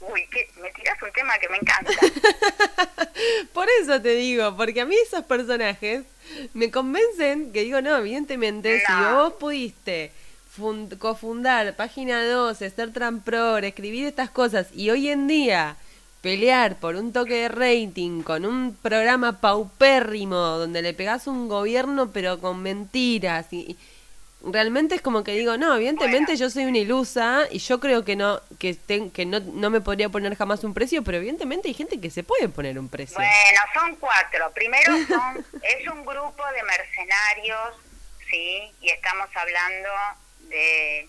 uy, 0.00 0.24
que 0.30 0.48
me 0.60 0.70
tirás 0.72 1.00
un 1.02 1.10
tema 1.12 1.36
que 1.38 1.48
me 1.48 1.56
encanta. 1.56 1.90
Por 3.52 3.66
eso 3.80 4.00
te 4.00 4.10
digo, 4.10 4.56
porque 4.56 4.82
a 4.82 4.84
mí 4.84 4.94
esos 5.06 5.24
personajes 5.24 6.04
me 6.54 6.70
convencen 6.70 7.52
que 7.52 7.62
digo, 7.62 7.80
no, 7.80 7.96
evidentemente, 7.96 8.80
si 8.86 8.92
vos 9.14 9.32
pudiste 9.34 10.12
fun- 10.56 10.90
cofundar 10.98 11.74
Página 11.76 12.24
12, 12.24 12.70
ser 12.70 12.92
trampror, 12.92 13.64
escribir 13.64 14.06
estas 14.06 14.30
cosas 14.30 14.68
y 14.74 14.90
hoy 14.90 15.08
en 15.10 15.26
día 15.26 15.76
pelear 16.26 16.74
por 16.80 16.96
un 16.96 17.12
toque 17.12 17.34
de 17.42 17.48
rating 17.48 18.22
con 18.22 18.44
un 18.44 18.74
programa 18.74 19.40
paupérrimo 19.40 20.36
donde 20.36 20.82
le 20.82 20.92
pegás 20.92 21.28
un 21.28 21.46
gobierno 21.48 22.10
pero 22.10 22.40
con 22.40 22.64
mentiras 22.64 23.52
y, 23.52 23.78
realmente 24.44 24.96
es 24.96 25.02
como 25.02 25.22
que 25.22 25.32
digo, 25.32 25.56
no, 25.56 25.76
evidentemente 25.76 26.32
Bueno. 26.32 26.38
yo 26.40 26.50
soy 26.50 26.64
una 26.64 26.78
ilusa 26.78 27.46
y 27.50 27.58
yo 27.58 27.78
creo 27.78 28.04
que 28.04 28.16
no 28.16 28.40
que 28.58 28.74
ten- 28.74 29.10
que 29.12 29.24
no, 29.24 29.38
no 29.38 29.70
me 29.70 29.80
podría 29.80 30.08
poner 30.08 30.36
jamás 30.36 30.64
un 30.64 30.74
precio, 30.74 31.02
pero 31.04 31.18
evidentemente 31.18 31.68
hay 31.68 31.74
gente 31.74 32.00
que 32.00 32.10
se 32.10 32.24
puede 32.24 32.48
poner 32.48 32.76
un 32.78 32.88
precio. 32.88 33.16
Bueno, 33.16 33.60
son 33.74 33.96
cuatro. 33.96 34.50
Primero 34.52 34.92
son, 35.06 35.44
es 35.62 35.86
un 35.88 36.04
grupo 36.04 36.42
de 36.56 36.62
mercenarios, 36.64 37.76
¿sí? 38.30 38.72
Y 38.80 38.90
estamos 38.90 39.28
hablando 39.34 39.88
de 40.40 41.08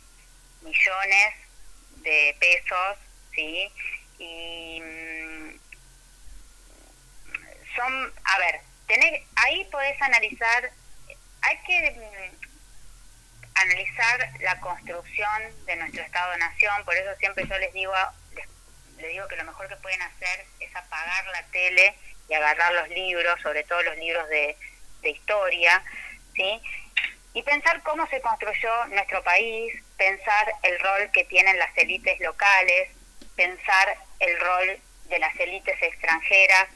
millones 0.63 1.33
de 2.03 2.35
pesos, 2.39 2.97
¿sí? 3.35 3.67
Y 4.19 4.81
son, 7.77 8.13
a 8.25 8.37
ver, 8.39 8.59
tenés, 8.87 9.23
ahí 9.35 9.63
podés 9.65 10.01
analizar, 10.01 10.69
hay 11.41 11.57
que 11.59 11.91
mm, 11.91 12.45
analizar 13.55 14.29
la 14.41 14.59
construcción 14.59 15.65
de 15.65 15.75
nuestro 15.77 16.01
Estado-Nación, 16.01 16.83
por 16.83 16.95
eso 16.95 17.15
siempre 17.19 17.47
yo 17.47 17.57
les 17.59 17.71
digo, 17.73 17.93
les, 18.35 18.47
les 18.97 19.11
digo 19.11 19.27
que 19.27 19.37
lo 19.37 19.45
mejor 19.45 19.69
que 19.69 19.77
pueden 19.77 20.01
hacer 20.01 20.45
es 20.59 20.75
apagar 20.75 21.25
la 21.27 21.43
tele 21.51 21.95
y 22.27 22.33
agarrar 22.33 22.73
los 22.73 22.89
libros, 22.89 23.39
sobre 23.41 23.63
todo 23.63 23.81
los 23.83 23.97
libros 23.97 24.27
de, 24.27 24.57
de 25.01 25.09
historia, 25.11 25.81
¿sí? 26.35 26.61
Y 27.33 27.43
pensar 27.43 27.81
cómo 27.83 28.07
se 28.07 28.19
construyó 28.21 28.85
nuestro 28.87 29.23
país, 29.23 29.71
pensar 29.95 30.53
el 30.63 30.79
rol 30.79 31.11
que 31.11 31.23
tienen 31.25 31.57
las 31.59 31.77
élites 31.77 32.19
locales, 32.19 32.89
pensar 33.35 33.97
el 34.19 34.39
rol 34.39 34.79
de 35.05 35.19
las 35.19 35.39
élites 35.39 35.79
extranjeras 35.81 36.67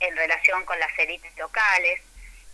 en 0.00 0.16
relación 0.16 0.64
con 0.64 0.78
las 0.78 0.96
élites 0.98 1.36
locales, 1.36 2.00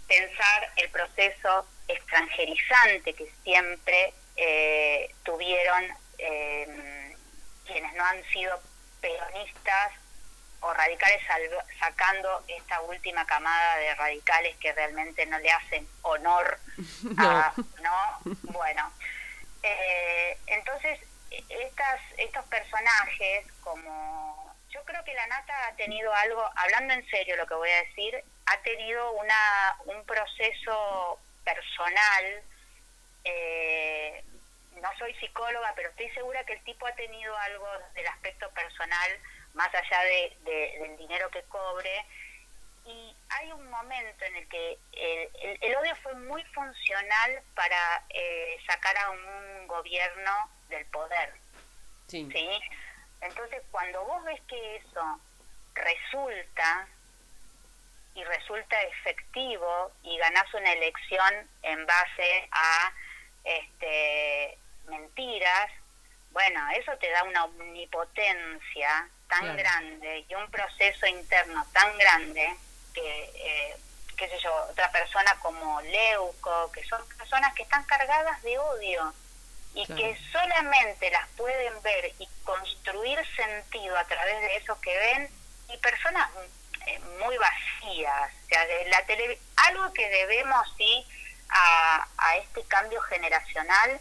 pensar 0.07 0.71
el 0.77 0.91
proceso 0.91 1.67
extranjerizante 1.89 3.15
que 3.15 3.31
siempre 3.43 4.15
eh, 4.37 5.15
tuvieron 5.23 5.85
eh, 6.19 7.17
quienes 7.67 7.93
no 7.95 8.05
han 8.05 8.23
sido 8.31 8.61
peronistas 9.01 9.93
o 10.61 10.73
radicales 10.73 11.21
sacando 11.79 12.43
esta 12.49 12.81
última 12.83 13.27
camada 13.27 13.77
de 13.77 13.95
radicales 13.95 14.57
que 14.57 14.73
realmente 14.73 15.27
no 15.27 15.39
le 15.39 15.51
hacen 15.51 15.87
honor 16.03 16.59
a, 17.19 17.53
no 17.83 18.19
bueno 18.45 18.91
eh, 19.63 20.39
entonces 20.47 21.01
e- 21.31 21.45
estas 21.49 22.01
estos 22.17 22.45
personajes 22.47 23.47
como 23.61 24.44
yo 24.75 24.85
creo 24.85 25.03
que 25.05 25.15
la 25.15 25.27
nata 25.29 25.69
ha 25.69 25.77
tenido 25.77 26.13
algo 26.15 26.45
hablando 26.57 26.93
en 26.95 27.09
serio 27.09 27.37
lo 27.37 27.47
que 27.47 27.55
voy 27.55 27.71
a 27.71 27.83
decir 27.85 28.23
ha 28.47 28.59
tenido 28.63 29.13
una 29.13 29.77
un 29.87 30.05
proceso 30.05 31.19
personal 31.45 32.43
eh, 33.25 34.23
no 34.83 34.91
soy 34.99 35.15
psicóloga, 35.15 35.73
pero 35.77 35.89
estoy 35.91 36.11
segura 36.11 36.45
que 36.45 36.55
el 36.55 36.65
tipo 36.65 36.87
ha 36.87 36.93
tenido 36.95 37.35
algo 37.39 37.67
del 37.95 38.07
aspecto 38.07 38.51
personal, 38.51 39.19
más 39.55 39.73
allá 39.75 40.01
de, 40.03 40.37
de- 40.41 40.79
del 40.81 40.97
dinero 40.99 41.31
que 41.31 41.43
cobre. 41.45 42.05
Y 42.85 43.17
hay 43.31 43.51
un 43.53 43.71
momento 43.71 44.25
en 44.27 44.37
el 44.37 44.49
que 44.49 44.77
el, 44.93 45.31
el- 45.41 45.59
el 45.63 45.77
odio 45.77 45.97
fue 46.03 46.13
muy 46.17 46.45
funcional 46.47 47.41
para 47.55 48.05
eh, 48.11 48.59
sacar 48.67 48.95
a 48.99 49.11
un 49.11 49.67
gobierno 49.69 50.51
del 50.69 50.85
poder. 50.87 51.33
Sí. 52.09 52.29
¿sí? 52.31 52.61
Entonces, 53.25 53.63
cuando 53.71 54.05
vos 54.05 54.23
ves 54.25 54.41
que 54.49 54.77
eso 54.77 55.21
resulta 55.75 56.87
y 58.15 58.23
resulta 58.25 58.81
efectivo 58.83 59.91
y 60.03 60.17
ganás 60.19 60.53
una 60.55 60.73
elección 60.73 61.49
en 61.63 61.87
base 61.87 62.49
a 62.53 62.93
este, 63.45 64.59
mentiras, 64.89 65.71
bueno, 66.31 66.61
eso 66.77 66.93
te 66.99 67.11
da 67.11 67.25
una 67.25 67.45
omnipotencia 67.45 69.09
tan 69.29 69.41
Claro. 69.41 69.57
grande 69.57 70.25
y 70.29 70.35
un 70.35 70.51
proceso 70.51 71.07
interno 71.07 71.65
tan 71.73 71.97
grande 71.99 72.55
que, 72.93 73.25
eh, 73.35 73.77
qué 74.17 74.29
sé 74.29 74.39
yo, 74.39 74.55
otra 74.71 74.91
persona 74.93 75.35
como 75.41 75.81
Leuco, 75.81 76.71
que 76.73 76.85
son 76.85 77.01
personas 77.17 77.53
que 77.55 77.63
están 77.63 77.83
cargadas 77.85 78.41
de 78.43 78.59
odio 78.59 79.13
y 79.75 79.85
Claro. 79.87 80.01
que 80.01 80.17
solamente 80.33 81.11
las 81.11 81.29
pueden 81.31 81.83
ver 81.83 82.13
y 82.19 82.29
construir 82.45 83.19
sentido 83.37 83.97
a 83.97 84.05
través 84.05 84.41
de 84.41 84.57
eso 84.57 84.81
que 84.81 84.97
ven 84.97 85.29
y 85.69 85.77
personas 85.79 86.31
eh, 86.87 86.99
muy 87.21 87.37
vacías 87.39 88.33
o 88.45 88.47
sea 88.49 88.67
de 88.67 88.85
la 88.91 89.05
tele 89.07 89.39
algo 89.57 89.93
que 89.93 90.09
debemos 90.09 90.67
sí 90.77 91.07
a, 91.49 92.07
a 92.19 92.37
este 92.37 92.63
cambio 92.67 93.01
generacional 93.03 93.99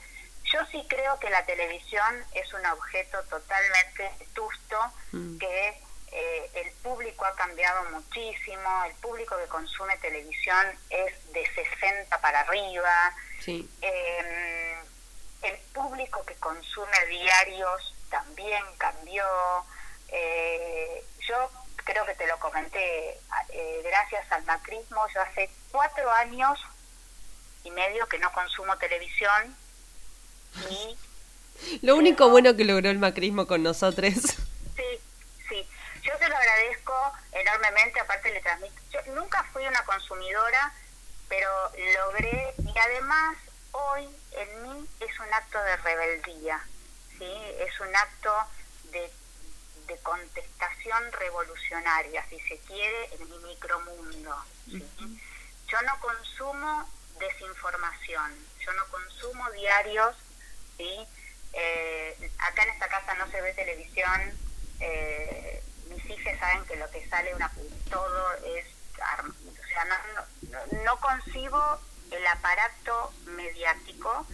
yo 0.52 0.60
sí 0.72 0.86
creo 0.90 1.18
que 1.20 1.30
la 1.30 1.46
televisión 1.46 2.24
es 2.34 2.54
un 2.54 2.66
objeto 2.68 3.24
totalmente 3.24 4.12
vetusto 4.20 4.78
Mm. 5.14 5.38
que 5.38 5.82
eh, 6.16 6.52
el 6.56 6.72
público 6.84 7.24
ha 7.26 7.36
cambiado 7.36 7.90
muchísimo 7.92 8.84
el 8.86 8.94
público 8.96 9.38
que 9.38 9.46
consume 9.48 9.96
televisión 9.98 10.68
es 10.90 11.34
de 11.34 11.46
60 11.54 12.20
para 12.22 12.42
arriba 12.42 13.16
Sí. 13.40 13.70
eh, 13.82 14.76
el 15.44 15.58
público 15.74 16.24
que 16.26 16.36
consume 16.36 17.06
diarios 17.10 17.96
también 18.10 18.64
cambió. 18.78 19.26
Eh, 20.10 21.06
yo 21.28 21.50
creo 21.78 22.06
que 22.06 22.16
te 22.16 22.28
lo 22.28 22.40
comenté, 22.40 23.20
eh, 23.50 23.82
gracias 23.84 24.32
al 24.32 24.44
macrismo, 24.46 25.06
yo 25.14 25.22
hace 25.22 25.50
cuatro 25.72 26.10
años 26.12 26.60
y 27.64 27.72
medio 27.72 28.08
que 28.08 28.20
no 28.20 28.32
consumo 28.32 28.78
televisión 28.78 29.56
y 30.70 30.98
Lo 31.82 31.96
único 31.96 32.30
bueno 32.30 32.56
que 32.56 32.66
logró 32.66 32.90
el 32.90 33.00
macrismo 33.00 33.48
con 33.48 33.64
nosotros. 33.64 34.14
sí, 34.76 35.00
sí, 35.50 35.68
yo 36.04 36.12
se 36.18 36.30
lo 36.30 36.36
agradezco 36.36 36.94
enormemente, 37.32 38.00
aparte 38.00 38.32
le 38.32 38.42
transmito. 38.42 38.76
Yo 38.92 39.14
nunca 39.14 39.44
fui 39.52 39.66
una 39.66 39.84
consumidora, 39.86 40.74
pero 41.28 41.50
logré, 42.06 42.54
y 42.60 42.78
además 42.78 43.38
hoy 43.74 44.08
en 44.32 44.64
mí 44.64 44.88
es 45.00 45.20
un 45.20 45.34
acto 45.34 45.62
de 45.62 45.78
rebeldía, 45.78 46.64
¿sí? 47.18 47.32
Es 47.60 47.80
un 47.80 47.96
acto 47.96 48.34
de, 48.92 49.12
de 49.88 49.98
contestación 50.00 51.12
revolucionaria, 51.14 52.26
si 52.30 52.40
se 52.42 52.58
quiere, 52.60 53.14
en 53.16 53.30
mi 53.30 53.38
micromundo. 53.40 54.36
¿sí? 54.66 54.84
Yo 55.68 55.82
no 55.82 56.00
consumo 56.00 56.90
desinformación, 57.20 58.32
yo 58.60 58.74
no 58.74 58.86
consumo 58.88 59.52
diarios, 59.52 60.16
¿sí? 60.78 61.08
Eh, 61.54 62.32
acá 62.40 62.64
en 62.64 62.70
esta 62.70 62.88
casa 62.88 63.14
no 63.16 63.30
se 63.30 63.42
ve 63.42 63.54
televisión, 63.54 64.40
eh, 64.80 65.64
mis 65.90 66.06
hijas 66.10 66.40
saben 66.40 66.66
que 66.66 66.76
lo 66.76 66.90
que 66.90 67.08
sale 67.10 67.34
una 67.36 67.52
todo 67.90 68.34
es 68.46 68.66
o 69.04 69.68
sea 69.68 69.86
no, 69.86 69.96
no, 70.50 70.84
no 70.84 71.00
concibo 71.00 71.80
el 72.16 72.26
aparato 72.28 73.14
mediático 73.26 74.28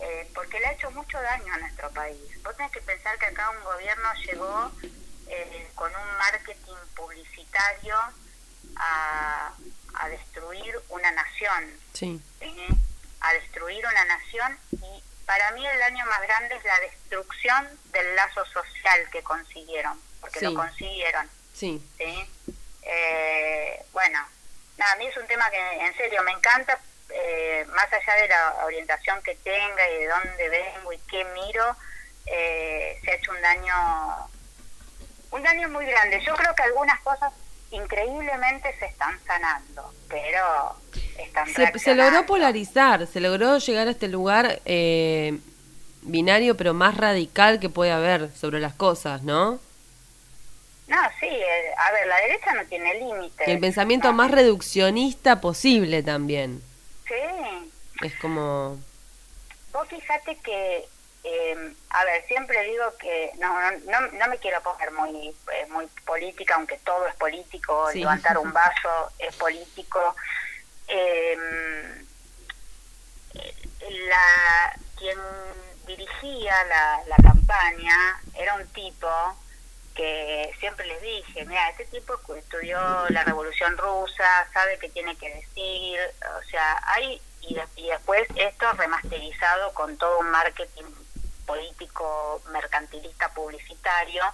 eh, 0.00 0.30
porque 0.34 0.58
le 0.60 0.66
ha 0.66 0.72
hecho 0.72 0.90
mucho 0.90 1.20
daño 1.20 1.52
a 1.54 1.58
nuestro 1.58 1.90
país 1.90 2.18
vos 2.42 2.56
tenés 2.56 2.72
que 2.72 2.80
pensar 2.82 3.18
que 3.18 3.26
acá 3.26 3.50
un 3.50 3.62
gobierno 3.64 4.08
llegó 4.26 4.72
eh, 5.28 5.68
con 5.74 5.90
un 5.94 6.16
marketing 6.18 6.74
publicitario 6.94 7.96
a, 8.76 9.52
a 9.94 10.08
destruir 10.08 10.80
una 10.88 11.10
nación 11.12 11.80
Sí. 11.92 12.20
a 13.20 13.32
destruir 13.34 13.86
una 13.86 14.04
nación 14.04 14.58
y 14.72 15.02
para 15.24 15.50
mí 15.52 15.66
el 15.66 15.78
daño 15.78 16.04
más 16.06 16.20
grande 16.22 16.56
es 16.56 16.64
la 16.64 16.78
destrucción 16.80 17.80
del 17.92 18.14
lazo 18.16 18.44
social 18.46 19.08
que 19.10 19.22
consiguieron, 19.22 19.98
porque 20.20 20.40
Sí. 20.40 20.44
lo 20.44 20.54
consiguieron. 20.54 21.30
Sí. 21.54 21.82
¿sí? 21.96 22.28
Eh, 22.82 23.82
bueno, 23.92 24.18
nada, 24.76 24.92
a 24.92 24.96
mí 24.96 25.06
es 25.06 25.16
un 25.16 25.26
tema 25.26 25.48
que 25.50 25.56
en 25.86 25.96
serio 25.96 26.22
me 26.24 26.32
encanta, 26.32 26.78
eh, 27.10 27.64
más 27.74 27.92
allá 27.92 28.14
de 28.20 28.28
la 28.28 28.64
orientación 28.64 29.22
que 29.22 29.34
tenga 29.36 29.90
y 29.90 29.98
de 30.00 30.08
dónde 30.08 30.48
vengo 30.48 30.92
y 30.92 30.98
qué 31.10 31.24
miro, 31.24 31.76
eh, 32.26 32.98
se 33.04 33.10
ha 33.10 33.14
hecho 33.14 33.32
un 33.32 33.42
daño, 33.42 34.28
un 35.30 35.42
daño 35.42 35.68
muy 35.68 35.86
grande. 35.86 36.20
Yo 36.24 36.34
creo 36.34 36.54
que 36.54 36.62
algunas 36.62 37.00
cosas 37.00 37.32
increíblemente 37.70 38.74
se 38.78 38.86
están 38.86 39.18
sanando, 39.26 39.92
pero 40.08 40.76
están 41.18 41.46
Se, 41.48 41.78
se 41.78 41.94
logró 41.94 42.24
polarizar, 42.26 43.06
se 43.06 43.20
logró 43.20 43.58
llegar 43.58 43.88
a 43.88 43.90
este 43.90 44.08
lugar 44.08 44.60
eh, 44.64 45.38
binario, 46.02 46.56
pero 46.56 46.74
más 46.74 46.96
radical 46.96 47.60
que 47.60 47.68
puede 47.68 47.92
haber 47.92 48.30
sobre 48.34 48.60
las 48.60 48.74
cosas, 48.74 49.22
¿no? 49.22 49.58
No, 50.86 50.98
sí, 51.18 51.26
eh, 51.26 51.74
a 51.78 51.92
ver, 51.92 52.06
la 52.06 52.16
derecha 52.16 52.52
no 52.52 52.64
tiene 52.66 52.94
límites. 52.94 53.48
El 53.48 53.58
pensamiento 53.58 54.08
¿no? 54.08 54.14
más 54.14 54.30
reduccionista 54.30 55.40
posible 55.40 56.02
también. 56.02 56.62
Sí, 57.14 57.72
Es 58.02 58.14
como... 58.20 58.78
vos 59.72 59.88
fíjate 59.88 60.36
que, 60.40 60.88
eh, 61.24 61.74
a 61.90 62.04
ver, 62.04 62.26
siempre 62.26 62.62
digo 62.64 62.84
que 62.98 63.30
no, 63.38 63.48
no, 63.60 63.78
no, 63.86 64.00
no 64.12 64.28
me 64.28 64.38
quiero 64.38 64.60
poner 64.62 64.90
muy, 64.92 65.28
eh, 65.52 65.66
muy 65.70 65.86
política, 66.04 66.56
aunque 66.56 66.78
todo 66.78 67.06
es 67.06 67.14
político, 67.16 67.90
Sí. 67.92 68.00
levantar 68.00 68.38
un 68.38 68.52
vaso 68.52 69.12
es 69.18 69.34
político. 69.36 70.14
Eh, 70.88 71.36
la 74.08 74.76
quien 74.98 75.18
dirigía 75.86 76.64
la, 76.64 77.02
la 77.06 77.16
campaña 77.16 77.96
era 78.34 78.54
un 78.54 78.66
tipo 78.68 79.08
que 79.94 80.52
siempre 80.58 80.86
les 80.86 81.00
dije, 81.02 81.44
mira, 81.44 81.68
este 81.70 81.84
tipo 81.86 82.18
estudió 82.34 82.78
la 83.10 83.22
Revolución 83.24 83.76
Rusa, 83.78 84.48
sabe 84.52 84.78
qué 84.78 84.88
tiene 84.88 85.16
que 85.16 85.32
decir, 85.34 86.00
o 86.38 86.42
sea, 86.50 86.80
hay, 86.94 87.22
y, 87.42 87.56
y 87.76 87.86
después 87.88 88.26
esto 88.34 88.72
remasterizado 88.72 89.72
con 89.74 89.96
todo 89.96 90.18
un 90.18 90.30
marketing 90.30 90.84
político, 91.46 92.42
mercantilista, 92.50 93.28
publicitario, 93.34 94.24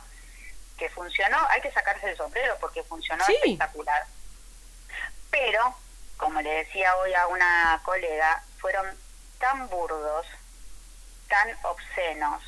que 0.79 0.89
funcionó, 0.91 1.37
hay 1.51 1.61
que 1.61 1.73
sacarse 1.73 2.09
el 2.11 2.17
sombrero 2.17 2.57
porque 2.61 2.83
funcionó 2.85 3.23
Sí. 3.27 3.35
espectacular. 3.35 4.05
Pero, 5.31 5.75
como 6.17 6.41
le 6.41 6.51
decía 6.65 6.97
hoy 6.97 7.13
a 7.15 7.27
una 7.27 7.81
colega, 7.85 8.43
fueron 8.59 8.87
tan 9.39 9.69
burdos, 9.69 10.27
tan 11.29 11.49
obscenos, 11.65 12.43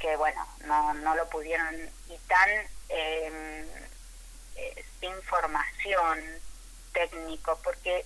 que 0.00 0.16
bueno, 0.16 0.44
no, 0.64 0.92
no 0.94 1.14
lo 1.14 1.28
pudieron, 1.28 1.74
y 2.08 2.16
tan 2.26 2.48
eh, 2.88 3.66
eh, 4.56 4.84
sin 4.98 5.14
formación 5.22 6.18
técnico, 6.92 7.58
porque 7.62 8.04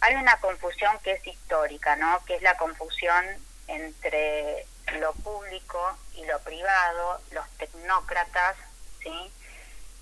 hay 0.00 0.14
una 0.16 0.38
confusión 0.40 0.98
que 1.02 1.12
es 1.12 1.26
histórica, 1.26 1.96
¿no? 1.96 2.22
Que 2.26 2.36
es 2.36 2.42
la 2.42 2.56
confusión 2.56 3.24
entre 3.68 4.66
lo 4.98 5.12
público 5.14 5.96
y 6.14 6.24
lo 6.26 6.38
privado, 6.40 7.20
los 7.30 7.48
tecnócratas, 7.58 8.56
¿sí? 9.02 9.32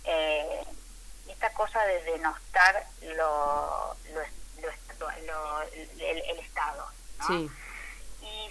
Eh, 0.04 0.64
esta 1.28 1.50
cosa 1.52 1.84
de 1.86 2.02
denostar 2.04 2.86
lo, 3.02 3.96
lo, 4.12 4.20
lo- 5.00 5.20
lo- 5.26 5.62
el, 5.62 6.00
el 6.00 6.38
Estado, 6.38 6.90
¿no? 7.18 7.26
Sí. 7.26 7.50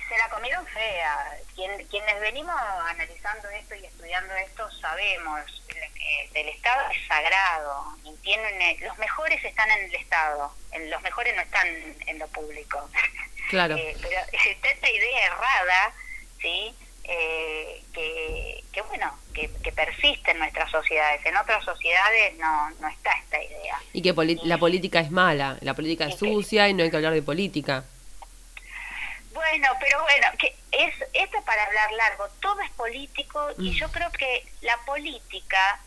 Y 0.06 0.10
se 0.10 0.18
la 0.18 0.30
comieron 0.30 0.66
fea. 0.68 1.38
Quien, 1.56 1.86
quienes 1.88 2.20
venimos 2.20 2.56
analizando 2.90 3.50
esto 3.50 3.76
y 3.76 3.86
estudiando 3.86 4.34
esto 4.36 4.70
sabemos 4.82 5.42
que 5.68 6.30
el 6.42 6.50
Estado 6.50 6.90
es 6.92 7.08
sagrado 7.08 7.96
y 8.04 8.14
tienen 8.18 8.62
eh, 8.62 8.78
los 8.82 8.98
mejores 8.98 9.44
están 9.44 9.70
en 9.72 9.86
el 9.86 9.96
Estado, 9.96 10.54
en, 10.72 10.90
los 10.90 11.02
mejores 11.02 11.36
no 11.36 11.42
están 11.42 11.68
en 12.08 12.20
lo 12.20 12.28
público. 12.30 12.90
Claro. 13.50 13.76
Eh, 13.80 13.96
pero 14.02 14.20
está 14.52 14.70
esta 14.70 14.90
idea 14.90 15.26
errada, 15.28 15.94
sí, 16.42 16.76
eh, 17.04 17.84
que, 17.94 18.64
que 18.74 18.82
bueno, 18.82 19.16
que, 19.34 19.52
que 19.64 19.72
persiste 19.72 20.32
en 20.32 20.40
nuestras 20.40 20.72
sociedades. 20.72 21.24
En 21.26 21.38
otras 21.38 21.64
sociedades 21.64 22.36
no, 22.38 22.72
no 22.82 22.88
está 22.88 23.12
esta 23.14 23.42
idea. 23.44 23.80
Y 23.94 24.02
que 24.02 24.14
poli- 24.16 24.40
la 24.44 24.58
política 24.58 25.00
es 25.00 25.12
mala, 25.12 25.58
la 25.62 25.74
política 25.76 26.06
es 26.06 26.16
Y 26.16 26.18
que- 26.20 26.34
sucia 26.34 26.68
y 26.70 26.74
no 26.74 26.84
hay 26.84 26.90
que 26.90 26.96
hablar 26.98 27.14
de 27.14 27.22
política. 27.22 27.86
Bueno, 29.48 29.68
pero 29.80 30.02
bueno, 30.02 30.28
que 30.40 30.56
es 30.72 30.94
esto 31.14 31.42
para 31.44 31.64
hablar 31.66 31.92
largo, 31.92 32.28
todo 32.42 32.60
es 32.62 32.72
político 32.72 33.50
y 33.60 33.78
yo 33.80 33.92
creo 33.92 34.12
que 34.12 34.44
la 34.62 34.76
política 34.86 35.80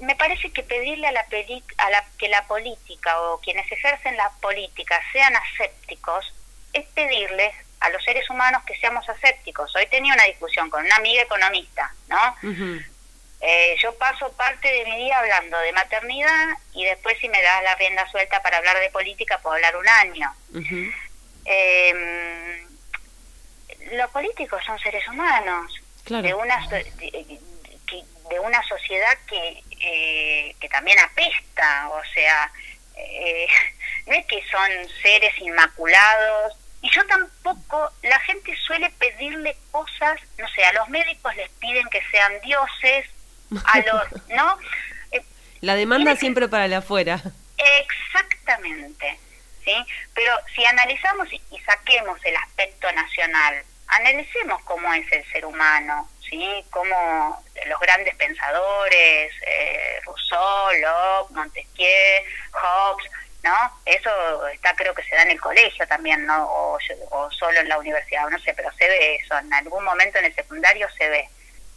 me 0.00 0.14
parece 0.14 0.50
que 0.52 0.62
pedirle 0.62 1.08
a 1.08 1.12
la, 1.12 1.26
peli- 1.26 1.64
a 1.78 1.90
la 1.90 2.04
que 2.18 2.28
la 2.28 2.46
política 2.46 3.20
o 3.20 3.40
quienes 3.40 3.70
ejercen 3.70 4.16
la 4.16 4.30
política 4.40 5.00
sean 5.12 5.34
asépticos 5.34 6.32
es 6.72 6.86
pedirles 6.94 7.52
a 7.80 7.88
los 7.90 8.02
seres 8.04 8.30
humanos 8.30 8.62
que 8.64 8.76
seamos 8.78 9.06
asépticos. 9.08 9.74
Hoy 9.74 9.86
tenía 9.88 10.14
una 10.14 10.24
discusión 10.24 10.70
con 10.70 10.84
una 10.86 10.96
amiga 10.96 11.22
economista, 11.22 11.92
¿no? 12.08 12.36
Eh, 13.40 13.76
yo 13.82 13.92
paso 13.98 14.32
parte 14.34 14.68
de 14.70 14.84
mi 14.84 14.96
día 15.04 15.18
hablando 15.18 15.58
de 15.58 15.72
maternidad 15.72 16.46
y 16.72 16.84
después 16.84 17.18
si 17.18 17.28
me 17.28 17.42
das 17.42 17.62
la 17.64 17.74
rienda 17.74 18.08
suelta 18.10 18.40
para 18.40 18.58
hablar 18.58 18.78
de 18.78 18.90
política 18.90 19.38
puedo 19.42 19.56
hablar 19.56 19.76
un 19.76 19.88
año. 19.88 20.32
Eh, 21.44 22.66
los 23.92 24.10
políticos 24.10 24.62
son 24.66 24.78
seres 24.78 25.06
humanos 25.08 25.72
Claro. 26.04 26.22
de 26.26 26.34
una 26.34 26.68
de, 26.68 27.40
de 28.30 28.40
una 28.40 28.62
sociedad 28.64 29.16
que 29.26 29.62
eh, 29.80 30.54
que 30.60 30.68
también 30.68 30.98
apesta 30.98 31.88
o 31.90 32.02
sea 32.12 32.50
eh, 32.96 33.46
no 34.06 34.14
es 34.14 34.26
que 34.26 34.42
son 34.50 34.70
seres 35.02 35.38
inmaculados 35.38 36.56
y 36.82 36.90
yo 36.90 37.04
tampoco 37.06 37.90
la 38.02 38.18
gente 38.20 38.54
suele 38.66 38.90
pedirle 38.98 39.56
cosas 39.70 40.20
no 40.38 40.46
sé 40.48 40.64
a 40.64 40.72
los 40.74 40.88
médicos 40.90 41.34
les 41.36 41.48
piden 41.52 41.88
que 41.88 42.02
sean 42.10 42.32
dioses 42.42 43.06
a 43.64 43.78
los 43.86 44.28
no 44.28 44.58
Eh, 45.12 45.22
La 45.60 45.74
demanda 45.74 46.12
que- 46.12 46.20
siempre 46.20 46.48
para 46.48 46.68
la 46.68 46.78
afuera. 46.78 47.22
Exactamente, 47.56 49.18
¿sí? 49.64 49.74
Pero 50.14 50.32
si 50.54 50.64
analizamos 50.64 51.28
y 51.32 51.40
saquemos 51.64 52.18
el 52.24 52.36
aspecto 52.36 52.90
nacional, 52.92 53.64
analicemos 53.88 54.62
cómo 54.64 54.92
es 54.94 55.10
el 55.12 55.24
ser 55.30 55.44
humano, 55.44 56.08
¿sí? 56.28 56.64
Cómo 56.70 57.42
los 57.66 57.80
grandes 57.80 58.14
pensadores, 58.16 59.32
eh, 59.46 60.00
Rousseau, 60.04 60.72
Locke, 60.80 61.32
Montesquieu, 61.34 62.24
Hobbes, 62.52 63.10
¿no? 63.42 63.80
Eso 63.84 64.46
está, 64.48 64.74
creo 64.74 64.94
que 64.94 65.04
se 65.04 65.14
da 65.14 65.22
en 65.22 65.32
el 65.32 65.40
colegio 65.40 65.86
también, 65.86 66.24
¿no? 66.26 66.44
O, 66.44 66.78
o 67.10 67.30
solo 67.30 67.60
en 67.60 67.68
la 67.68 67.78
universidad, 67.78 68.28
no 68.28 68.38
sé, 68.40 68.54
pero 68.54 68.72
se 68.72 68.88
ve 68.88 69.16
eso, 69.16 69.38
en 69.38 69.52
algún 69.52 69.84
momento 69.84 70.18
en 70.18 70.26
el 70.26 70.34
secundario 70.34 70.88
se 70.96 71.08
ve, 71.08 71.28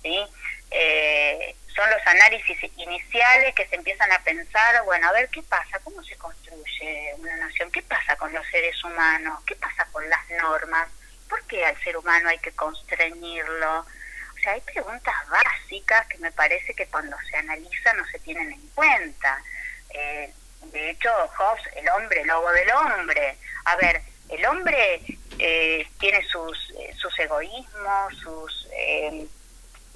¿sí? 0.02 0.26
Eh, 0.72 1.56
son 1.76 1.90
los 1.92 2.08
análisis 2.08 2.58
iniciales 2.78 3.54
que 3.54 3.68
se 3.68 3.76
empiezan 3.76 4.12
a 4.12 4.20
pensar, 4.24 4.84
bueno, 4.84 5.08
a 5.08 5.12
ver 5.12 5.30
qué 5.30 5.44
pasa, 5.44 5.80
cómo 5.84 6.04
se 6.04 6.18
construye 6.18 7.14
una 7.20 7.36
nación, 7.38 7.72
qué 7.72 7.84
pasa 7.84 8.16
con 8.16 8.34
los 8.34 8.46
seres 8.48 8.84
humanos, 8.84 9.40
qué 9.46 9.56
pasa 9.56 9.86
con 9.92 10.10
las 10.10 10.30
normas, 10.32 10.90
por 11.28 11.42
qué 11.44 11.66
al 11.66 11.80
ser 11.84 11.98
humano 11.98 12.30
hay 12.30 12.40
que 12.40 12.52
constreñirlo. 12.52 13.80
O 13.80 14.40
sea, 14.42 14.54
hay 14.54 14.62
preguntas 14.62 15.16
básicas 15.30 16.08
que 16.08 16.18
me 16.20 16.32
parece 16.32 16.74
que 16.74 16.88
cuando 16.88 17.18
se 17.30 17.38
analiza 17.38 17.94
no 17.94 18.06
se 18.08 18.20
tienen 18.20 18.52
en 18.52 18.68
cuenta. 18.70 19.42
Eh, 19.90 20.34
de 20.72 20.90
hecho, 20.92 21.10
Hobbes, 21.38 21.64
el 21.76 21.88
hombre, 21.90 22.26
lobo 22.26 22.52
del 22.52 22.70
hombre. 22.72 23.38
A 23.66 23.76
ver, 23.78 24.02
el 24.30 24.46
hombre 24.46 25.02
eh, 25.40 25.88
tiene 26.00 26.24
sus, 26.24 26.58
eh, 26.78 26.94
sus 26.98 27.18
egoísmos, 27.20 28.14
sus... 28.22 28.68
Eh, 28.74 29.28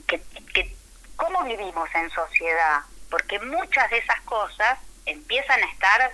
que, 0.08 0.22
que, 0.54 0.76
¿Cómo 1.16 1.44
vivimos 1.44 1.90
en 1.94 2.10
sociedad? 2.10 2.82
Porque 3.10 3.40
muchas 3.40 3.90
de 3.92 3.98
esas 4.00 4.20
cosas 4.22 4.80
empiezan 5.06 5.62
a 5.62 5.72
estar 5.72 6.12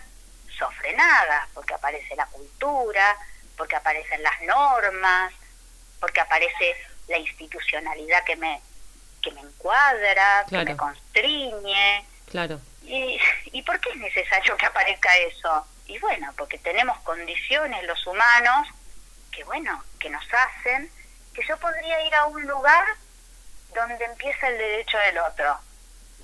sofrenadas, 0.57 1.47
porque 1.53 1.73
aparece 1.73 2.15
la 2.15 2.25
cultura, 2.27 3.15
porque 3.57 3.75
aparecen 3.75 4.21
las 4.23 4.41
normas, 4.43 5.33
porque 5.99 6.21
aparece 6.21 6.75
la 7.07 7.17
institucionalidad 7.17 8.23
que 8.23 8.35
me 8.35 8.61
que 9.21 9.31
me 9.31 9.41
encuadra, 9.41 10.45
que 10.47 10.63
me 10.63 10.77
constriñe. 10.77 12.05
Claro. 12.29 12.61
¿Y, 12.83 13.19
¿Y 13.51 13.61
por 13.63 13.79
qué 13.81 13.89
es 13.89 13.97
necesario 13.97 14.55
que 14.55 14.65
aparezca 14.65 15.09
eso? 15.17 15.65
Y 15.87 15.97
bueno, 15.99 16.31
porque 16.37 16.57
tenemos 16.59 16.97
condiciones 16.99 17.83
los 17.85 18.05
humanos 18.05 18.67
que 19.31 19.43
bueno, 19.43 19.83
que 19.99 20.09
nos 20.09 20.25
hacen 20.33 20.89
que 21.33 21.45
yo 21.45 21.57
podría 21.57 22.05
ir 22.07 22.15
a 22.15 22.25
un 22.25 22.41
lugar 22.47 22.83
donde 23.75 24.03
empieza 24.03 24.47
el 24.47 24.57
derecho 24.57 24.97
del 24.97 25.19
otro. 25.19 25.59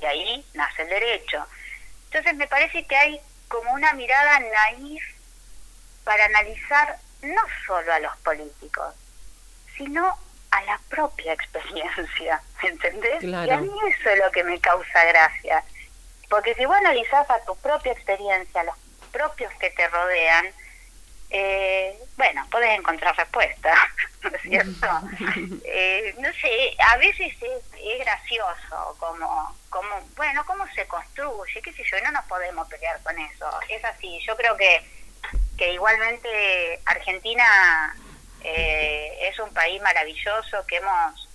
Y 0.02 0.06
ahí 0.06 0.46
nace 0.54 0.82
el 0.82 0.90
derecho. 0.90 1.46
Entonces 2.06 2.36
me 2.36 2.48
parece 2.48 2.86
que 2.86 2.96
hay 2.96 3.22
como 3.48 3.72
una 3.74 3.94
mirada 3.94 4.40
naif 4.40 5.04
para 6.04 6.26
analizar 6.26 6.98
no 7.24 7.42
solo 7.66 7.94
a 7.94 8.00
los 8.00 8.16
políticos, 8.18 8.94
sino 9.78 10.18
a 10.52 10.62
la 10.64 10.80
propia 10.90 11.34
experiencia, 11.34 12.42
¿entendés? 12.64 13.20
Claro. 13.20 13.48
Y 13.48 13.50
a 13.52 13.58
mí 13.58 13.72
eso 13.88 14.10
es 14.10 14.20
lo 14.20 14.32
que 14.32 14.44
me 14.44 14.60
causa 14.60 15.04
gracia. 15.06 15.64
Porque 16.30 16.54
si 16.56 16.66
vos 16.66 16.76
analizás 16.76 17.30
a 17.30 17.44
tu 17.46 17.56
propia 17.58 17.92
experiencia, 17.92 18.62
a 18.62 18.66
los 18.66 18.76
propios 19.12 19.54
que 19.60 19.70
te 19.72 19.88
rodean, 19.88 20.48
eh, 21.30 21.98
bueno, 22.16 22.46
podés 22.52 22.78
encontrar 22.78 23.16
respuestas, 23.18 23.78
¿no 24.22 24.30
es 24.30 24.42
cierto? 24.44 24.88
eh, 25.66 26.16
no 26.20 26.32
sé, 26.34 26.76
a 26.80 26.98
veces 26.98 27.34
es, 27.42 27.64
es, 27.84 28.00
gracioso 28.00 28.96
como, 29.00 29.58
como, 29.70 30.02
bueno, 30.16 30.46
cómo 30.46 30.66
se 30.76 30.86
construye, 30.86 31.62
qué 31.64 31.74
sé 31.74 31.84
yo, 31.90 31.98
y 31.98 32.02
no 32.04 32.12
nos 32.12 32.26
podemos 32.26 32.68
pelear 32.68 33.02
con 33.02 33.18
eso. 33.18 33.50
Es 33.68 33.84
así, 33.84 34.20
yo 34.26 34.38
creo 34.38 34.56
que, 34.56 34.84
que 35.58 35.74
igualmente 35.74 36.80
Argentina 36.86 37.96
eh, 38.44 39.30
es 39.30 39.40
un 39.40 39.54
país 39.54 39.82
maravilloso 39.82 40.66
que 40.68 40.78
hemos... 40.78 41.30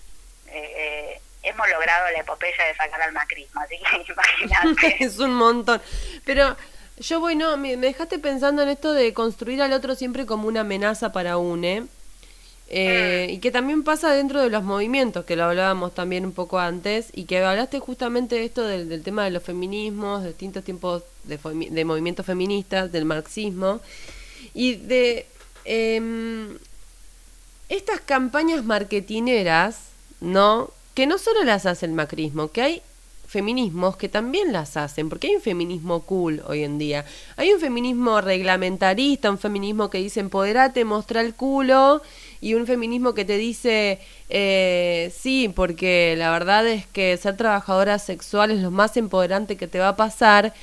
Eh, 0.46 1.20
hemos 1.42 1.68
logrado 1.68 2.10
la 2.10 2.20
epopeya 2.20 2.64
de 2.64 2.74
sacar 2.74 3.00
al 3.00 3.12
macrismo, 3.12 3.60
así 3.60 3.78
que 3.78 4.12
imagínate. 4.12 4.96
es 5.04 5.18
un 5.18 5.34
montón. 5.34 5.80
Pero 6.24 6.56
yo 6.98 7.20
voy, 7.20 7.36
no, 7.36 7.56
me, 7.56 7.76
me, 7.76 7.88
dejaste 7.88 8.18
pensando 8.18 8.62
en 8.62 8.68
esto 8.68 8.92
de 8.92 9.14
construir 9.14 9.62
al 9.62 9.72
otro 9.72 9.94
siempre 9.94 10.26
como 10.26 10.48
una 10.48 10.60
amenaza 10.60 11.12
para 11.12 11.38
UNE. 11.38 11.76
Eh, 11.76 11.86
mm. 12.70 13.30
Y 13.30 13.38
que 13.38 13.50
también 13.50 13.82
pasa 13.82 14.12
dentro 14.12 14.40
de 14.42 14.50
los 14.50 14.62
movimientos, 14.62 15.24
que 15.24 15.36
lo 15.36 15.44
hablábamos 15.44 15.94
también 15.94 16.24
un 16.24 16.32
poco 16.32 16.58
antes, 16.58 17.08
y 17.12 17.24
que 17.24 17.38
hablaste 17.38 17.78
justamente 17.78 18.36
de 18.36 18.44
esto 18.44 18.66
del, 18.66 18.88
del 18.88 19.02
tema 19.02 19.24
de 19.24 19.30
los 19.30 19.42
feminismos, 19.42 20.22
de 20.22 20.28
distintos 20.28 20.64
tiempos 20.64 21.02
de, 21.24 21.38
de, 21.70 21.84
movimientos 21.84 22.26
feministas, 22.26 22.90
del 22.92 23.04
marxismo, 23.04 23.80
y 24.54 24.76
de 24.76 25.26
eh, 25.64 26.56
estas 27.68 28.00
campañas 28.00 28.64
marketineras, 28.64 29.80
¿no? 30.20 30.70
Que 30.94 31.06
no 31.06 31.18
solo 31.18 31.44
las 31.44 31.66
hace 31.66 31.86
el 31.86 31.92
macrismo, 31.92 32.50
que 32.50 32.62
hay 32.62 32.82
feminismos 33.28 33.96
que 33.96 34.08
también 34.08 34.52
las 34.52 34.78
hacen, 34.78 35.10
porque 35.10 35.28
hay 35.28 35.36
un 35.36 35.42
feminismo 35.42 36.00
cool 36.00 36.42
hoy 36.46 36.64
en 36.64 36.78
día. 36.78 37.04
Hay 37.36 37.52
un 37.52 37.60
feminismo 37.60 38.22
reglamentarista, 38.22 39.30
un 39.30 39.38
feminismo 39.38 39.90
que 39.90 39.98
dice 39.98 40.20
empoderate, 40.20 40.84
mostra 40.86 41.20
el 41.20 41.34
culo, 41.34 42.00
y 42.40 42.54
un 42.54 42.66
feminismo 42.66 43.14
que 43.14 43.24
te 43.24 43.36
dice 43.36 43.98
eh, 44.28 45.12
sí, 45.16 45.48
porque 45.48 46.14
la 46.16 46.30
verdad 46.30 46.66
es 46.66 46.86
que 46.86 47.16
ser 47.16 47.36
trabajadora 47.36 47.98
sexual 47.98 48.50
es 48.50 48.60
lo 48.60 48.70
más 48.70 48.96
empoderante 48.96 49.56
que 49.56 49.68
te 49.68 49.78
va 49.78 49.88
a 49.88 49.96
pasar. 49.96 50.54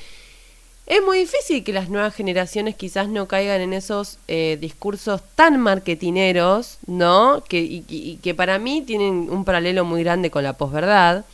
Es 0.86 1.02
muy 1.02 1.18
difícil 1.18 1.64
que 1.64 1.72
las 1.72 1.88
nuevas 1.88 2.14
generaciones 2.14 2.76
quizás 2.76 3.08
no 3.08 3.26
caigan 3.26 3.60
en 3.60 3.72
esos 3.72 4.18
eh, 4.28 4.56
discursos 4.60 5.20
tan 5.34 5.60
marketineros, 5.60 6.78
¿no? 6.86 7.42
Que, 7.48 7.58
y, 7.58 7.84
y, 7.88 8.18
que 8.18 8.34
para 8.36 8.60
mí 8.60 8.82
tienen 8.82 9.28
un 9.30 9.44
paralelo 9.44 9.84
muy 9.84 10.04
grande 10.04 10.30
con 10.30 10.44
la 10.44 10.52
posverdad. 10.52 11.24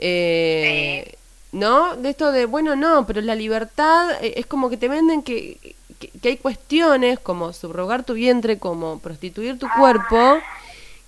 Eh. 0.00 1.14
¿No? 1.52 1.94
De 1.94 2.10
esto 2.10 2.32
de, 2.32 2.46
bueno, 2.46 2.74
no, 2.74 3.06
pero 3.06 3.20
la 3.20 3.36
libertad 3.36 4.10
eh, 4.20 4.34
es 4.38 4.46
como 4.46 4.68
que 4.68 4.76
te 4.76 4.88
venden 4.88 5.22
que, 5.22 5.73
que, 6.20 6.28
hay 6.28 6.36
cuestiones 6.36 7.18
como 7.18 7.52
subrogar 7.52 8.04
tu 8.04 8.14
vientre, 8.14 8.58
como 8.58 8.98
prostituir 8.98 9.58
tu 9.58 9.66
cuerpo, 9.78 10.38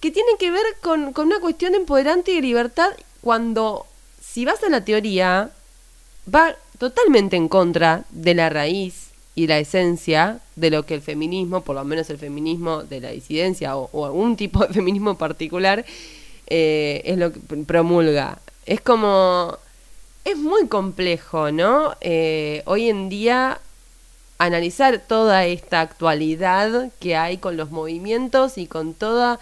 que 0.00 0.10
tienen 0.10 0.36
que 0.38 0.50
ver 0.50 0.64
con, 0.82 1.12
con 1.12 1.26
una 1.26 1.40
cuestión 1.40 1.74
empoderante 1.74 2.32
y 2.32 2.36
de 2.36 2.42
libertad 2.42 2.90
cuando, 3.20 3.86
si 4.20 4.44
vas 4.44 4.62
a 4.62 4.68
la 4.68 4.84
teoría, 4.84 5.50
va 6.32 6.54
totalmente 6.78 7.36
en 7.36 7.48
contra 7.48 8.04
de 8.10 8.34
la 8.34 8.50
raíz 8.50 9.06
y 9.34 9.46
la 9.46 9.58
esencia 9.58 10.40
de 10.56 10.70
lo 10.70 10.84
que 10.84 10.94
el 10.94 11.02
feminismo, 11.02 11.60
por 11.60 11.76
lo 11.76 11.84
menos 11.84 12.08
el 12.10 12.18
feminismo 12.18 12.82
de 12.82 13.00
la 13.00 13.10
disidencia 13.10 13.76
o, 13.76 13.90
o 13.92 14.06
algún 14.06 14.36
tipo 14.36 14.66
de 14.66 14.72
feminismo 14.72 15.16
particular, 15.18 15.84
eh, 16.46 17.02
es 17.04 17.18
lo 17.18 17.32
que 17.32 17.40
promulga. 17.66 18.38
Es 18.64 18.80
como... 18.80 19.58
Es 20.24 20.36
muy 20.36 20.66
complejo, 20.66 21.52
¿no? 21.52 21.94
Eh, 22.00 22.62
hoy 22.64 22.88
en 22.88 23.08
día 23.08 23.60
analizar 24.38 24.98
toda 24.98 25.44
esta 25.46 25.80
actualidad 25.80 26.90
que 27.00 27.16
hay 27.16 27.38
con 27.38 27.56
los 27.56 27.70
movimientos 27.70 28.58
y 28.58 28.66
con 28.66 28.94
toda 28.94 29.38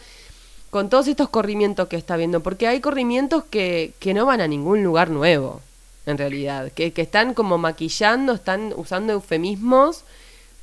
con 0.70 0.88
todos 0.88 1.06
estos 1.06 1.28
corrimientos 1.28 1.86
que 1.86 1.96
está 1.96 2.16
viendo, 2.16 2.40
porque 2.40 2.66
hay 2.66 2.80
corrimientos 2.80 3.44
que, 3.44 3.92
que 4.00 4.12
no 4.12 4.26
van 4.26 4.40
a 4.40 4.48
ningún 4.48 4.82
lugar 4.82 5.08
nuevo 5.08 5.62
en 6.04 6.18
realidad, 6.18 6.72
que, 6.72 6.92
que 6.92 7.02
están 7.02 7.32
como 7.32 7.58
maquillando, 7.58 8.34
están 8.34 8.72
usando 8.76 9.12
eufemismos 9.12 10.04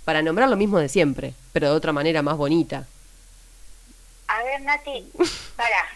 para 0.04 0.22
nombrar 0.22 0.50
lo 0.50 0.58
mismo 0.58 0.80
de 0.80 0.90
siempre, 0.90 1.34
pero 1.54 1.70
de 1.70 1.76
otra 1.76 1.94
manera 1.94 2.22
más 2.22 2.36
bonita. 2.36 2.88
A 4.28 4.44
ver, 4.44 4.62
Nati, 4.62 5.12
para. 5.56 5.88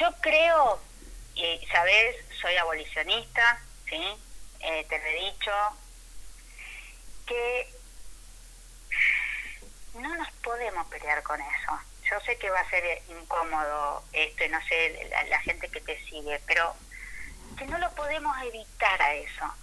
Yo 0.00 0.08
creo, 0.20 0.80
y 1.36 1.64
sabes, 1.66 2.16
soy 2.40 2.56
abolicionista, 2.56 3.62
¿sí? 3.88 4.00
Eh, 4.60 4.84
te 4.88 4.98
lo 4.98 5.04
he 5.04 5.30
dicho, 5.30 5.52
que 7.28 7.74
no 9.94 10.16
nos 10.16 10.30
podemos 10.42 10.86
pelear 10.88 11.22
con 11.22 11.40
eso. 11.40 11.78
Yo 12.10 12.20
sé 12.20 12.38
que 12.38 12.50
va 12.50 12.60
a 12.60 12.70
ser 12.70 13.02
incómodo 13.08 14.02
esto 14.12 14.44
y 14.44 14.48
no 14.48 14.58
sé 14.66 15.08
la, 15.10 15.24
la 15.24 15.40
gente 15.40 15.68
que 15.68 15.80
te 15.80 16.02
sigue, 16.06 16.40
pero 16.46 16.74
que 17.58 17.66
no 17.66 17.78
lo 17.78 17.90
podemos 17.94 18.34
evitar 18.42 19.02
a 19.02 19.14
eso. 19.14 19.54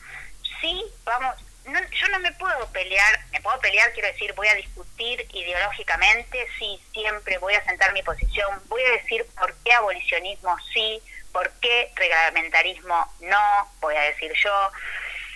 Sí, 0.61 0.85
vamos, 1.03 1.35
no, 1.65 1.79
yo 1.79 2.07
no 2.09 2.19
me 2.19 2.31
puedo 2.33 2.67
pelear, 2.71 3.19
me 3.31 3.41
puedo 3.41 3.59
pelear, 3.59 3.91
quiero 3.93 4.09
decir, 4.09 4.33
voy 4.33 4.47
a 4.47 4.55
discutir 4.55 5.25
ideológicamente, 5.33 6.47
sí, 6.59 6.79
siempre 6.93 7.37
voy 7.39 7.55
a 7.55 7.65
sentar 7.65 7.91
mi 7.93 8.03
posición, 8.03 8.61
voy 8.67 8.83
a 8.83 8.91
decir 8.91 9.25
por 9.37 9.53
qué 9.63 9.73
abolicionismo 9.73 10.55
sí, 10.73 11.01
por 11.31 11.51
qué 11.59 11.91
reglamentarismo 11.95 13.13
no, 13.21 13.71
voy 13.81 13.95
a 13.95 14.01
decir 14.01 14.31
yo. 14.43 14.71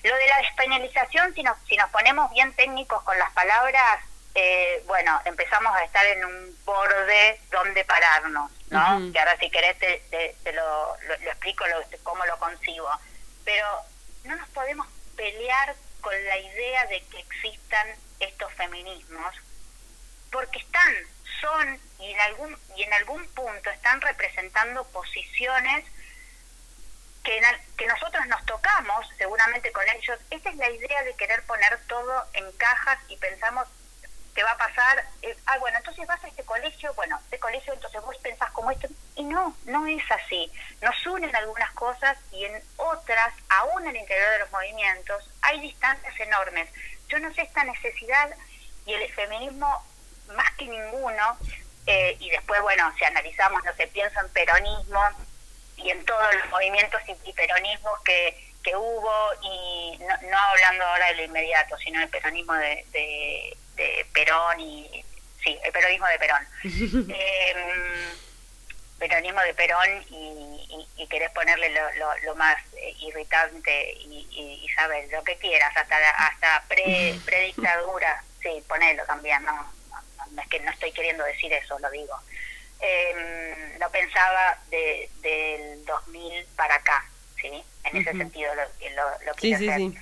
Lo 0.04 0.16
de 0.16 0.28
la 0.28 0.40
españolización, 0.42 1.34
si 1.34 1.44
nos, 1.44 1.58
si 1.68 1.76
nos 1.76 1.90
ponemos 1.90 2.32
bien 2.32 2.54
técnicos 2.54 3.02
con 3.04 3.18
las 3.20 3.32
palabras, 3.32 4.00
eh, 4.36 4.84
bueno, 4.86 5.20
empezamos 5.26 5.76
a 5.76 5.84
estar 5.84 6.06
en 6.06 6.24
un 6.24 6.58
borde 6.64 7.42
donde 7.52 7.84
pararnos, 7.84 8.52
¿no? 8.70 8.80
Uh 8.80 9.00
-huh. 9.02 9.12
Que 9.12 9.20
ahora 9.20 9.38
si 9.38 9.50
querés 9.50 9.78
te, 9.80 10.00
te, 10.10 10.36
te 10.44 10.54
lo, 10.54 10.96
lo, 11.08 11.18
lo, 11.18 11.32
explico 11.32 11.66
lo, 11.68 11.82
cómo 12.04 12.26
lo 12.26 12.38
concibo. 12.38 12.90
Pero 13.44 13.68
no 14.24 14.36
nos 14.36 14.48
podemos 14.50 14.88
pelear 15.18 15.76
con 16.02 16.14
la 16.26 16.38
idea 16.38 16.86
de 16.86 17.02
que 17.08 17.20
existan 17.20 17.88
estos 18.20 18.54
feminismos, 18.54 19.36
porque 20.32 20.60
están, 20.60 20.94
son 21.42 21.80
y 22.00 22.12
en 22.12 22.22
algún, 22.22 22.58
y 22.76 22.84
en 22.84 22.94
algún 22.94 23.28
punto 23.34 23.70
están 23.70 24.00
representando 24.02 24.86
posiciones 24.92 25.86
que, 27.30 27.42
que 27.78 27.86
nosotros 27.86 28.26
nos 28.26 28.44
tocamos 28.46 29.08
seguramente 29.18 29.72
con 29.72 29.88
ellos. 29.88 30.18
Esta 30.32 30.50
es 30.50 30.56
la 30.56 30.70
idea 30.70 31.04
de 31.04 31.14
querer 31.16 31.44
poner 31.44 31.80
todo 31.88 32.26
en 32.34 32.52
cajas 32.54 32.98
y 33.08 33.18
pensamos 33.18 33.68
te 34.34 34.44
va 34.44 34.52
a 34.52 34.58
pasar, 34.58 35.06
eh, 35.22 35.36
ah, 35.48 35.58
bueno, 35.60 35.78
entonces 35.78 36.08
vas 36.08 36.24
a 36.24 36.28
este 36.28 36.44
colegio, 36.44 36.94
bueno, 36.94 37.20
este 37.26 37.40
colegio, 37.40 37.74
entonces 37.74 38.02
vos 38.02 38.16
pensás 38.18 38.50
como 38.52 38.72
esto, 38.72 38.88
y 39.16 39.24
no, 39.24 39.56
no 39.66 39.86
es 39.88 40.04
así. 40.12 40.50
Nos 40.82 40.96
unen 41.08 41.36
algunas 41.36 41.72
cosas 41.72 42.18
y 42.32 42.46
en 42.46 42.64
otras, 42.78 43.34
aún 43.50 43.84
en 43.84 43.90
el 43.90 43.98
interior 43.98 44.30
de 44.32 44.40
los 44.40 44.52
movimientos, 44.52 45.30
hay 45.42 45.60
distancias 45.60 46.14
enormes. 46.20 46.70
Yo 47.10 47.20
no 47.20 47.34
sé 47.34 47.42
esta 47.42 47.64
necesidad 47.64 48.30
y 48.86 48.94
el 48.94 49.14
feminismo, 49.14 49.84
más 50.36 50.52
que 50.52 50.66
ninguno, 50.66 51.38
eh, 51.88 52.16
y 52.20 52.30
después, 52.30 52.62
bueno, 52.62 52.94
si 52.98 53.04
analizamos, 53.04 53.64
no 53.66 53.74
sé, 53.74 53.88
pienso 53.88 54.20
en 54.22 54.30
peronismo 54.30 55.02
y 55.84 55.90
en 55.92 56.06
todos 56.06 56.36
los 56.36 56.50
movimientos 56.50 57.02
y, 57.26 57.34
peronismos 57.34 58.00
que, 58.04 58.54
que 58.64 58.76
hubo, 58.76 59.14
y 59.42 59.98
no, 60.00 60.30
no 60.30 60.38
hablando 60.38 60.84
ahora 60.84 61.08
de 61.08 61.16
lo 61.16 61.24
inmediato, 61.24 61.78
sino 61.78 62.00
del 62.00 62.10
peronismo 62.10 62.54
de, 62.54 62.86
de, 62.92 63.58
de 63.76 64.06
Perón 64.14 64.60
y, 64.60 65.04
sí, 65.44 65.58
el 65.64 65.72
peronismo 65.72 66.08
de 66.08 66.20
Perón. 66.20 66.48
eh, 67.10 67.56
peronismo 69.00 69.42
de 69.42 69.54
Perón 69.54 70.06
y, 70.10 70.86
y, 70.98 71.08
querés 71.08 71.32
ponerle 71.32 71.70
lo, 71.70 71.92
lo, 71.96 72.18
lo 72.20 72.36
más 72.36 72.58
eh, 72.76 72.94
irritante 73.00 73.94
y, 73.94 74.28
y, 74.32 74.70
sabes 74.76 75.10
lo 75.12 75.24
que 75.24 75.38
quieras, 75.38 75.76
hasta 75.76 75.96
hasta 76.12 76.64
pre, 76.68 77.16
predictadura, 77.26 78.24
sí, 78.42 78.64
ponelo 78.68 79.04
también, 79.06 79.44
no, 79.44 79.72
no, 80.32 80.42
es 80.42 80.48
que 80.50 80.60
no 80.60 80.70
estoy 80.72 80.92
queriendo 80.92 81.24
decir 81.24 81.52
eso, 81.54 81.80
lo 81.80 81.90
digo. 81.90 82.16
Eh, 82.82 83.76
lo 83.80 83.90
pensaba 83.92 84.58
de, 84.70 85.10
del 85.22 85.86
2000 85.86 86.46
para 86.56 86.76
acá, 86.76 87.06
¿sí? 87.42 87.64
En 87.84 87.98
ese 87.98 88.12
sentido 88.12 88.54
lo, 88.56 88.64
lo, 88.64 89.26
lo 89.26 89.34
quise 89.36 89.58
sí, 89.58 89.70
hacer. 89.70 89.78
Sí, 89.80 89.92
sí. 89.92 90.00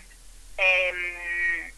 Eh, 0.57 1.73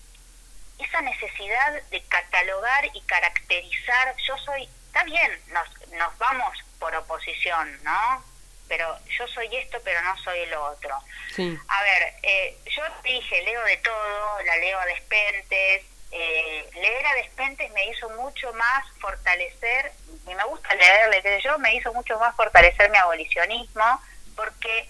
esa 0.80 1.02
necesidad 1.02 1.82
de 1.89 2.02
catalogar 2.04 2.86
y 2.93 3.02
caracterizar, 3.02 4.16
yo 4.26 4.38
soy, 4.38 4.68
está 4.88 5.04
bien, 5.04 5.39
nos, 5.47 5.68
nos 5.91 6.18
vamos 6.18 6.58
por 6.80 6.95
oposición, 6.95 7.84
¿no? 7.84 8.24
Pero 8.68 8.97
yo 9.18 9.28
soy 9.28 9.54
esto, 9.58 9.80
pero 9.84 10.02
no 10.02 10.18
soy 10.24 10.45
lo 10.47 10.64
otro. 10.64 10.95
Sí. 11.36 11.58
A 11.68 11.84
ver, 11.84 12.14
eh, 12.24 12.58
yo 12.66 12.84
te 13.02 13.10
dije, 13.10 13.41
leo 13.43 13.64
de 13.64 13.78
todo, 13.78 14.41
la 14.43 14.58
leo 14.58 14.80
a 14.80 14.86
Despentes. 14.86 15.86
Eh, 16.12 16.70
leer 16.74 17.05
a 17.05 17.16
Despentes 17.16 17.72
me 17.72 17.86
hizo 17.88 18.10
mucho 18.10 18.51
más 18.53 18.86
fortalecer, 18.99 19.91
y 20.28 20.34
me 20.34 20.43
gusta 20.45 20.74
leerle, 20.74 21.22
que 21.22 21.41
yo, 21.41 21.57
me 21.60 21.76
hizo 21.76 21.93
mucho 21.93 22.18
más 22.20 22.36
fortalecer 22.36 22.89
mi 22.89 22.97
abolicionismo, 22.97 24.01
porque 24.36 24.89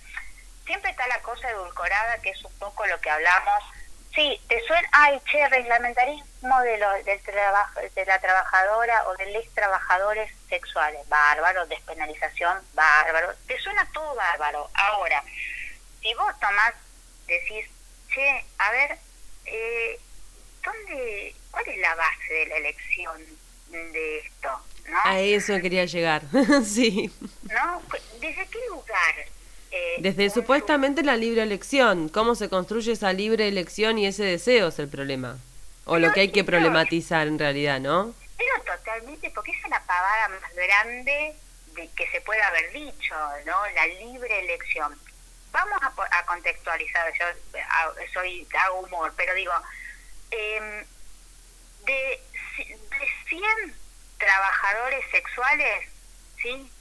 siempre 0.66 0.92
está 0.92 1.08
la 1.08 1.22
cosa 1.22 1.50
edulcorada, 1.50 2.22
que 2.22 2.30
es 2.30 2.44
un 2.44 2.58
poco 2.60 2.86
lo 2.86 3.00
que 3.02 3.10
hablamos. 3.10 3.64
Sí, 4.16 4.42
te 4.48 4.62
suena, 4.66 4.88
ay, 4.92 5.22
che, 5.30 5.48
reglamentarismo 5.50 6.62
de, 6.62 6.78
lo, 6.78 6.92
del 7.04 7.22
trabajo, 7.22 7.80
de 7.80 8.06
la 8.06 8.20
trabajadora 8.20 9.08
o 9.08 9.16
de 9.18 9.32
los 9.32 9.54
trabajadores 9.54 10.32
sexuales, 10.48 11.08
bárbaro, 11.10 11.66
despenalización, 11.68 12.62
bárbaro, 12.74 13.34
te 13.48 13.60
suena 13.60 13.88
todo 13.94 14.16
bárbaro. 14.16 14.70
Ahora, 14.74 15.24
si 16.02 16.14
vos 16.16 16.40
tomás, 16.40 16.74
decís, 17.28 17.70
che, 18.14 18.46
a 18.58 18.72
ver, 18.72 18.98
eh, 19.46 20.00
¿dónde, 20.64 21.36
¿cuál 21.52 21.68
es 21.68 21.78
la 21.78 21.96
base 21.96 22.34
de 22.34 22.46
la 22.48 22.58
elección 22.58 23.22
de 23.70 24.20
esto? 24.20 24.50
¿no? 24.88 24.98
A 25.04 25.20
eso 25.20 25.60
quería 25.62 25.86
llegar, 25.86 26.24
sí. 26.66 27.12
¿No? 27.44 27.82
¿Desde 28.20 28.46
qué 28.48 28.60
lugar? 28.70 29.16
Eh, 29.72 29.96
Desde 30.00 30.30
supuestamente 30.32 31.04
la 31.04 31.16
libre 31.16 31.44
elección. 31.44 32.10
¿Cómo 32.10 32.34
se 32.36 32.50
construye 32.50 32.92
esa 32.94 33.14
libre 33.14 33.48
elección 33.48 34.00
y 34.00 34.08
ese 34.08 34.24
deseo 34.24 34.70
es 34.70 34.80
el 34.80 34.88
problema? 34.88 35.38
O 35.86 35.98
lo 35.98 36.12
que 36.12 36.22
hay 36.22 36.32
que 36.32 36.44
problematizar 36.44 37.28
en 37.28 37.40
realidad, 37.40 37.80
¿no? 37.80 38.14
Pero 38.38 38.78
totalmente, 38.78 39.30
porque 39.32 39.52
esa 39.52 39.66
es 39.66 39.70
la 39.72 39.82
pavada 39.84 40.30
más 40.30 40.56
grande 40.56 41.36
de 41.76 41.90
que 41.96 42.08
se 42.12 42.22
puede 42.22 42.42
haber 42.42 42.72
dicho, 42.72 43.16
¿no? 43.46 43.58
La 43.76 43.88
libre 43.88 44.40
elección. 44.40 44.96
Vamos 45.52 45.80
a, 45.82 46.20
a 46.20 46.26
contextualizar, 46.26 47.12
yo 47.18 47.26
ah, 47.70 47.92
soy 48.14 48.48
hago 48.66 48.82
humor, 48.82 49.12
pero 49.18 49.34
digo, 49.34 49.52
em, 50.32 50.86
de, 51.86 52.24
de 52.58 53.14
100 53.30 53.76
trabajadores 54.18 55.06
sexuales, 55.12 55.90
¿sí? 56.42 56.72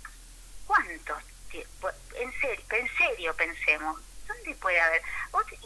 ¿Cuántos? 0.66 1.22
ti- 1.50 1.64
pu- 1.80 1.94
En 2.16 2.32
serio, 2.40 2.64
en 2.70 2.96
serio 2.96 3.34
pensemos, 3.36 4.00
¿dónde 4.26 4.54
puede 4.56 4.80
haber? 4.80 5.02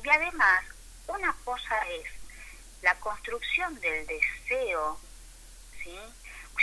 Y 0.04 0.08
además, 0.08 0.64
una 1.06 1.34
cosa 1.44 1.78
es 1.88 2.04
la 2.82 2.94
construcción 2.96 3.78
del 3.80 4.06
deseo, 4.06 5.00
¿sí? 5.82 5.98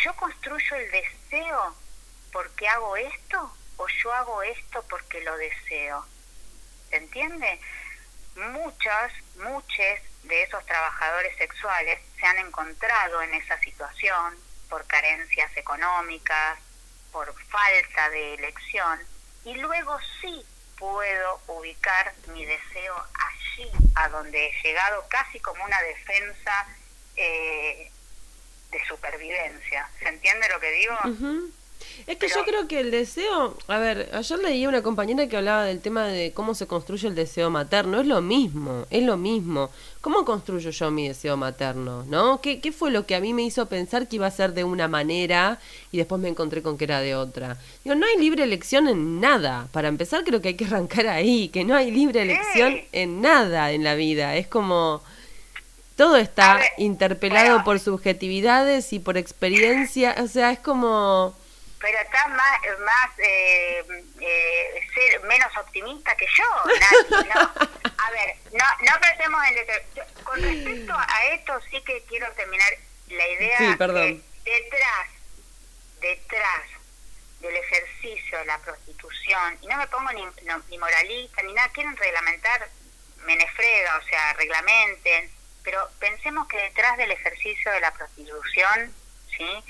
Yo 0.03 0.15
construyo 0.15 0.75
el 0.75 0.91
deseo 0.91 1.75
porque 2.31 2.67
hago 2.67 2.95
esto 2.97 3.57
o 3.77 3.87
yo 3.87 4.13
hago 4.13 4.43
esto 4.43 4.83
porque 4.89 5.21
lo 5.21 5.35
deseo. 5.37 6.05
¿Se 6.89 6.97
entiende? 6.97 7.59
Muchas, 8.35 9.11
muchos 9.37 9.99
de 10.29 10.43
esos 10.43 10.65
trabajadores 10.65 11.35
sexuales 11.37 11.99
se 12.17 12.25
han 12.25 12.37
encontrado 12.37 13.21
en 13.21 13.33
esa 13.33 13.59
situación 13.59 14.37
por 14.69 14.85
carencias 14.85 15.51
económicas, 15.57 16.59
por 17.11 17.33
falta 17.45 18.09
de 18.11 18.35
elección, 18.35 18.99
y 19.43 19.55
luego 19.55 19.97
sí 20.21 20.45
puedo 20.77 21.41
ubicar 21.47 22.13
mi 22.27 22.45
deseo 22.45 22.95
allí, 22.95 23.71
a 23.95 24.07
donde 24.09 24.47
he 24.47 24.63
llegado 24.63 25.05
casi 25.09 25.39
como 25.39 25.63
una 25.65 25.81
defensa 25.81 26.67
eh, 27.15 27.91
de 28.71 28.85
supervivencia. 28.87 29.89
¿Se 29.97 30.07
entiende 30.07 30.47
lo 30.49 30.59
que 30.59 30.71
digo? 30.71 30.95
Ujú. 31.05 31.51
Es 32.07 32.17
que 32.17 32.27
Pero- 32.27 32.35
yo 32.39 32.45
creo 32.45 32.67
que 32.67 32.79
el 32.79 32.91
deseo, 32.91 33.57
a 33.67 33.77
ver, 33.77 34.09
ayer 34.13 34.39
leí 34.39 34.63
a 34.63 34.69
una 34.69 34.81
compañera 34.81 35.27
que 35.27 35.37
hablaba 35.37 35.63
del 35.63 35.79
tema 35.79 36.07
de 36.07 36.31
cómo 36.33 36.55
se 36.55 36.65
construye 36.67 37.07
el 37.07 37.15
deseo 37.15 37.49
materno, 37.49 38.01
es 38.01 38.07
lo 38.07 38.21
mismo, 38.21 38.85
es 38.89 39.03
lo 39.03 39.15
mismo. 39.17 39.69
¿Cómo 40.01 40.23
construyo 40.25 40.69
yo 40.71 40.91
mi 40.91 41.07
deseo 41.07 41.35
materno, 41.37 42.03
no? 42.07 42.41
¿Qué, 42.41 42.61
qué 42.61 42.71
fue 42.71 42.89
lo 42.89 43.05
que 43.05 43.15
a 43.15 43.19
mí 43.19 43.33
me 43.33 43.43
hizo 43.43 43.65
pensar 43.67 44.07
que 44.07 44.15
iba 44.15 44.27
a 44.27 44.31
ser 44.31 44.53
de 44.53 44.63
una 44.63 44.87
manera 44.87 45.59
y 45.91 45.97
después 45.97 46.21
me 46.21 46.29
encontré 46.29 46.61
con 46.61 46.77
que 46.77 46.85
era 46.85 47.01
de 47.01 47.15
otra? 47.15 47.57
Digo, 47.83 47.95
no 47.95 48.05
hay 48.05 48.17
libre 48.17 48.43
elección 48.43 48.87
en 48.87 49.19
nada. 49.19 49.67
Para 49.71 49.87
empezar 49.89 50.23
creo 50.23 50.41
que 50.41 50.49
hay 50.49 50.55
que 50.55 50.65
arrancar 50.65 51.07
ahí, 51.07 51.49
que 51.49 51.63
no 51.65 51.75
hay 51.75 51.91
libre 51.91 52.21
elección 52.21 52.79
en 52.91 53.21
nada 53.21 53.71
en 53.71 53.83
la 53.83 53.95
vida. 53.95 54.35
Es 54.35 54.47
como 54.47 55.01
todo 55.95 56.15
está 56.15 56.55
ver, 56.55 56.65
interpelado 56.77 57.49
bueno. 57.49 57.65
por 57.65 57.79
subjetividades 57.79 58.93
y 58.93 58.99
por 58.99 59.17
experiencia, 59.17 60.15
o 60.23 60.27
sea, 60.27 60.51
es 60.51 60.59
como 60.59 61.33
pero 61.79 61.97
está 61.99 62.27
más, 62.27 62.59
más 62.79 63.09
eh, 63.19 63.83
eh, 64.19 64.87
ser 64.93 65.21
menos 65.23 65.55
optimista 65.57 66.15
que 66.15 66.25
yo. 66.25 66.43
¿no? 67.33 67.41
A 67.97 68.11
ver, 68.11 68.35
no, 68.51 68.65
no 68.91 68.99
pensemos 69.01 69.41
en... 69.47 69.55
yo- 69.95 70.23
Con 70.23 70.41
respecto 70.41 70.93
a 70.97 71.25
esto, 71.33 71.59
sí 71.71 71.81
que 71.83 72.03
quiero 72.05 72.31
terminar 72.33 72.67
la 73.07 73.27
idea 73.27 73.57
Sí, 73.57 73.75
perdón. 73.77 74.23
que 74.45 74.51
detrás, 74.51 75.07
detrás 76.01 76.61
del 77.39 77.55
ejercicio 77.55 78.37
de 78.39 78.45
la 78.45 78.57
prostitución, 78.59 79.57
y 79.61 79.67
no 79.67 79.77
me 79.77 79.87
pongo 79.87 80.11
ni, 80.11 80.23
no- 80.45 80.61
ni 80.69 80.77
moralista 80.77 81.41
ni 81.43 81.53
nada, 81.53 81.69
quieren 81.69 81.95
reglamentar, 81.95 82.67
menefrega, 83.25 83.97
o 83.97 84.03
sea, 84.03 84.33
reglamenten, 84.33 85.31
pero 85.63 85.89
pensemos 85.99 86.47
que 86.47 86.57
detrás 86.57 86.97
del 86.97 87.11
ejercicio 87.11 87.71
de 87.71 87.79
la 87.79 87.91
prostitución, 87.93 88.93
¿sí? 89.35 89.63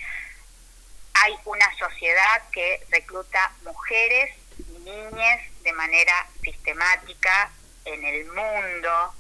Hay 1.23 1.35
una 1.45 1.77
sociedad 1.77 2.49
que 2.51 2.85
recluta 2.89 3.51
mujeres 3.63 4.35
y 4.57 4.79
niñas 4.79 5.41
de 5.63 5.73
manera 5.73 6.27
sistemática 6.41 7.51
en 7.85 8.03
el 8.03 8.25
mundo, 8.25 9.13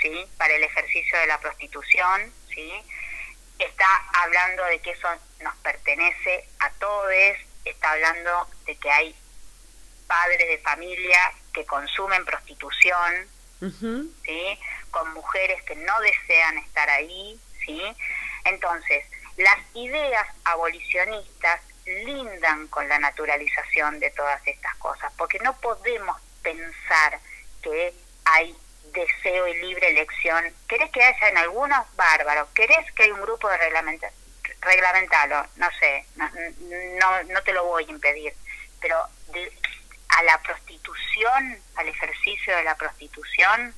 ¿sí? 0.00 0.26
Para 0.38 0.54
el 0.54 0.64
ejercicio 0.64 1.18
de 1.18 1.26
la 1.26 1.38
prostitución, 1.38 2.32
¿sí? 2.48 2.72
Está 3.58 3.86
hablando 4.14 4.64
de 4.66 4.80
que 4.80 4.90
eso 4.92 5.08
nos 5.40 5.54
pertenece 5.56 6.48
a 6.60 6.70
todos, 6.72 7.12
está 7.64 7.92
hablando 7.92 8.48
de 8.66 8.76
que 8.76 8.90
hay 8.90 9.16
padres 10.06 10.48
de 10.48 10.58
familia 10.58 11.32
que 11.52 11.64
consumen 11.66 12.24
prostitución, 12.24 13.28
¿sí? 14.24 14.58
con 14.90 15.12
mujeres 15.14 15.62
que 15.64 15.76
no 15.76 16.00
desean 16.00 16.58
estar 16.58 16.88
ahí, 16.90 17.40
¿sí? 17.64 17.82
Entonces, 18.44 19.04
las 19.36 19.58
ideas 19.74 20.26
abolicionistas 20.44 21.60
lindan 21.86 22.68
con 22.68 22.88
la 22.88 22.98
naturalización 22.98 23.98
de 23.98 24.10
todas 24.10 24.40
estas 24.46 24.74
cosas, 24.76 25.12
porque 25.16 25.38
no 25.40 25.56
podemos 25.60 26.16
pensar 26.42 27.18
que 27.62 27.94
hay 28.24 28.54
deseo 28.92 29.46
y 29.48 29.54
libre 29.58 29.88
elección. 29.90 30.44
¿Querés 30.68 30.90
que 30.90 31.02
haya 31.02 31.28
en 31.28 31.38
algunos? 31.38 31.84
Bárbaro. 31.96 32.48
¿Querés 32.54 32.90
que 32.92 33.04
hay 33.04 33.10
un 33.10 33.22
grupo 33.22 33.48
de 33.48 33.56
reglamenta 33.56 34.10
reglamentalo? 34.60 35.46
No 35.56 35.68
sé, 35.80 36.06
no, 36.16 36.30
no, 37.00 37.22
no 37.24 37.42
te 37.42 37.52
lo 37.52 37.64
voy 37.64 37.84
a 37.84 37.90
impedir, 37.90 38.32
pero 38.80 38.96
de- 39.32 39.52
a 40.08 40.22
la 40.24 40.38
prostitución, 40.42 41.58
al 41.76 41.88
ejercicio 41.88 42.54
de 42.56 42.64
la 42.64 42.74
prostitución, 42.76 43.74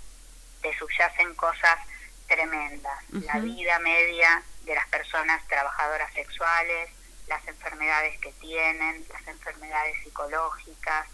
te 0.60 0.76
subyacen 0.76 1.34
cosas 1.36 1.78
tremendas. 2.26 2.98
La 3.10 3.38
vida 3.38 3.78
media 3.78 4.42
de 4.64 4.74
las 4.74 4.88
personas 4.88 5.46
trabajadoras 5.48 6.12
sexuales, 6.14 6.88
las 7.28 7.46
enfermedades 7.48 8.18
que 8.20 8.32
tienen, 8.32 9.04
las 9.12 9.26
enfermedades 9.28 9.96
psicológicas, 10.02 11.06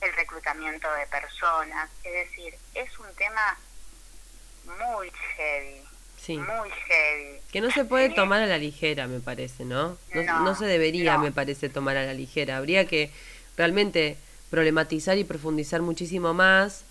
el 0.00 0.12
reclutamiento 0.14 0.92
de 0.92 1.06
personas. 1.06 1.90
Es 2.04 2.12
decir, 2.12 2.54
es 2.74 2.98
un 2.98 3.12
tema 3.16 3.58
muy 4.64 5.10
heavy, 5.36 5.82
Sí. 6.20 6.36
muy 6.38 6.70
heavy. 6.70 7.40
Que 7.52 7.60
no 7.60 7.70
se 7.70 7.84
puede 7.84 8.10
tomar 8.10 8.42
a 8.42 8.46
la 8.46 8.58
ligera, 8.58 9.06
me 9.06 9.20
parece, 9.20 9.64
¿no? 9.64 9.96
No, 10.14 10.22
No, 10.22 10.40
no 10.40 10.54
se 10.54 10.64
debería, 10.66 11.14
no. 11.14 11.20
me 11.20 11.32
parece, 11.32 11.68
tomar 11.68 11.96
a 11.96 12.04
la 12.04 12.14
ligera. 12.14 12.56
Habría 12.56 12.86
que 12.86 13.10
realmente 13.56 14.16
problematizar 14.50 15.18
y 15.18 15.24
profundizar 15.24 15.82
muchísimo 15.82 16.34
más 16.34 16.84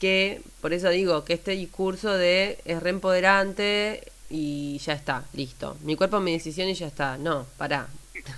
que, 0.00 0.42
por 0.60 0.72
eso 0.72 0.90
digo, 0.90 1.24
que 1.24 1.32
este 1.34 1.52
discurso 1.52 2.12
de 2.16 2.58
es 2.64 2.82
reempoderante 2.82 4.12
y 4.30 4.78
ya 4.78 4.92
está, 4.92 5.24
listo. 5.32 5.76
Mi 5.80 5.96
cuerpo, 5.96 6.20
mi 6.20 6.32
decisión 6.32 6.68
y 6.68 6.74
ya 6.74 6.86
está. 6.86 7.16
No, 7.16 7.46
pará. 7.56 7.86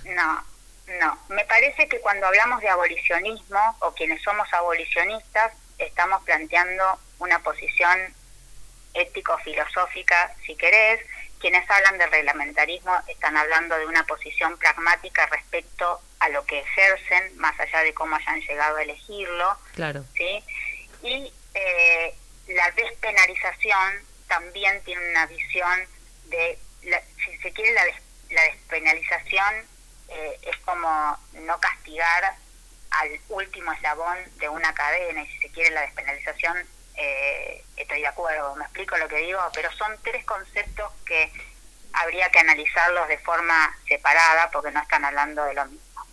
No, 0.05 0.43
no. 0.99 1.19
Me 1.29 1.43
parece 1.45 1.87
que 1.89 1.99
cuando 1.99 2.27
hablamos 2.27 2.61
de 2.61 2.69
abolicionismo 2.69 3.59
o 3.79 3.91
quienes 3.93 4.21
somos 4.21 4.51
abolicionistas, 4.53 5.53
estamos 5.77 6.23
planteando 6.23 6.99
una 7.19 7.39
posición 7.39 7.99
ético-filosófica, 8.93 10.35
si 10.45 10.55
querés. 10.55 11.01
Quienes 11.39 11.67
hablan 11.71 11.97
del 11.97 12.11
reglamentarismo 12.11 12.93
están 13.07 13.35
hablando 13.35 13.75
de 13.75 13.87
una 13.87 14.03
posición 14.03 14.57
pragmática 14.59 15.25
respecto 15.25 15.99
a 16.19 16.29
lo 16.29 16.45
que 16.45 16.59
ejercen, 16.59 17.35
más 17.37 17.59
allá 17.59 17.79
de 17.79 17.95
cómo 17.95 18.15
hayan 18.15 18.39
llegado 18.41 18.77
a 18.77 18.83
elegirlo. 18.83 19.57
Claro. 19.73 20.05
¿sí? 20.13 20.43
Y 21.01 21.33
eh, 21.55 22.15
la 22.47 22.69
despenalización 22.71 24.10
también 24.31 24.81
tiene 24.85 25.09
una 25.09 25.25
visión 25.25 25.87
de, 26.27 26.57
si 26.81 27.37
se 27.39 27.51
quiere, 27.51 27.73
la 28.29 28.43
despenalización 28.43 29.55
eh, 30.07 30.39
es 30.43 30.57
como 30.59 31.19
no 31.33 31.59
castigar 31.59 32.33
al 32.91 33.19
último 33.27 33.73
eslabón 33.73 34.17
de 34.37 34.47
una 34.47 34.73
cadena, 34.73 35.21
y 35.21 35.27
si 35.27 35.39
se 35.39 35.51
quiere, 35.51 35.71
la 35.71 35.81
despenalización, 35.81 36.65
eh, 36.95 37.61
estoy 37.75 37.99
de 37.99 38.07
acuerdo, 38.07 38.55
me 38.55 38.63
explico 38.63 38.95
lo 38.95 39.09
que 39.09 39.17
digo, 39.17 39.41
pero 39.53 39.69
son 39.73 39.99
tres 40.01 40.23
conceptos 40.23 40.93
que 41.05 41.29
habría 41.91 42.29
que 42.29 42.39
analizarlos 42.39 43.09
de 43.09 43.17
forma 43.17 43.77
separada 43.85 44.49
porque 44.49 44.71
no 44.71 44.81
están 44.81 45.03
hablando 45.03 45.43
de 45.43 45.55
lo 45.55 45.65
mismo. 45.65 46.07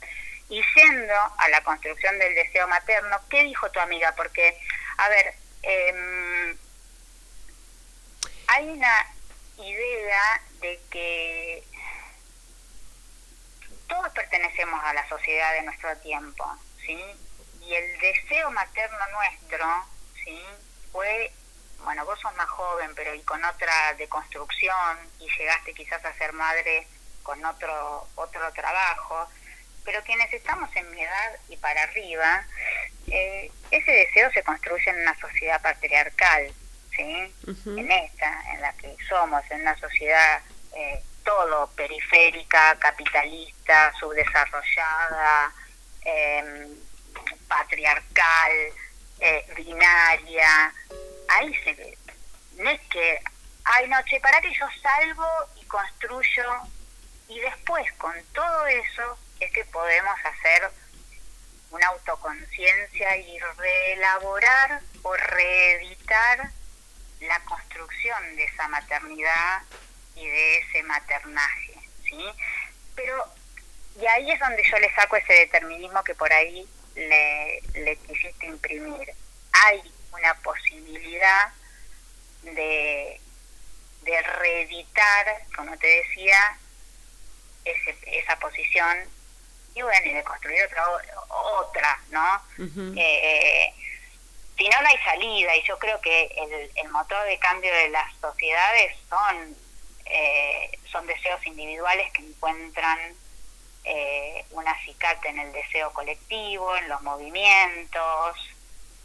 Y 0.49 0.61
yendo 0.75 1.15
a 1.15 1.49
la 1.51 1.63
construcción 1.63 2.19
del 2.19 2.35
deseo 2.35 2.67
materno, 2.67 3.17
¿qué 3.31 3.45
dijo 3.45 3.71
tu 3.71 3.79
amiga? 3.79 4.13
Porque, 4.17 4.59
a 4.97 5.09
ver, 5.09 5.35
em, 5.63 6.59
hay 8.49 8.69
una 8.69 9.07
idea 9.59 10.41
de 10.61 10.81
que 10.91 11.65
todos 13.87 14.09
pertenecemos 14.11 14.83
a 14.85 14.95
la 14.95 15.09
sociedad 15.09 15.53
de 15.55 15.63
nuestro 15.63 15.97
tiempo, 15.99 16.45
¿sí? 16.85 16.99
Y 17.61 17.75
el 17.75 17.99
deseo 17.99 18.51
materno 18.51 18.99
nuestro, 19.13 19.87
¿sí? 20.25 20.41
Fue, 20.93 21.33
bueno, 21.85 22.05
vos 22.05 22.19
sos 22.21 22.35
más 22.37 22.49
joven, 22.49 22.93
pero 22.95 23.15
y 23.15 23.23
con 23.23 23.45
otra 23.45 23.95
deconstrucción, 23.95 24.99
y 25.21 25.29
llegaste 25.39 25.75
quizás 25.75 26.05
a 26.05 26.15
ser 26.15 26.33
madre 26.33 26.87
con 27.23 27.45
otro, 27.45 28.09
otro 28.15 28.53
trabajo, 28.53 29.29
pero 29.85 30.03
quienes 30.05 30.33
estamos 30.33 30.75
en 30.77 30.91
mi 30.91 31.03
edad 31.03 31.39
y 31.49 31.57
para 31.57 31.83
arriba, 31.83 32.47
eh, 33.09 33.51
ese 33.71 33.91
deseo 33.91 34.31
se 34.33 34.43
construye 34.43 34.91
en 34.91 35.01
una 35.01 35.19
sociedad 35.19 35.61
patriarcal, 35.61 36.53
En 36.99 37.91
esta, 37.91 38.53
en 38.53 38.61
la 38.61 38.73
que 38.75 38.97
somos, 39.09 39.43
en 39.51 39.61
una 39.61 39.79
sociedad 39.79 40.43
eh, 40.75 41.03
todo 41.25 41.69
periférica, 41.77 42.77
capitalista, 42.79 43.93
subdesarrollada, 44.01 45.53
eh, 46.05 46.67
patriarcal, 47.47 48.53
eh, 49.21 49.47
binaria. 49.57 50.73
Ahí 51.29 51.55
se 51.63 51.75
ve. 51.75 51.99
No 52.57 52.71
es 52.71 52.81
que, 52.91 53.21
ay, 53.65 53.89
no, 53.89 53.97
che, 54.03 54.19
para 54.21 54.41
que 54.41 54.53
yo 54.53 54.67
salgo 54.83 55.29
y 55.61 55.65
construyo 55.67 56.45
y 57.29 57.39
después 57.41 57.93
con 57.99 58.15
todo 58.33 58.67
eso 58.67 59.19
es 59.41 59.53
que 59.53 59.65
podemos 59.67 60.19
hacer 60.25 60.71
una 61.71 61.87
autoconciencia 61.89 63.17
y 63.19 63.39
reelaborar 63.39 64.81
o 65.03 65.15
reeditar 65.15 66.51
la 67.21 67.41
construcción 67.45 68.37
de 68.37 68.45
esa 68.45 68.69
maternidad 68.69 69.63
y 70.15 70.27
de 70.27 70.59
ese 70.59 70.83
maternaje, 70.85 71.75
¿sí? 72.05 72.25
Pero, 72.95 73.25
y 74.01 74.07
ahí 74.07 74.31
es 74.31 74.41
donde 74.41 74.63
yo 74.63 74.79
le 74.79 74.95
saco 74.95 75.17
ese 75.17 75.33
determinismo 75.33 76.03
que 76.05 76.15
por 76.15 76.33
ahí 76.33 76.67
le, 76.95 77.61
le 77.75 77.97
quisiste 77.97 78.47
imprimir. 78.47 79.13
Hay 79.65 79.83
una 80.13 80.35
posibilidad 80.43 81.53
de, 82.43 83.21
de 84.03 84.23
reeditar, 84.23 85.43
como 85.55 85.77
te 85.79 85.87
decía, 85.87 86.59
ese, 87.65 87.97
esa 88.07 88.37
posición 88.39 88.99
y 89.75 89.83
bueno, 89.83 90.07
y 90.07 90.15
de 90.15 90.25
construir 90.25 90.65
otra, 90.65 90.87
otra 91.29 92.01
¿no? 92.11 92.43
Ujú. 92.59 92.95
Eh, 92.97 93.73
si 94.59 94.69
no, 94.69 94.83
no 94.83 94.89
hay 94.89 94.99
salida 94.99 95.57
y 95.57 95.63
yo 95.63 95.79
creo 95.79 96.01
que 96.01 96.25
el, 96.37 96.71
el 96.75 96.89
motor 96.91 97.25
de 97.27 97.39
cambio 97.39 97.73
de 97.73 97.89
las 97.91 98.13
sociedades 98.21 98.97
son, 99.09 99.57
eh, 100.07 100.71
son 100.91 101.07
deseos 101.07 101.45
individuales 101.47 102.11
que 102.13 102.23
encuentran 102.23 102.99
eh, 103.85 104.45
un 104.51 104.67
acicate 104.69 105.29
en 105.29 105.39
el 105.39 105.53
deseo 105.53 105.93
colectivo, 105.93 106.77
en 106.77 106.89
los 106.89 107.01
movimientos. 107.03 108.37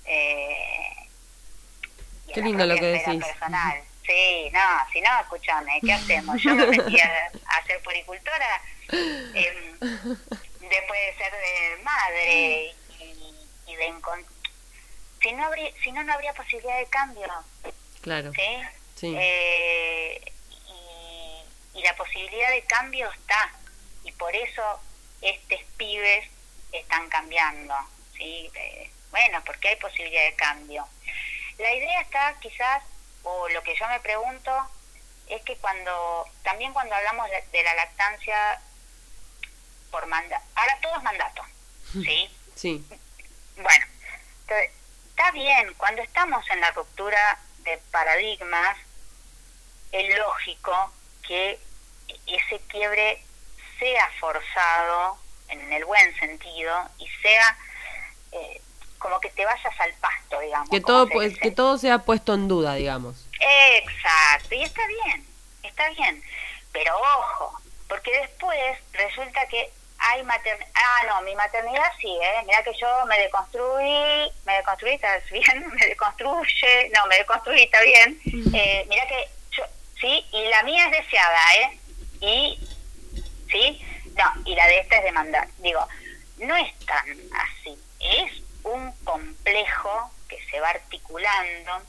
Eh, 0.06 0.96
Qué 2.34 2.42
lindo 2.42 2.66
lo 2.66 2.76
que 2.76 2.86
decís. 2.86 3.24
Personal. 3.24 3.84
Sí, 4.06 4.50
no, 4.52 4.60
si 4.92 5.00
no, 5.02 5.20
escúchame, 5.22 5.80
¿qué 5.82 5.94
hacemos? 6.00 6.42
Yo 6.42 6.56
me 6.56 6.66
metí 6.68 7.00
a, 7.00 7.32
a 7.48 7.64
ser 7.66 7.82
poricultora 7.84 8.62
em, 8.92 9.80
después 9.80 11.00
de 11.00 11.16
ser 11.18 11.32
de 11.32 11.78
madre 11.84 12.74
y, 13.00 13.48
y 13.68 13.76
de 13.76 13.90
encon- 13.90 14.26
si 15.24 15.32
no 15.32 15.46
habría 15.46 15.72
si 15.84 15.92
no 15.92 16.04
no 16.04 16.14
habría 16.14 16.34
posibilidad 16.34 16.78
de 16.78 16.86
cambio 16.88 17.28
Claro. 18.02 18.32
sí, 18.34 18.62
Sí. 18.96 19.16
Eh, 19.18 20.22
y, 21.74 21.80
y 21.80 21.84
la 21.84 21.96
posibilidad 21.96 22.50
de 22.52 22.62
cambio 22.64 23.10
está 23.12 23.52
y 24.04 24.12
por 24.12 24.36
eso 24.36 24.80
estos 25.22 25.60
pibes 25.78 26.30
están 26.72 27.10
cambiando 27.10 27.74
sí 28.18 28.50
Eh, 28.54 28.92
bueno 29.12 29.42
porque 29.46 29.70
hay 29.70 29.76
posibilidad 29.78 30.24
de 30.26 30.36
cambio 30.36 30.86
la 31.58 31.74
idea 31.74 32.02
está 32.02 32.36
quizás 32.40 32.84
o 33.24 33.48
lo 33.50 33.64
que 33.64 33.76
yo 33.76 33.88
me 33.88 34.00
pregunto 34.02 34.52
es 35.28 35.42
que 35.44 35.56
cuando 35.58 36.26
también 36.44 36.74
cuando 36.74 36.94
hablamos 36.96 37.30
de, 37.30 37.42
de 37.52 37.64
la 37.64 37.74
lactancia 37.76 38.60
por 39.92 40.06
mandato 40.08 40.44
ahora 40.56 40.78
todo 40.82 40.98
es 40.98 41.04
mandato 41.04 41.44
sí 41.94 42.30
Sí. 42.56 42.86
bueno, 43.58 43.86
entonces, 44.42 44.72
está 45.16 45.32
bien, 45.32 45.74
cuando 45.78 46.02
estamos 46.02 46.44
en 46.50 46.60
la 46.60 46.72
ruptura 46.72 47.40
de 47.60 47.78
paradigmas, 47.92 48.78
es 49.92 50.18
lógico 50.18 50.92
que 51.28 51.60
ese 52.26 52.60
quiebre 52.68 53.24
sea 53.80 54.10
forzado 54.20 55.18
en 55.50 55.72
el 55.72 55.86
buen 55.86 56.16
sentido 56.20 56.90
y 56.98 57.08
sea 57.22 57.58
eh, 58.32 58.62
como 58.98 59.20
que 59.20 59.30
te 59.30 59.46
vayas 59.46 59.80
al 59.80 59.94
pasto, 59.96 60.40
digamos. 60.40 60.70
Que 60.70 60.82
todo, 60.82 61.08
pues, 61.08 61.38
que 61.38 61.52
todo 61.52 61.78
sea 61.78 62.00
puesto 62.00 62.34
en 62.34 62.48
duda, 62.48 62.74
digamos. 62.74 63.28
Exacto, 63.40 64.56
y 64.56 64.64
está 64.64 64.82
bien, 64.88 65.28
está 65.62 65.90
bien. 65.90 66.24
Pero 66.72 66.98
ojo, 66.98 67.62
porque 67.88 68.12
después 68.20 68.80
resulta 68.94 69.46
que 69.48 69.72
hay 70.10 70.24
maternidad. 70.24 70.70
Ah, 70.76 71.06
no, 71.08 71.22
mi 71.22 71.36
maternidad 71.36 71.92
sí, 72.00 72.10
¿eh? 72.22 72.44
Mira 72.46 72.64
que 72.64 72.74
yo 72.80 73.06
me 73.06 73.18
deconstruí, 73.20 74.32
me 74.46 74.54
deconstruí, 74.58 74.92
¿estás 74.94 75.30
bien? 75.30 75.68
Me 75.74 75.86
deconstruye, 75.88 76.92
no, 76.94 77.06
me 77.08 77.18
deconstruí, 77.18 77.64
está 77.64 77.82
bien. 77.82 78.20
Eh, 78.54 78.86
mira 78.90 79.08
que 79.08 79.30
yo, 79.52 79.64
sí, 80.00 80.26
y 80.32 80.46
la 80.50 80.64
mía 80.64 80.86
es 80.86 80.92
deseada, 80.92 81.56
¿eh? 81.56 81.80
Y, 82.22 82.68
¿sí? 83.52 83.86
No, 84.16 84.44
y 84.46 84.56
la 84.56 84.68
de 84.68 84.80
esta 84.80 84.98
es 84.98 85.04
demandar. 85.04 85.48
Digo, 85.60 85.88
no 86.38 86.56
es 86.56 86.80
tan 86.86 87.06
así, 87.34 87.78
es 88.00 88.32
un 88.64 88.92
complejo 89.04 90.12
que 90.28 90.44
se 90.50 90.60
va 90.60 90.70
articulando. 90.70 91.82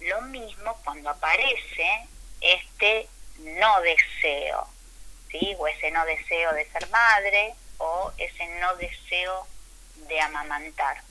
Lo 0.00 0.20
mismo 0.22 0.76
cuando 0.84 1.10
aparece 1.10 2.08
este 2.40 3.08
no 3.38 3.80
deseo, 3.80 4.66
¿sí? 5.30 5.54
O 5.58 5.66
ese 5.66 5.90
no 5.90 6.04
deseo 6.04 6.52
de 6.52 6.68
ser 6.70 6.88
madre 6.90 7.54
o 7.78 8.12
ese 8.18 8.46
no 8.60 8.76
deseo 8.76 9.46
de 10.08 10.20
amamantar. 10.20 11.02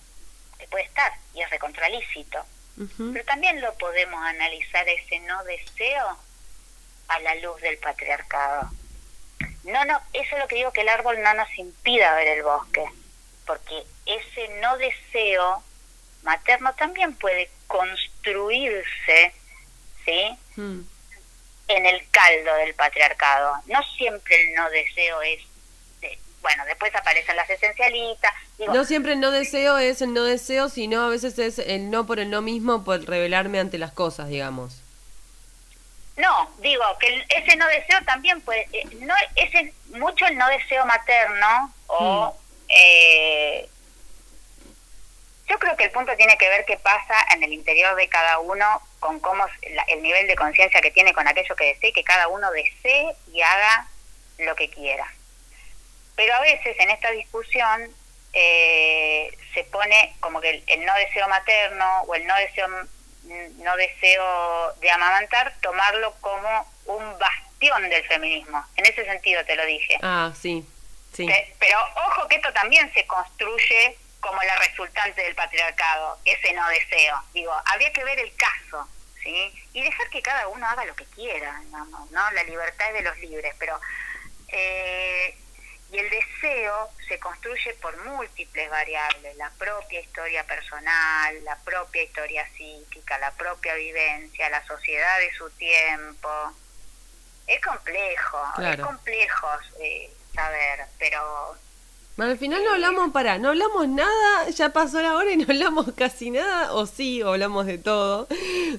Que 0.57 0.67
puede 0.67 0.85
estar 0.85 1.13
y 1.33 1.41
es 1.41 1.49
recontralícito. 1.49 2.43
Pero 2.97 3.25
también 3.25 3.61
lo 3.61 3.73
podemos 3.75 4.19
analizar 4.25 4.87
ese 4.89 5.19
no 5.19 5.43
deseo 5.43 6.17
a 7.09 7.19
la 7.19 7.35
luz 7.35 7.61
del 7.61 7.77
patriarcado. 7.77 8.71
No, 9.63 9.85
no, 9.85 10.01
eso 10.13 10.35
es 10.35 10.39
lo 10.39 10.47
que 10.47 10.55
digo 10.55 10.73
que 10.73 10.81
el 10.81 10.89
árbol 10.89 11.21
no 11.21 11.33
nos 11.33 11.55
impida 11.57 12.15
ver 12.15 12.29
el 12.29 12.43
bosque, 12.43 12.83
porque 13.45 13.83
ese 14.05 14.47
no 14.59 14.77
deseo 14.77 15.63
materno 16.23 16.73
también 16.75 17.13
puede 17.15 17.49
construirse, 17.67 19.33
¿sí? 20.05 20.37
Mm. 20.55 20.81
en 21.67 21.85
el 21.85 22.09
caldo 22.09 22.53
del 22.55 22.73
patriarcado. 22.73 23.55
No 23.67 23.81
siempre 23.97 24.41
el 24.41 24.55
no 24.55 24.69
deseo 24.69 25.21
es, 25.21 25.41
bueno, 26.41 26.65
después 26.65 26.93
aparecen 26.95 27.35
las 27.35 27.49
esencialistas. 27.49 28.31
Digo, 28.57 28.73
No 28.73 28.83
siempre 28.85 29.13
el 29.13 29.19
no 29.19 29.31
deseo 29.31 29.77
es 29.77 30.01
el 30.01 30.13
no 30.13 30.23
deseo, 30.23 30.69
sino 30.69 31.03
a 31.05 31.09
veces 31.09 31.37
es 31.39 31.59
el 31.59 31.89
no 31.91 32.05
por 32.05 32.19
el 32.19 32.29
no 32.29 32.41
mismo, 32.41 32.83
por 32.83 33.03
revelarme 33.05 33.59
ante 33.59 33.77
las 33.77 33.91
cosas, 33.91 34.27
digamos. 34.29 34.81
No, 36.17 36.49
digo 36.59 36.83
que 36.99 37.25
ese 37.29 37.55
no 37.55 37.65
deseo 37.67 37.99
también 38.05 38.41
puede, 38.41 38.67
eh, 38.73 38.83
no 38.99 39.13
ese 39.35 39.73
mucho 39.97 40.25
el 40.27 40.37
no 40.37 40.47
deseo 40.49 40.85
materno 40.85 41.73
o 41.87 42.37
eh, 42.67 43.67
yo 45.47 45.57
creo 45.59 45.75
que 45.75 45.85
el 45.85 45.91
punto 45.91 46.15
tiene 46.15 46.37
que 46.37 46.47
ver 46.49 46.63
qué 46.65 46.77
pasa 46.77 47.15
en 47.33 47.43
el 47.43 47.53
interior 47.53 47.95
de 47.95 48.07
cada 48.07 48.39
uno 48.39 48.81
con 48.99 49.19
cómo 49.19 49.45
la- 49.73 49.83
el 49.83 50.01
nivel 50.01 50.27
de 50.27 50.35
conciencia 50.35 50.79
que 50.81 50.91
tiene 50.91 51.13
con 51.13 51.27
aquello 51.27 51.55
que 51.55 51.65
desee, 51.73 51.91
que 51.93 52.03
cada 52.03 52.27
uno 52.27 52.49
desee 52.51 53.15
y 53.33 53.41
haga 53.41 53.87
lo 54.39 54.55
que 54.55 54.69
quiera. 54.69 55.05
Pero 56.21 56.35
a 56.35 56.41
veces 56.41 56.75
en 56.79 56.91
esta 56.91 57.09
discusión 57.09 57.89
eh, 58.33 59.35
se 59.55 59.63
pone 59.63 60.13
como 60.19 60.39
que 60.39 60.51
el, 60.51 60.63
el 60.67 60.85
no 60.85 60.93
deseo 60.93 61.27
materno 61.27 62.01
o 62.03 62.13
el 62.13 62.27
no 62.27 62.35
deseo 62.35 62.67
mm, 62.67 63.63
no 63.63 63.75
deseo 63.75 64.71
de 64.75 64.91
amamantar, 64.91 65.51
tomarlo 65.61 66.13
como 66.21 66.71
un 66.85 67.17
bastión 67.17 67.89
del 67.89 68.05
feminismo. 68.07 68.63
En 68.75 68.85
ese 68.85 69.03
sentido 69.03 69.43
te 69.45 69.55
lo 69.55 69.65
dije. 69.65 69.97
Ah, 70.03 70.31
sí, 70.39 70.63
sí. 71.11 71.25
Pe- 71.25 71.55
Pero 71.57 71.79
ojo 72.07 72.27
que 72.27 72.35
esto 72.35 72.53
también 72.53 72.93
se 72.93 73.03
construye 73.07 73.97
como 74.19 74.39
la 74.43 74.55
resultante 74.57 75.23
del 75.23 75.33
patriarcado, 75.33 76.19
ese 76.23 76.53
no 76.53 76.67
deseo. 76.69 77.19
Digo, 77.33 77.51
habría 77.65 77.91
que 77.93 78.03
ver 78.03 78.19
el 78.19 78.31
caso, 78.35 78.87
¿sí? 79.23 79.51
Y 79.73 79.81
dejar 79.81 80.07
que 80.11 80.21
cada 80.21 80.47
uno 80.49 80.67
haga 80.67 80.85
lo 80.85 80.95
que 80.95 81.05
quiera, 81.05 81.59
digamos, 81.65 82.11
¿no? 82.11 82.29
La 82.31 82.43
libertad 82.43 82.89
es 82.89 82.93
de 82.93 83.01
los 83.09 83.17
libres, 83.17 83.55
pero... 83.57 83.79
eh, 84.49 85.35
y 85.91 85.97
el 85.97 86.09
deseo 86.09 86.89
se 87.07 87.19
construye 87.19 87.73
por 87.81 87.95
múltiples 88.05 88.69
variables, 88.69 89.35
la 89.35 89.49
propia 89.51 89.99
historia 89.99 90.45
personal, 90.45 91.43
la 91.43 91.57
propia 91.59 92.03
historia 92.03 92.47
psíquica, 92.55 93.17
la 93.19 93.31
propia 93.31 93.75
vivencia, 93.75 94.49
la 94.49 94.65
sociedad 94.65 95.19
de 95.19 95.33
su 95.33 95.49
tiempo. 95.51 96.29
Es 97.47 97.59
complejo, 97.61 98.37
Claro. 98.55 98.81
es 98.83 98.87
complejo 98.87 99.47
eh, 99.81 100.09
saber, 100.33 100.85
pero 100.97 101.55
Bueno, 102.15 102.31
al 102.31 102.37
final 102.37 102.63
no 102.63 102.71
hablamos, 102.71 103.11
para, 103.11 103.37
no 103.39 103.49
hablamos 103.49 103.87
nada, 103.89 104.49
ya 104.49 104.69
pasó 104.71 105.01
la 105.01 105.17
hora 105.17 105.31
y 105.31 105.37
no 105.37 105.43
hablamos 105.43 105.87
casi 105.97 106.31
nada, 106.31 106.71
o 106.73 106.85
sí, 106.85 107.21
hablamos 107.21 107.65
de 107.65 107.77
todo, 107.77 108.27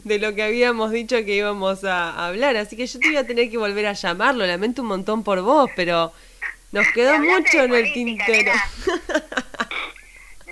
de 0.05 0.19
lo 0.19 0.35
que 0.35 0.45
habíamos 0.45 0.91
dicho 0.93 1.17
que 1.17 1.35
íbamos 1.35 1.85
a 1.85 2.27
hablar, 2.27 2.57
así 2.57 2.75
que 2.77 2.87
yo 2.87 2.99
te 2.99 3.09
voy 3.09 3.17
a 3.19 3.27
tener 3.27 3.51
que 3.51 3.59
volver 3.59 3.87
a 3.87 3.93
llamarlo, 3.93 4.47
lamento 4.47 4.81
un 4.81 4.89
montón 4.89 5.23
por 5.25 5.43
vos, 5.43 5.71
pero 5.77 6.13
nos 6.73 6.89
quedó 6.93 7.19
mucho 7.19 7.63
en 7.63 7.75
el 7.75 7.93
tintero. 7.93 8.53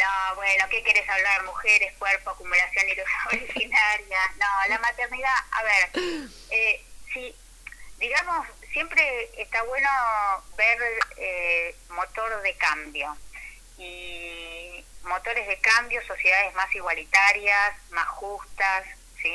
No, 0.01 0.35
bueno, 0.37 0.65
¿qué 0.71 0.83
querés 0.83 1.07
hablar? 1.07 1.45
Mujeres, 1.45 1.93
cuerpo, 1.99 2.31
acumulación 2.31 2.87
originaria. 3.27 4.19
No, 4.39 4.47
la 4.71 4.79
maternidad, 4.79 5.35
a 5.51 5.63
ver, 5.63 5.91
eh, 6.51 6.83
sí, 7.13 7.37
digamos, 7.99 8.47
siempre 8.73 9.29
está 9.37 9.63
bueno 9.65 9.91
ver 10.57 10.79
eh, 11.19 11.77
motor 11.91 12.41
de 12.41 12.55
cambio. 12.55 13.15
Y 13.77 14.83
motores 15.03 15.47
de 15.47 15.59
cambio, 15.61 16.01
sociedades 16.07 16.55
más 16.55 16.75
igualitarias, 16.75 17.77
más 17.91 18.09
justas, 18.09 18.87
¿sí? 19.21 19.35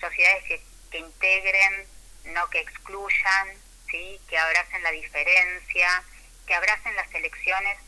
Sociedades 0.00 0.44
que, 0.44 0.62
que 0.90 0.98
integren, 0.98 1.86
no 2.24 2.48
que 2.48 2.60
excluyan, 2.60 3.48
¿sí? 3.90 4.18
Que 4.28 4.38
abracen 4.38 4.82
la 4.82 4.92
diferencia, 4.92 6.02
que 6.46 6.54
abracen 6.54 6.94
las 6.96 7.12
elecciones, 7.14 7.78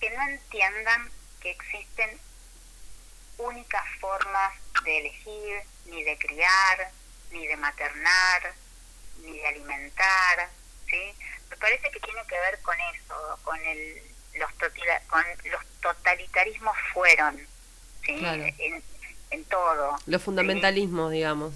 que 0.00 0.10
no 0.10 0.22
entiendan 0.28 1.10
que 1.40 1.50
existen 1.50 2.18
únicas 3.38 3.84
formas 4.00 4.54
de 4.84 4.98
elegir, 4.98 5.62
ni 5.86 6.02
de 6.02 6.16
criar, 6.18 6.90
ni 7.30 7.46
de 7.46 7.56
maternar, 7.56 8.54
ni 9.18 9.38
de 9.38 9.46
alimentar, 9.46 10.50
¿sí? 10.88 11.14
Me 11.50 11.56
parece 11.56 11.90
que 11.90 12.00
tiene 12.00 12.22
que 12.28 12.38
ver 12.38 12.60
con 12.62 12.76
eso, 12.80 13.38
con 13.42 13.58
el 13.66 14.14
los, 14.34 14.50
con 15.06 15.24
los 15.50 15.66
totalitarismos 15.80 16.76
fueron, 16.92 17.36
¿sí? 18.04 18.16
Claro. 18.18 18.44
En, 18.58 18.82
en 19.30 19.44
todo. 19.44 19.96
Los 20.06 20.20
¿sí? 20.20 20.24
fundamentalismos, 20.24 21.12
digamos. 21.12 21.52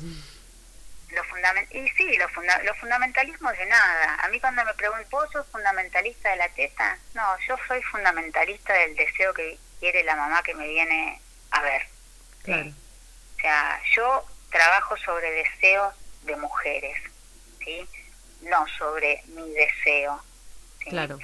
Fundamen- 1.25 1.67
y 1.71 1.89
sí, 1.91 2.17
los, 2.17 2.31
funda- 2.33 2.63
los 2.65 2.77
fundamentalismos 2.79 3.57
de 3.57 3.67
nada. 3.67 4.15
A 4.23 4.29
mí 4.29 4.41
cuando 4.41 4.65
me 4.65 4.75
preguntan, 4.75 5.07
¿vos 5.11 5.29
sos 5.33 5.47
fundamentalista 5.51 6.31
de 6.31 6.37
la 6.37 6.49
teta? 6.51 6.99
No, 7.15 7.23
yo 7.47 7.57
soy 7.67 7.83
fundamentalista 7.83 8.73
del 8.73 8.95
deseo 8.97 9.33
que 9.35 9.59
quiere 9.81 10.03
la 10.05 10.17
mamá 10.17 10.43
que 10.43 10.55
me 10.55 10.67
viene 10.69 11.21
a 11.51 11.63
ver. 11.63 11.83
Claro. 12.43 12.71
O 13.37 13.41
sea, 13.41 13.81
yo 13.95 14.25
trabajo 14.51 14.97
sobre 14.97 15.31
deseos 15.31 15.95
de 16.23 16.37
mujeres, 16.37 16.97
¿sí? 17.65 17.89
No 18.43 18.67
sobre 18.79 19.23
mi 19.27 19.49
deseo. 19.53 20.23
¿sí? 20.83 20.91
Claro. 20.91 21.19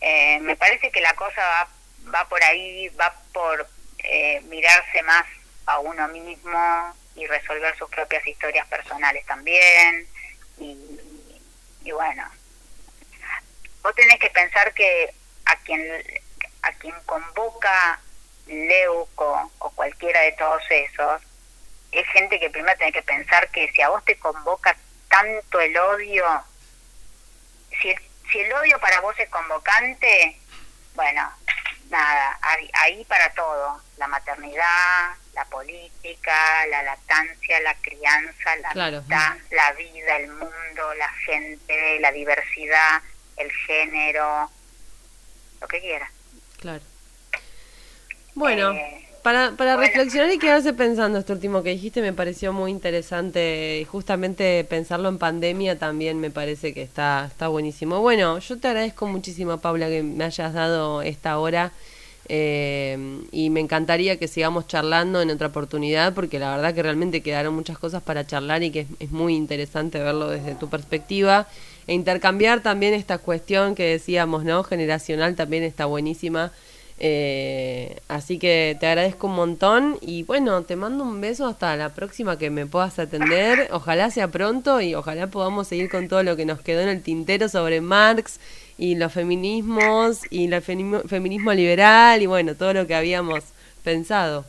Eh, 0.00 0.38
me 0.40 0.56
parece 0.56 0.90
que 0.90 1.00
la 1.00 1.14
cosa 1.14 1.40
va, 1.40 1.68
va 2.14 2.28
por 2.28 2.42
ahí, 2.44 2.88
va 2.90 3.12
por 3.32 3.66
eh, 3.98 4.40
mirarse 4.42 5.02
más 5.02 5.24
a 5.66 5.78
uno 5.78 6.06
mismo 6.08 6.94
y 7.14 7.26
resolver 7.26 7.76
sus 7.76 7.88
propias 7.90 8.26
historias 8.26 8.66
personales 8.68 9.24
también. 9.26 10.06
Y, 10.58 11.90
bueno, 11.92 12.24
vos 13.82 13.94
tenés 13.94 14.18
que 14.18 14.30
pensar 14.30 14.72
que 14.74 15.14
a 15.46 15.56
quien, 15.56 15.82
a 16.62 16.72
quien 16.72 16.94
convoca 17.06 18.00
Leuco 18.46 19.52
o 19.58 19.70
cualquiera 19.70 20.20
de 20.20 20.32
todos 20.32 20.62
esos, 20.70 21.22
es 21.92 22.06
gente 22.08 22.40
que 22.40 22.50
primero 22.50 22.76
tenés 22.76 22.94
que 22.94 23.02
pensar 23.02 23.48
que 23.50 23.70
si 23.72 23.82
a 23.82 23.88
vos 23.88 24.04
te 24.04 24.18
convoca 24.18 24.76
tanto 25.08 25.60
el 25.60 25.76
odio, 25.76 26.24
si 27.80 27.90
el, 27.90 27.98
si 28.30 28.40
el 28.40 28.52
odio 28.52 28.78
para 28.80 29.00
vos 29.00 29.14
es 29.18 29.28
convocante, 29.28 30.38
bueno, 30.94 31.32
nada, 31.90 32.38
ahí, 32.42 32.70
ahí 32.74 33.04
para 33.04 33.32
todo, 33.34 33.80
la 33.96 34.08
maternidad, 34.08 35.16
la 35.34 35.44
política, 35.46 36.66
la 36.70 36.82
lactancia, 36.82 37.60
la 37.60 37.74
crianza, 37.80 38.56
la 38.62 38.70
Claro. 38.70 38.96
amistad, 38.98 39.36
la 39.50 39.72
vida, 39.72 40.16
el 40.18 40.28
mundo, 40.28 40.94
la 40.98 41.08
gente, 41.26 41.98
la 42.00 42.12
diversidad, 42.12 43.02
el 43.36 43.50
género, 43.66 44.50
lo 45.60 45.68
que 45.68 45.80
quieras. 45.80 46.10
Claro. 46.60 46.82
Bueno, 48.34 48.72
Eh, 48.72 49.00
para, 49.22 49.52
para 49.52 49.76
bueno. 49.76 49.88
reflexionar 49.88 50.30
y 50.32 50.38
quedarse 50.38 50.72
pensando, 50.74 51.18
esto 51.18 51.32
último 51.32 51.62
que 51.62 51.70
dijiste 51.70 52.02
me 52.02 52.12
pareció 52.12 52.52
muy 52.52 52.70
interesante 52.70 53.78
y 53.80 53.84
justamente 53.84 54.64
pensarlo 54.64 55.08
en 55.08 55.18
pandemia 55.18 55.78
también 55.78 56.20
me 56.20 56.30
parece 56.30 56.74
que 56.74 56.82
está, 56.82 57.26
está 57.30 57.48
buenísimo. 57.48 58.00
Bueno, 58.00 58.38
yo 58.38 58.58
te 58.60 58.68
agradezco 58.68 59.06
muchísimo, 59.06 59.58
Paula, 59.58 59.88
que 59.88 60.02
me 60.02 60.24
hayas 60.24 60.52
dado 60.52 61.02
esta 61.02 61.38
hora 61.38 61.72
eh, 62.28 63.20
y 63.32 63.50
me 63.50 63.60
encantaría 63.60 64.18
que 64.18 64.28
sigamos 64.28 64.66
charlando 64.66 65.20
en 65.20 65.30
otra 65.30 65.48
oportunidad 65.48 66.14
porque 66.14 66.38
la 66.38 66.56
verdad 66.56 66.74
que 66.74 66.82
realmente 66.82 67.20
quedaron 67.22 67.54
muchas 67.54 67.78
cosas 67.78 68.02
para 68.02 68.26
charlar 68.26 68.62
y 68.62 68.70
que 68.70 68.86
es, 68.98 69.10
muy 69.10 69.34
interesante 69.34 69.98
verlo 69.98 70.30
desde 70.30 70.54
tu 70.54 70.68
perspectiva 70.70 71.46
e 71.86 71.92
intercambiar 71.92 72.62
también 72.62 72.94
esta 72.94 73.18
cuestión 73.18 73.74
que 73.74 73.84
decíamos, 73.84 74.44
¿no? 74.44 74.64
Generacional 74.64 75.36
también 75.36 75.62
está 75.64 75.84
buenísima. 75.84 76.50
Eh, 77.00 77.96
así 78.06 78.38
que 78.38 78.76
te 78.78 78.86
agradezco 78.86 79.26
un 79.26 79.34
montón 79.34 79.98
y 80.00 80.22
bueno, 80.22 80.62
te 80.62 80.76
mando 80.76 81.02
un 81.02 81.20
beso 81.20 81.46
hasta 81.46 81.76
la 81.76 81.90
próxima 81.90 82.38
que 82.38 82.48
me 82.48 82.64
puedas 82.66 82.98
atender. 82.98 83.68
Ojalá 83.72 84.10
sea 84.10 84.28
pronto 84.28 84.80
y 84.80 84.94
ojalá 84.94 85.26
podamos 85.26 85.68
seguir 85.68 85.90
con 85.90 86.08
todo 86.08 86.22
lo 86.22 86.36
que 86.36 86.46
nos 86.46 86.60
quedó 86.60 86.80
en 86.80 86.88
el 86.88 87.02
tintero 87.02 87.48
sobre 87.48 87.80
Marx 87.80 88.38
y 88.76 88.96
los 88.96 89.12
feminismos 89.12 90.20
y 90.30 90.52
el 90.52 90.62
feminismo, 90.62 91.08
feminismo 91.08 91.52
liberal 91.52 92.20
y 92.22 92.26
bueno, 92.26 92.54
todo 92.54 92.72
lo 92.72 92.86
que 92.86 92.94
habíamos 92.94 93.44
pensado. 93.82 94.44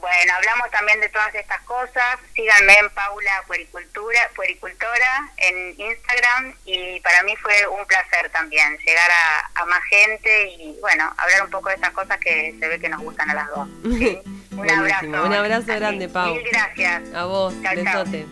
Bueno, 0.00 0.32
hablamos 0.36 0.70
también 0.70 1.00
de 1.00 1.08
todas 1.08 1.34
estas 1.34 1.60
cosas. 1.62 2.18
Síganme 2.34 2.72
en 2.78 2.88
Paula 2.90 3.42
Puericultura, 3.48 4.20
Puericultora 4.36 5.28
en 5.38 5.70
Instagram 5.80 6.54
y 6.64 7.00
para 7.00 7.24
mí 7.24 7.34
fue 7.36 7.52
un 7.66 7.84
placer 7.84 8.30
también 8.30 8.78
llegar 8.78 9.10
a, 9.10 9.60
a 9.60 9.66
más 9.66 9.82
gente 9.90 10.50
y 10.50 10.78
bueno, 10.80 11.12
hablar 11.16 11.44
un 11.44 11.50
poco 11.50 11.68
de 11.70 11.74
estas 11.74 11.90
cosas 11.90 12.16
que 12.18 12.54
se 12.58 12.68
ve 12.68 12.78
que 12.78 12.88
nos 12.88 13.02
gustan 13.02 13.28
a 13.30 13.34
las 13.34 13.48
dos. 13.48 13.68
¿sí? 13.98 14.18
Un 14.50 14.66
Buenísimo. 14.66 14.82
abrazo. 14.82 15.26
Un 15.26 15.34
abrazo 15.34 15.66
grande, 15.66 16.08
Pau. 16.08 16.34
Mil 16.34 16.42
gracias. 16.50 17.14
A 17.14 17.24
vos, 17.26 17.54
besote. 17.60 18.26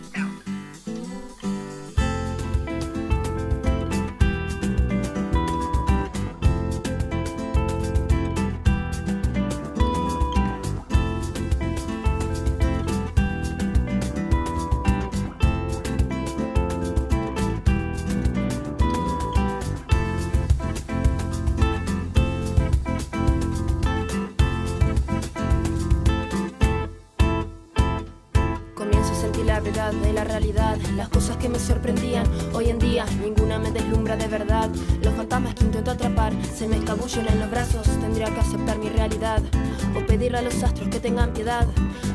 Los 40.57 40.63
astros 40.63 40.89
que 40.89 40.99
tengan 40.99 41.33
piedad. 41.33 41.67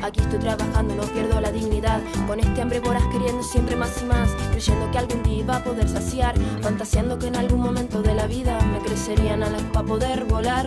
Aquí 0.02 0.20
estoy 0.20 0.40
trabajando, 0.40 0.96
no 0.96 1.02
pierdo 1.02 1.40
la 1.40 1.52
dignidad. 1.52 2.00
Con 2.26 2.40
este 2.40 2.60
hambre 2.60 2.80
voraz 2.80 3.04
queriendo 3.12 3.42
siempre 3.42 3.76
más 3.76 4.02
y 4.02 4.04
más, 4.04 4.30
creyendo 4.50 4.90
que 4.90 4.98
algún 4.98 5.22
día 5.22 5.38
iba 5.38 5.56
a 5.56 5.64
poder 5.64 5.88
saciar, 5.88 6.34
fantaseando 6.60 7.18
que 7.18 7.28
en 7.28 7.36
algún 7.36 7.60
momento 7.60 8.02
de 8.02 8.14
la 8.14 8.26
vida 8.26 8.58
me 8.72 8.80
crecerían 8.80 9.44
alas 9.44 9.62
para 9.72 9.86
poder 9.86 10.24
volar. 10.24 10.66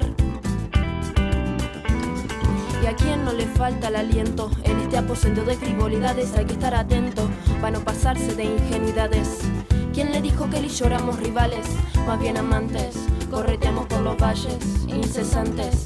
Y 2.82 2.88
a 2.88 2.96
quien 2.96 3.26
no 3.26 3.34
le 3.34 3.46
falta 3.46 3.90
el 3.90 3.98
aliento 3.98 4.52
en 4.64 4.80
este 4.80 4.98
aposento 4.98 5.44
de 5.44 5.56
frivolidades 5.56 6.34
hay 6.38 6.46
que 6.46 6.54
estar 6.54 6.76
atento 6.76 7.28
para 7.60 7.78
no 7.78 7.84
pasarse 7.84 8.36
de 8.36 8.46
ingenuidades. 8.46 9.40
¿Quién 9.94 10.12
le 10.12 10.22
dijo 10.22 10.50
que 10.50 10.60
él 10.60 10.66
y 10.66 10.70
yo 10.70 10.88
rivales? 10.88 11.68
Más 12.08 12.20
bien 12.20 12.38
amantes, 12.38 12.96
correteamos 13.30 13.88
por 13.88 14.02
los 14.02 14.18
valles 14.18 14.60
incesantes. 14.88 15.86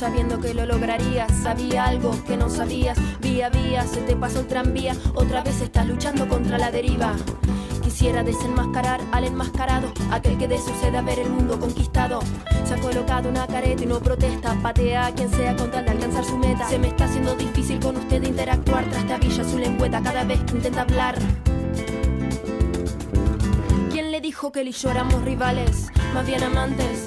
Sabiendo 0.00 0.40
que 0.40 0.54
lo 0.54 0.64
lograrías. 0.64 1.30
Sabía 1.42 1.84
algo 1.84 2.12
que 2.24 2.38
no 2.38 2.48
sabías. 2.48 2.98
Vía 3.20 3.50
vía 3.50 3.86
se 3.86 4.00
te 4.00 4.16
pasó 4.16 4.40
el 4.40 4.46
tranvía. 4.46 4.96
Otra 5.14 5.42
vez 5.42 5.60
estás 5.60 5.86
luchando 5.86 6.26
contra 6.26 6.56
la 6.56 6.70
deriva. 6.70 7.14
Quisiera 7.82 8.22
desenmascarar 8.22 9.00
al 9.12 9.24
enmascarado, 9.24 9.92
aquel 10.10 10.38
que 10.38 10.48
de 10.48 10.56
sucede 10.56 10.96
a 10.96 11.02
ver 11.02 11.18
el 11.18 11.28
mundo 11.28 11.60
conquistado. 11.60 12.20
Se 12.64 12.74
ha 12.74 12.80
colocado 12.80 13.28
una 13.28 13.46
careta 13.46 13.82
y 13.82 13.86
no 13.86 14.00
protesta, 14.00 14.54
patea 14.62 15.06
a 15.06 15.12
quien 15.12 15.30
sea 15.30 15.54
con 15.54 15.70
tal 15.70 15.84
de 15.84 15.90
alcanzar 15.90 16.24
su 16.24 16.38
meta. 16.38 16.66
Se 16.68 16.78
me 16.78 16.88
está 16.88 17.04
haciendo 17.04 17.34
difícil 17.34 17.78
con 17.78 17.96
usted 17.96 18.22
interactuar, 18.22 18.86
trastabilla 18.86 19.44
su 19.44 19.58
lengüeta 19.58 20.00
cada 20.00 20.24
vez 20.24 20.40
que 20.44 20.56
intenta 20.56 20.80
hablar. 20.80 21.18
¿Quién 23.90 24.10
le 24.12 24.22
dijo 24.22 24.50
que 24.50 24.62
él 24.62 24.68
y 24.68 24.72
yo 24.72 24.90
éramos 24.90 25.22
rivales? 25.22 25.88
Más 26.14 26.26
bien 26.26 26.42
amantes, 26.42 27.06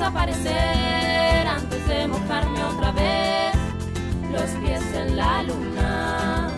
desaparecer 0.00 1.46
antes 1.46 1.86
de 1.86 2.08
mojarme 2.08 2.64
otra 2.64 2.90
vez 2.92 3.54
los 4.32 4.50
pies 4.62 4.82
en 4.94 5.14
la 5.14 5.42
luna. 5.42 6.48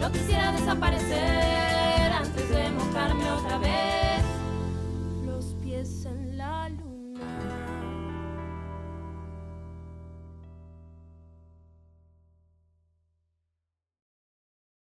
No 0.00 0.10
quisiera 0.10 0.50
desaparecer 0.50 2.12
antes 2.12 2.48
de 2.48 2.70
mojarme 2.70 3.30
otra 3.30 3.58
vez 3.58 3.89